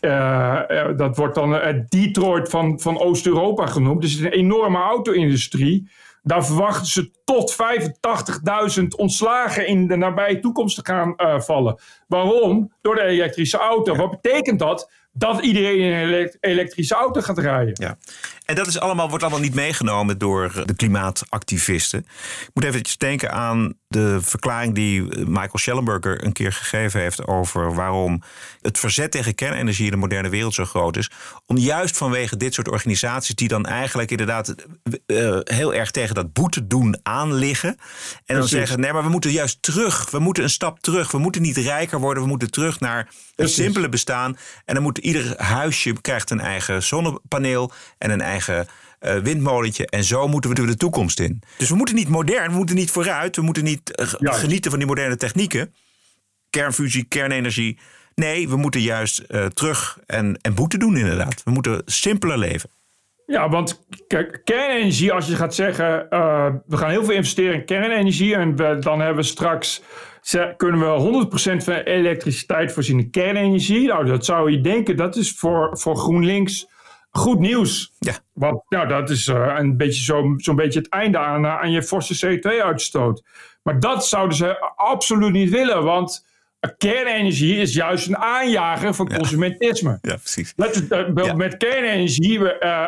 Eh, 0.00 0.70
eh, 0.80 0.96
dat 0.96 1.16
wordt 1.16 1.34
dan 1.34 1.52
het 1.52 1.90
Detroit 1.90 2.48
van, 2.48 2.80
van 2.80 2.98
Oost-Europa 3.00 3.66
genoemd. 3.66 4.00
Dus 4.00 4.10
het 4.12 4.20
is 4.20 4.26
een 4.26 4.32
enorme 4.32 4.78
auto-industrie. 4.78 5.90
Daar 6.22 6.46
verwachten 6.46 6.86
ze 6.86 7.10
tot 7.24 7.56
85.000 8.80 8.86
ontslagen 8.96 9.66
in 9.66 9.86
de 9.86 9.96
nabije 9.96 10.40
toekomst 10.40 10.76
te 10.76 10.92
gaan 10.92 11.16
eh, 11.16 11.40
vallen. 11.40 11.78
Waarom? 12.06 12.72
Door 12.80 12.94
de 12.94 13.02
elektrische 13.02 13.58
auto. 13.58 13.94
Wat 13.94 14.10
betekent 14.10 14.58
dat? 14.58 14.90
Dat 15.12 15.40
iedereen 15.40 15.78
in 15.78 15.92
een 15.92 16.08
elek- 16.08 16.36
elektrische 16.40 16.94
auto 16.94 17.20
gaat 17.20 17.38
rijden. 17.38 17.74
Ja. 17.74 17.96
En 18.48 18.54
dat 18.54 18.66
is 18.66 18.80
allemaal, 18.80 19.08
wordt 19.08 19.24
allemaal 19.24 19.42
niet 19.42 19.54
meegenomen 19.54 20.18
door 20.18 20.62
de 20.66 20.74
klimaatactivisten. 20.74 21.98
Ik 22.40 22.50
moet 22.54 22.64
even 22.64 22.82
denken 22.98 23.32
aan 23.32 23.74
de 23.88 24.18
verklaring 24.20 24.74
die 24.74 25.02
Michael 25.26 25.58
Schellenberger 25.58 26.24
een 26.24 26.32
keer 26.32 26.52
gegeven 26.52 27.00
heeft 27.00 27.26
over 27.26 27.74
waarom 27.74 28.22
het 28.60 28.78
verzet 28.78 29.10
tegen 29.10 29.34
kernenergie 29.34 29.84
in 29.84 29.90
de 29.90 29.96
moderne 29.96 30.28
wereld 30.28 30.54
zo 30.54 30.64
groot 30.64 30.96
is. 30.96 31.10
Om 31.46 31.56
juist 31.56 31.96
vanwege 31.96 32.36
dit 32.36 32.54
soort 32.54 32.68
organisaties 32.68 33.34
die 33.34 33.48
dan 33.48 33.66
eigenlijk 33.66 34.10
inderdaad 34.10 34.54
uh, 35.06 35.38
heel 35.42 35.74
erg 35.74 35.90
tegen 35.90 36.14
dat 36.14 36.32
boete 36.32 36.66
doen 36.66 36.98
aanliggen. 37.02 37.68
En 37.68 37.76
dan 38.26 38.36
Precies. 38.36 38.50
zeggen, 38.50 38.80
nee, 38.80 38.92
maar 38.92 39.04
we 39.04 39.08
moeten 39.08 39.30
juist 39.30 39.62
terug. 39.62 40.10
We 40.10 40.18
moeten 40.18 40.42
een 40.42 40.50
stap 40.50 40.80
terug. 40.80 41.10
We 41.10 41.18
moeten 41.18 41.42
niet 41.42 41.56
rijker 41.56 42.00
worden. 42.00 42.22
We 42.22 42.28
moeten 42.28 42.50
terug 42.50 42.80
naar 42.80 42.98
een 42.98 43.34
Precies. 43.34 43.54
simpele 43.54 43.88
bestaan. 43.88 44.36
En 44.64 44.74
dan 44.74 44.82
moet 44.82 44.98
ieder 44.98 45.42
huisje 45.42 46.00
krijgt 46.00 46.30
een 46.30 46.40
eigen 46.40 46.82
zonnepaneel 46.82 47.72
en 47.98 48.10
een 48.10 48.20
eigen 48.20 48.36
eh, 48.98 49.16
windmolentje. 49.16 49.86
En 49.86 50.04
zo 50.04 50.28
moeten 50.28 50.50
we 50.50 50.66
de 50.66 50.76
toekomst 50.76 51.20
in. 51.20 51.42
Dus 51.56 51.68
we 51.68 51.76
moeten 51.76 51.94
niet 51.94 52.08
modern, 52.08 52.50
we 52.50 52.56
moeten 52.56 52.76
niet 52.76 52.90
vooruit. 52.90 53.36
We 53.36 53.42
moeten 53.42 53.64
niet 53.64 53.94
eh, 53.94 54.06
genieten 54.20 54.70
van 54.70 54.78
die 54.78 54.88
moderne 54.88 55.16
technieken. 55.16 55.74
Kernfusie, 56.50 57.04
kernenergie. 57.04 57.78
Nee, 58.14 58.48
we 58.48 58.56
moeten 58.56 58.80
juist 58.80 59.18
eh, 59.18 59.46
terug 59.46 59.98
en, 60.06 60.38
en 60.42 60.54
boete 60.54 60.78
doen 60.78 60.96
inderdaad. 60.96 61.42
We 61.44 61.50
moeten 61.50 61.82
simpeler 61.84 62.38
leven. 62.38 62.70
Ja, 63.26 63.48
want 63.48 63.86
kijk, 64.06 64.40
kernenergie, 64.44 65.12
als 65.12 65.26
je 65.26 65.36
gaat 65.36 65.54
zeggen, 65.54 66.06
we 66.66 66.76
gaan 66.76 66.90
heel 66.90 67.04
veel 67.04 67.14
investeren 67.14 67.54
in 67.54 67.64
kernenergie 67.64 68.34
en 68.34 68.56
we, 68.56 68.76
dan 68.80 68.98
hebben 68.98 69.16
we 69.16 69.28
straks, 69.28 69.82
kunnen 70.56 70.80
we 70.80 71.26
100% 71.60 71.64
van 71.64 71.74
elektriciteit 71.74 72.72
voorzien 72.72 72.98
in 72.98 73.10
kernenergie. 73.10 73.86
Nou, 73.86 74.06
dat 74.06 74.24
zou 74.24 74.50
je 74.50 74.60
denken, 74.60 74.96
dat 74.96 75.16
is 75.16 75.32
voor, 75.32 75.78
voor 75.78 75.96
GroenLinks 75.96 76.66
goed 77.18 77.38
nieuws. 77.38 77.92
Ja. 77.98 78.12
Want 78.32 78.62
nou, 78.68 78.88
dat 78.88 79.10
is 79.10 79.26
eh, 79.28 79.54
een 79.58 79.76
beetje 79.76 80.02
zo, 80.02 80.34
zo'n 80.36 80.56
beetje 80.56 80.78
het 80.78 80.88
einde 80.88 81.18
aan, 81.18 81.44
eh, 81.44 81.60
aan 81.60 81.70
je 81.70 81.82
forse 81.82 82.26
CO2-uitstoot. 82.26 83.22
Maar 83.62 83.80
dat 83.80 84.06
zouden 84.06 84.36
ze 84.36 84.58
absoluut 84.76 85.32
niet 85.32 85.50
willen, 85.50 85.84
want 85.84 86.26
kernenergie 86.78 87.56
is 87.56 87.74
juist 87.74 88.06
een 88.08 88.16
aanjager 88.16 88.94
van 88.94 89.08
consumentisme. 89.14 89.98
Ja, 90.02 90.16
precies. 90.16 90.52
Met, 90.56 90.88
eh, 90.88 91.06
Ja. 91.14 91.32
met 91.34 91.56
kernenergie 91.56 92.40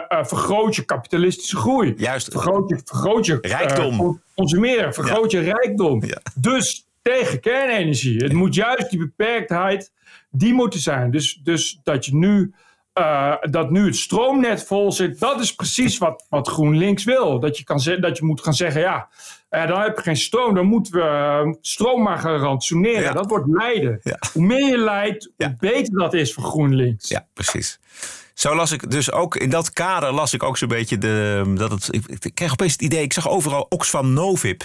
vergroot 0.09 0.77
je 0.77 0.85
kapitalistische 0.85 1.57
groei. 1.57 1.95
Juist. 1.97 2.31
Vergroot 2.31 2.69
je, 2.69 2.81
vergroot 2.85 3.27
je 3.27 3.39
Rijkdom. 3.41 3.97
con- 3.97 4.21
consumeren, 4.35 4.95
vergroot 4.95 5.31
je 5.31 5.41
rijkdom. 5.41 6.03
Dus 6.35 6.87
tegen 7.03 7.41
kernenergie. 7.41 8.17
Het 8.17 8.33
moet 8.33 8.55
juist 8.55 8.91
die 8.91 8.99
beperktheid, 8.99 9.93
die 10.31 10.53
moet 10.55 10.75
er 10.75 10.81
zijn. 10.81 11.11
Dus, 11.11 11.41
dus 11.45 11.81
dat 11.83 12.07
je 12.07 12.15
nu, 12.15 12.55
eh, 13.01 13.51
dat 13.51 13.71
nu 13.71 13.85
het 13.87 13.97
stroomnet 13.97 14.65
vol 14.65 14.93
zit, 14.93 15.21
dat 15.21 15.41
is 15.41 15.55
precies 15.55 15.99
wat, 15.99 16.27
wat 16.29 16.49
GroenLinks 16.49 17.05
wil. 17.05 17.41
Dat 17.41 17.59
je, 17.59 17.65
kan 17.65 17.81
dat 18.01 18.19
je 18.19 18.25
moet 18.25 18.43
gaan 18.43 18.55
zeggen, 18.55 18.81
ja, 18.81 19.09
eh, 19.49 19.67
dan 19.67 19.81
heb 19.81 19.97
je 19.97 20.03
geen 20.03 20.17
stroom, 20.17 20.55
dan 20.55 20.67
moeten 20.67 20.93
we 20.93 21.01
eh, 21.01 21.53
stroom 21.61 22.03
maar 22.03 22.19
gaan 22.19 22.37
rantsoeneren. 22.37 23.03
Ja. 23.03 23.13
Dat 23.13 23.29
wordt 23.29 23.47
lijden. 23.49 24.01
Ja. 24.03 24.19
Hoe 24.33 24.43
meer 24.43 24.69
je 24.69 24.79
leidt, 24.79 25.31
Ja. 25.37 25.47
hoe 25.47 25.57
beter 25.59 25.95
dat 25.99 26.15
is 26.15 26.35
voor 26.35 26.45
GroenLinks. 26.45 27.09
Ja, 27.09 27.27
precies. 27.35 27.79
Zo 28.35 28.55
las 28.55 28.73
ik 28.73 28.91
dus 28.91 29.13
ook 29.13 29.37
in 29.37 29.51
dat 29.51 29.73
kader 29.73 30.13
las 30.13 30.35
ik 30.35 30.43
ook 30.43 30.57
zo'n 30.57 30.69
beetje 30.69 30.99
de 30.99 31.43
dat 31.57 31.71
het. 31.71 31.89
Ik, 31.91 32.07
ik 32.07 32.35
kreeg 32.35 32.53
opeens 32.53 32.73
het 32.73 32.83
idee. 32.83 33.03
Ik 33.03 33.13
zag 33.13 33.29
overal 33.29 33.67
Oxfam 33.69 34.13
Novib. 34.13 34.63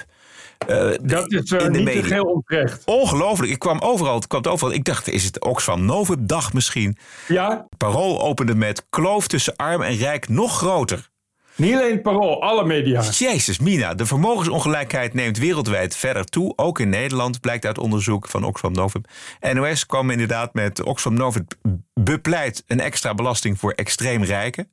Eh, 0.68 0.90
Dat 1.02 1.32
is 1.32 1.52
eh, 1.52 1.66
in 1.66 1.72
de 1.72 1.78
niet 1.78 1.88
media. 1.88 2.14
heel 2.14 2.24
onterecht. 2.24 2.82
Ongelooflijk. 2.86 3.52
Ik 3.52 3.60
kwam 3.60 3.80
overal. 3.80 4.16
Het 4.16 4.28
kwam 4.28 4.44
overal. 4.46 4.74
Ik 4.74 4.84
dacht, 4.84 5.10
is 5.10 5.24
het 5.24 5.44
Oxfam 5.46 5.86
Novib 5.86 6.20
dag 6.22 6.54
misschien? 6.54 6.98
Ja, 7.28 7.68
Parool 7.78 8.22
opende 8.22 8.56
met 8.56 8.86
kloof 8.90 9.28
tussen 9.28 9.56
arm 9.56 9.82
en 9.82 9.96
rijk 9.98 10.30
nog 10.30 10.58
groter. 10.58 11.10
niet 11.56 11.74
alleen 11.76 12.02
parool, 12.02 12.42
alle 12.42 12.66
media. 12.66 13.02
Jezus, 13.02 13.60
Mina, 13.60 13.94
de 13.94 14.06
vermogensongelijkheid 14.06 15.14
neemt 15.14 15.38
wereldwijd 15.38 15.96
verder 15.96 16.26
toe. 16.26 16.54
Ook 16.56 16.80
in 16.80 16.90
Nederland, 16.90 17.40
blijkt 17.40 17.66
uit 17.66 17.78
onderzoek 17.78 18.28
van 18.28 18.44
Oxfam 18.44 18.72
Novib. 18.72 19.06
NOS 19.54 19.86
kwam 19.86 20.10
inderdaad 20.10 20.54
met 20.54 20.84
Oxfam 20.84 21.14
Novib 21.14 21.52
bepleit 21.94 22.64
een 22.68 22.80
extra 22.80 23.14
belasting 23.14 23.60
voor 23.60 23.72
extreem 23.72 24.24
rijken. 24.24 24.70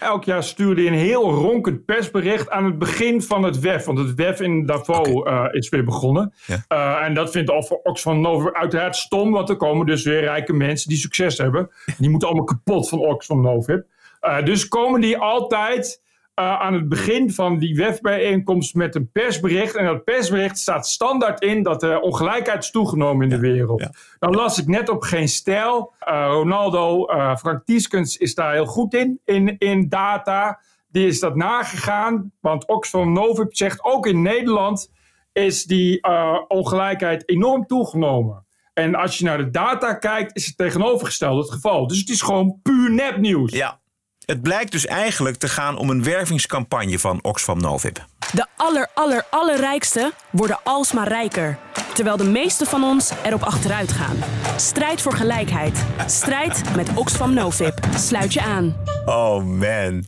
Elk 0.00 0.24
jaar 0.24 0.42
stuurde 0.42 0.82
je 0.82 0.88
een 0.88 0.94
heel 0.94 1.30
ronkend 1.30 1.84
persbericht 1.84 2.50
aan 2.50 2.64
het 2.64 2.78
begin 2.78 3.22
van 3.22 3.42
het 3.42 3.60
WEF. 3.60 3.84
Want 3.84 3.98
het 3.98 4.14
WEF 4.14 4.40
in 4.40 4.66
Davos 4.66 5.08
eh, 5.08 5.44
is 5.50 5.68
weer 5.68 5.84
begonnen. 5.84 6.32
Ja. 6.46 6.64
Eh, 6.68 7.06
en 7.06 7.14
dat 7.14 7.30
vindt 7.30 7.50
Ox- 7.50 7.82
Oxfam 7.82 8.20
Novib 8.20 8.54
uiteraard 8.54 8.96
stom. 8.96 9.30
Want 9.32 9.48
er 9.48 9.56
komen 9.56 9.86
dus 9.86 10.04
weer 10.04 10.20
rijke 10.20 10.52
mensen 10.52 10.88
die 10.88 10.98
succes 10.98 11.38
hebben. 11.38 11.70
Die 11.98 12.10
moeten 12.10 12.28
allemaal 12.28 12.46
kapot 12.46 12.88
van 12.88 12.98
Oxfam 12.98 13.40
Novib. 13.40 13.84
Eh, 14.20 14.44
dus 14.44 14.68
komen 14.68 15.00
die 15.00 15.18
altijd 15.18 16.02
aan 16.36 16.74
het 16.74 16.88
begin 16.88 17.32
van 17.32 17.58
die 17.58 17.76
WEF-bijeenkomst 17.76 18.74
met 18.74 18.94
een 18.94 19.10
persbericht. 19.10 19.74
En 19.74 19.84
dat 19.84 20.04
persbericht 20.04 20.58
staat 20.58 20.88
standaard 20.88 21.42
in 21.42 21.62
dat 21.62 21.80
de 21.80 22.00
ongelijkheid 22.00 22.62
is 22.62 22.70
toegenomen 22.70 23.22
in 23.22 23.28
de 23.28 23.38
wereld. 23.38 23.80
ja. 23.80 23.90
Dan 24.18 24.34
las 24.34 24.58
ik 24.58 24.66
net 24.66 24.88
op 24.88 25.02
Geen 25.02 25.28
Stijl. 25.28 25.92
Eh, 25.98 26.28
Ronaldo, 26.30 27.06
eh, 27.06 27.36
Frank 27.36 27.64
Tieskens 27.64 28.16
is 28.16 28.34
daar 28.34 28.52
heel 28.52 28.66
goed 28.66 28.94
in, 28.94 29.20
in, 29.24 29.58
in 29.58 29.88
data. 29.88 30.60
Die 30.88 31.06
is 31.06 31.20
dat 31.20 31.36
nagegaan. 31.36 32.32
Want 32.40 32.66
Oxfam 32.66 33.12
Novib 33.12 33.54
zegt 33.54 33.84
ook 33.84 34.06
in 34.06 34.22
Nederland 34.22 34.90
is 35.32 35.64
die 35.64 36.00
eh, 36.00 36.38
ongelijkheid 36.48 37.28
enorm 37.28 37.66
toegenomen. 37.66 38.46
En 38.72 38.94
als 38.94 39.18
je 39.18 39.24
naar 39.24 39.38
de 39.38 39.50
data 39.50 39.94
kijkt, 39.94 40.36
is 40.36 40.46
het 40.46 40.56
tegenovergestelde 40.56 41.40
het 41.40 41.50
geval. 41.50 41.86
Dus 41.86 41.98
het 41.98 42.08
is 42.08 42.22
gewoon 42.22 42.60
puur 42.62 42.90
nepnieuws. 42.92 43.52
Ja. 43.52 43.80
Het 44.26 44.42
blijkt 44.42 44.72
dus 44.72 44.86
eigenlijk 44.86 45.36
te 45.36 45.48
gaan 45.48 45.76
om 45.76 45.90
een 45.90 46.02
wervingscampagne 46.02 46.98
van 46.98 47.18
Oxfam 47.22 47.60
Novib. 47.60 48.04
De 48.32 48.46
aller, 48.56 48.88
aller, 48.94 49.24
allerrijkste 49.30 50.12
worden 50.30 50.58
alsmaar 50.64 51.08
rijker. 51.08 51.58
Terwijl 51.94 52.16
de 52.16 52.24
meesten 52.24 52.66
van 52.66 52.84
ons 52.84 53.10
erop 53.24 53.42
achteruit 53.42 53.92
gaan. 53.92 54.16
Strijd 54.56 55.00
voor 55.00 55.12
gelijkheid. 55.12 55.84
Strijd 56.06 56.62
met 56.76 56.88
Oxfam 56.94 57.34
Novib. 57.34 57.78
Sluit 57.94 58.32
je 58.32 58.42
aan. 58.42 58.76
Oh 59.04 59.44
man. 59.44 60.04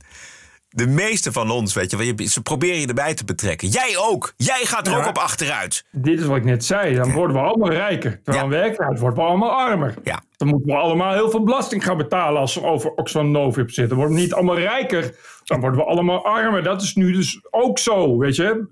De 0.79 0.87
meeste 0.87 1.33
van 1.33 1.51
ons, 1.51 1.75
weet 1.75 1.91
je, 1.91 2.27
ze 2.29 2.43
proberen 2.43 2.81
je 2.81 2.87
erbij 2.87 3.15
te 3.15 3.25
betrekken. 3.25 3.69
Jij 3.69 3.95
ook. 3.97 4.33
Jij 4.37 4.61
gaat 4.65 4.87
er 4.87 4.93
Ja. 4.93 4.99
ook 4.99 5.07
op 5.07 5.19
achteruit. 5.19 5.85
Dit 5.91 6.21
is 6.21 6.27
wat 6.27 6.37
ik 6.37 6.45
net 6.45 6.65
zei. 6.65 6.95
Dan 6.95 7.13
worden 7.13 7.37
we 7.37 7.43
allemaal 7.43 7.71
rijker. 7.71 8.21
Terwijl 8.25 8.45
Ja. 8.45 8.51
werkelijkheid 8.51 8.99
worden 9.01 9.19
we 9.19 9.25
allemaal 9.29 9.51
armer. 9.51 9.95
Ja. 10.05 10.23
Dan 10.37 10.49
moeten 10.49 10.69
we 10.69 10.75
allemaal 10.81 11.13
heel 11.13 11.31
veel 11.31 11.43
belasting 11.45 11.85
gaan 11.85 11.97
betalen 11.97 12.41
als 12.41 12.55
we 12.55 12.63
over 12.63 12.91
Oxfam 12.91 13.31
Novib 13.31 13.67
zitten. 13.71 13.89
Dan 13.89 13.97
worden 13.99 14.17
we 14.17 14.23
niet 14.23 14.33
allemaal 14.35 14.59
rijker. 14.59 15.15
Dan 15.45 15.61
worden 15.61 15.79
we 15.81 15.87
allemaal 15.87 16.25
armer. 16.25 16.63
Dat 16.63 16.83
is 16.83 16.95
nu 16.95 17.13
dus 17.13 17.41
ook 17.51 17.79
zo, 17.79 18.19
weet 18.19 18.37
je. 18.37 18.67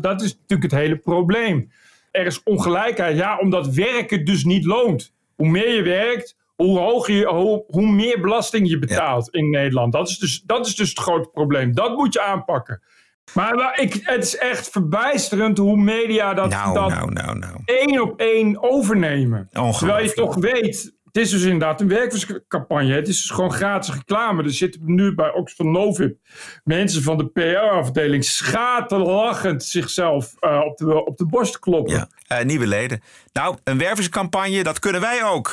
Dat 0.00 0.22
is 0.22 0.32
natuurlijk 0.40 0.70
het 0.72 0.80
hele 0.80 0.96
probleem. 0.96 1.72
Er 2.10 2.26
is 2.26 2.42
ongelijkheid, 2.42 3.16
ja, 3.16 3.38
omdat 3.38 3.66
werken 3.68 4.24
dus 4.24 4.44
niet 4.44 4.64
loont. 4.64 5.12
Hoe 5.36 5.48
meer 5.48 5.74
je 5.74 5.82
werkt, 5.82 6.36
hoe, 6.60 6.78
hoger 6.78 7.14
je, 7.14 7.26
hoe, 7.26 7.64
hoe 7.66 7.86
meer 7.86 8.20
belasting 8.20 8.68
je 8.68 8.78
betaalt 8.78 9.28
in 9.28 9.50
Nederland. 9.50 9.92
Dat 9.92 10.08
is, 10.08 10.18
dus, 10.18 10.42
dat 10.42 10.66
is 10.66 10.74
dus 10.74 10.88
het 10.88 10.98
grote 10.98 11.28
probleem. 11.28 11.74
Dat 11.74 11.96
moet 11.96 12.12
je 12.12 12.22
aanpakken. 12.22 12.82
Maar, 13.34 13.78
ik, 13.80 14.00
het 14.02 14.24
is 14.24 14.36
echt 14.36 14.68
verbijsterend 14.68 15.58
hoe 15.58 15.76
media 15.76 16.34
dat, 16.34 16.50
Nou, 16.50 16.74
dat 16.74 16.88
nou, 16.88 17.12
nou, 17.12 17.38
nou. 17.38 17.56
één 17.64 18.02
op 18.02 18.20
één 18.20 18.62
overnemen. 18.62 19.48
Terwijl 19.50 20.04
je 20.04 20.12
toch 20.12 20.34
weet, 20.34 20.98
het 21.12 21.22
is 21.22 21.30
dus 21.30 21.42
inderdaad 21.42 21.80
een 21.80 21.88
werkcampagne. 21.88 22.94
Het 22.94 23.08
is 23.08 23.20
dus 23.20 23.30
gewoon 23.30 23.52
gratis 23.52 23.94
reclame. 23.94 24.42
Er 24.42 24.52
zitten 24.52 24.80
nu 24.84 25.14
bij 25.14 25.32
Oxfam 25.32 25.70
Novib 25.70 26.16
mensen 26.64 27.02
van 27.02 27.18
de 27.18 27.26
PR-afdeling 27.26 28.24
schaterlachend 28.24 29.64
zichzelf 29.64 30.34
eh, 30.38 30.60
op, 30.64 30.76
de, 30.76 31.04
op 31.04 31.16
de 31.16 31.26
borst 31.26 31.58
kloppen. 31.58 31.94
Ja. 31.94 32.08
Eh, 32.26 32.44
nieuwe 32.44 32.66
leden. 32.66 33.02
Nou, 33.32 33.56
een 33.64 33.78
wervingscampagne, 33.78 34.62
dat 34.62 34.78
kunnen 34.78 35.00
wij 35.00 35.24
ook. 35.24 35.52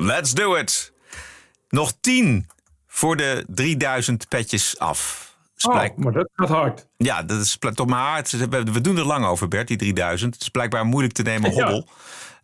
Let's 0.00 0.34
do 0.34 0.54
it. 0.54 0.92
Nog 1.68 1.92
10 2.00 2.46
voor 2.86 3.16
de 3.16 3.44
3000 3.48 4.28
petjes 4.28 4.78
af. 4.78 5.28
Dus 5.54 5.64
Oh, 5.66 5.96
maar 5.96 6.12
dat 6.12 6.28
gaat 6.34 6.48
hard. 6.48 6.86
Ja, 6.96 7.22
dat 7.22 7.40
is 7.40 7.58
toch 7.74 7.86
maar 7.86 8.10
hard. 8.10 8.30
We 8.48 8.80
doen 8.80 8.96
er 8.96 9.06
lang 9.06 9.24
over, 9.26 9.48
Bert, 9.48 9.68
die 9.68 9.76
3000. 9.76 10.34
Het 10.34 10.42
is 10.42 10.48
blijkbaar 10.48 10.84
moeilijk 10.86 11.14
te 11.14 11.22
nemen 11.22 11.50
Ja. 11.50 11.56
hobbel. 11.56 11.88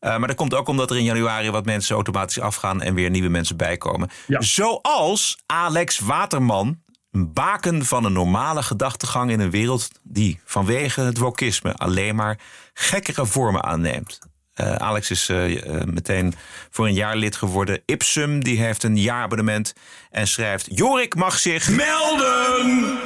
Eh, 0.01 0.17
maar 0.19 0.29
dat 0.29 0.37
komt 0.37 0.55
ook 0.55 0.69
omdat 0.69 0.91
er 0.91 0.97
in 0.97 1.05
januari 1.05 1.51
wat 1.51 1.65
mensen 1.65 1.95
automatisch 1.95 2.41
afgaan 2.41 2.83
en 2.83 2.95
weer 2.95 3.11
nieuwe 3.11 3.29
mensen 3.29 3.57
bijkomen. 3.57 4.11
Ja. 4.27 4.41
Zoals 4.41 5.39
Alex 5.47 5.99
Waterman, 5.99 6.85
Een 7.11 7.33
baken 7.33 7.85
van 7.85 8.05
een 8.05 8.13
normale 8.13 8.63
gedachtegang 8.63 9.31
in 9.31 9.41
een 9.41 9.51
wereld 9.51 9.89
die 10.03 10.41
vanwege 10.45 11.01
het 11.01 11.19
wokisme 11.19 11.75
alleen 11.75 12.15
maar 12.15 12.39
gekkere 12.75 13.27
vormen 13.27 13.63
aanneemt. 13.65 14.19
Uh, 14.61 14.75
Alex 14.75 15.11
is 15.11 15.29
uh, 15.29 15.49
uh, 15.49 15.83
meteen 15.85 16.35
voor 16.71 16.87
een 16.87 16.95
jaar 16.95 17.17
lid 17.17 17.37
geworden. 17.37 17.81
Ipsum 17.85 18.45
die 18.45 18.61
heeft 18.61 18.83
een 18.83 18.97
jaarabonnement 18.97 19.75
en 20.11 20.27
schrijft: 20.27 20.67
Jorik 20.71 21.15
mag 21.15 21.39
zich 21.39 21.71
melden. 21.71 22.99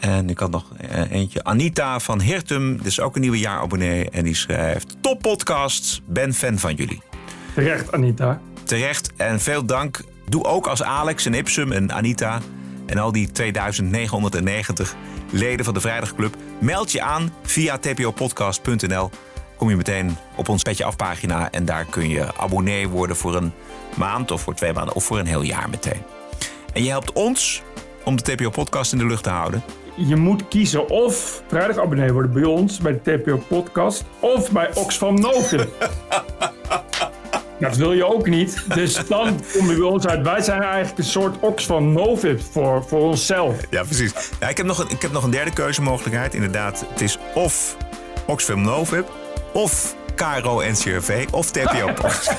En 0.00 0.30
ik 0.30 0.38
had 0.38 0.50
nog 0.50 0.72
eentje. 1.10 1.44
Anita 1.44 2.00
van 2.00 2.20
Hirtum, 2.20 2.76
dit 2.76 2.86
is 2.86 3.00
ook 3.00 3.14
een 3.14 3.20
nieuwe 3.20 3.38
jaarabonnee. 3.38 4.10
En 4.10 4.24
die 4.24 4.34
schrijft: 4.34 4.96
Top 5.00 5.22
podcast, 5.22 6.00
ben 6.06 6.34
fan 6.34 6.58
van 6.58 6.74
jullie. 6.74 7.02
Terecht, 7.54 7.92
Anita. 7.92 8.40
Terecht 8.64 9.12
en 9.16 9.40
veel 9.40 9.66
dank. 9.66 10.00
Doe 10.28 10.44
ook 10.44 10.66
als 10.66 10.82
Alex 10.82 11.26
en 11.26 11.34
Ipsum 11.34 11.72
en 11.72 11.92
Anita 11.92 12.40
en 12.86 12.98
al 12.98 13.12
die 13.12 13.30
2990 13.30 14.94
leden 15.30 15.64
van 15.64 15.74
de 15.74 15.80
Vrijdagclub. 15.80 16.36
Meld 16.58 16.92
je 16.92 17.02
aan 17.02 17.32
via 17.42 17.78
tpopodcast.nl. 17.78 19.10
Kom 19.56 19.70
je 19.70 19.76
meteen 19.76 20.16
op 20.36 20.48
ons 20.48 20.62
petje 20.62 20.84
afpagina 20.84 21.50
en 21.50 21.64
daar 21.64 21.84
kun 21.84 22.08
je 22.08 22.36
abonnee 22.36 22.88
worden 22.88 23.16
voor 23.16 23.36
een 23.36 23.52
maand 23.96 24.30
of 24.30 24.42
voor 24.42 24.54
twee 24.54 24.72
maanden 24.72 24.94
of 24.94 25.04
voor 25.04 25.18
een 25.18 25.26
heel 25.26 25.42
jaar 25.42 25.70
meteen. 25.70 26.02
En 26.72 26.82
je 26.82 26.88
helpt 26.90 27.12
ons 27.12 27.62
om 28.04 28.16
de 28.16 28.22
TPO 28.22 28.50
podcast 28.50 28.92
in 28.92 28.98
de 28.98 29.06
lucht 29.06 29.22
te 29.22 29.30
houden. 29.30 29.62
Je 29.96 30.16
moet 30.16 30.48
kiezen 30.48 30.88
of 30.88 31.42
vrijdag 31.48 31.78
abonnee 31.78 32.12
worden 32.12 32.32
bij 32.32 32.44
ons, 32.44 32.78
bij 32.78 33.00
de 33.02 33.16
TPO 33.16 33.42
podcast, 33.48 34.04
of 34.20 34.50
bij 34.50 34.70
Oxfam 34.74 35.20
Novin. 35.20 35.68
Dat 37.58 37.76
wil 37.76 37.92
je 37.92 38.04
ook 38.04 38.26
niet. 38.26 38.64
Dus 38.74 39.06
dan 39.06 39.40
kom 39.56 39.70
je 39.70 39.76
bij 39.76 39.86
ons 39.86 40.06
uit. 40.06 40.22
Wij 40.22 40.42
zijn 40.42 40.62
eigenlijk 40.62 40.98
een 40.98 41.04
soort 41.04 41.36
Oxfam 41.40 41.92
Novib 41.92 42.40
voor, 42.52 42.84
voor 42.88 43.00
onszelf. 43.00 43.56
Ja, 43.70 43.82
precies. 43.82 44.12
Ja, 44.40 44.48
ik, 44.48 44.56
heb 44.56 44.66
nog 44.66 44.78
een, 44.78 44.88
ik 44.88 45.02
heb 45.02 45.12
nog 45.12 45.24
een 45.24 45.30
derde 45.30 45.52
keuzemogelijkheid. 45.52 46.34
Inderdaad, 46.34 46.84
het 46.88 47.00
is 47.00 47.18
of 47.34 47.76
Oxfam 48.26 48.62
Novib, 48.62 49.08
of 49.52 49.94
KRO 50.14 50.62
NCRV, 50.70 51.26
of 51.30 51.50
TPO 51.50 51.92
Post. 51.92 52.32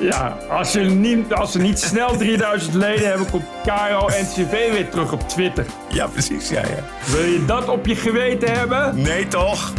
Ja, 0.00 0.36
als, 0.50 0.72
je 0.72 0.80
niet, 0.80 1.34
als 1.34 1.52
ze 1.52 1.58
niet 1.58 1.78
snel 1.78 2.16
3000 2.16 2.74
leden 2.74 3.08
hebben, 3.08 3.30
komt 3.30 3.44
KRO 3.64 4.06
NCV 4.06 4.50
weer 4.50 4.88
terug 4.88 5.12
op 5.12 5.28
Twitter. 5.28 5.66
Ja, 5.88 6.06
precies. 6.06 6.48
Ja, 6.48 6.60
ja. 6.60 7.12
Wil 7.12 7.24
je 7.24 7.44
dat 7.44 7.68
op 7.68 7.86
je 7.86 7.96
geweten 7.96 8.52
hebben? 8.52 9.02
Nee, 9.02 9.28
toch? 9.28 9.72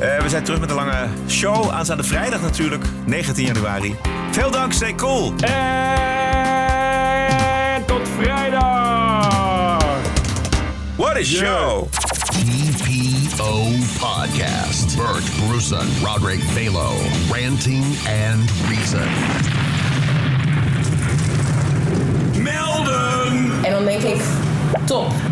Uh, 0.00 0.20
we 0.20 0.28
zijn 0.28 0.44
terug 0.44 0.60
met 0.60 0.70
een 0.70 0.76
lange 0.76 1.06
show. 1.28 1.70
Aanstaande 1.70 2.02
vrijdag 2.02 2.42
natuurlijk, 2.42 2.84
19 3.04 3.44
januari. 3.44 3.96
Veel 4.30 4.50
dank, 4.50 4.72
stay 4.72 4.94
cool. 4.94 5.32
En 5.40 6.72
tot 7.86 8.08
vrijdag. 8.20 9.84
What 10.96 11.16
a 11.16 11.22
show. 11.22 11.88
TPO 12.30 13.62
Podcast. 13.98 14.96
Bert 14.96 15.48
Bruson, 15.48 15.86
Roderick 16.04 16.40
Balo, 16.54 16.90
Ranting 17.30 17.84
and 18.06 18.50
Reason. 18.68 19.08
Melden! 22.42 23.64
En 23.64 23.72
dan 23.72 23.84
denk 23.84 24.02
ik, 24.02 24.22
top. 24.84 25.31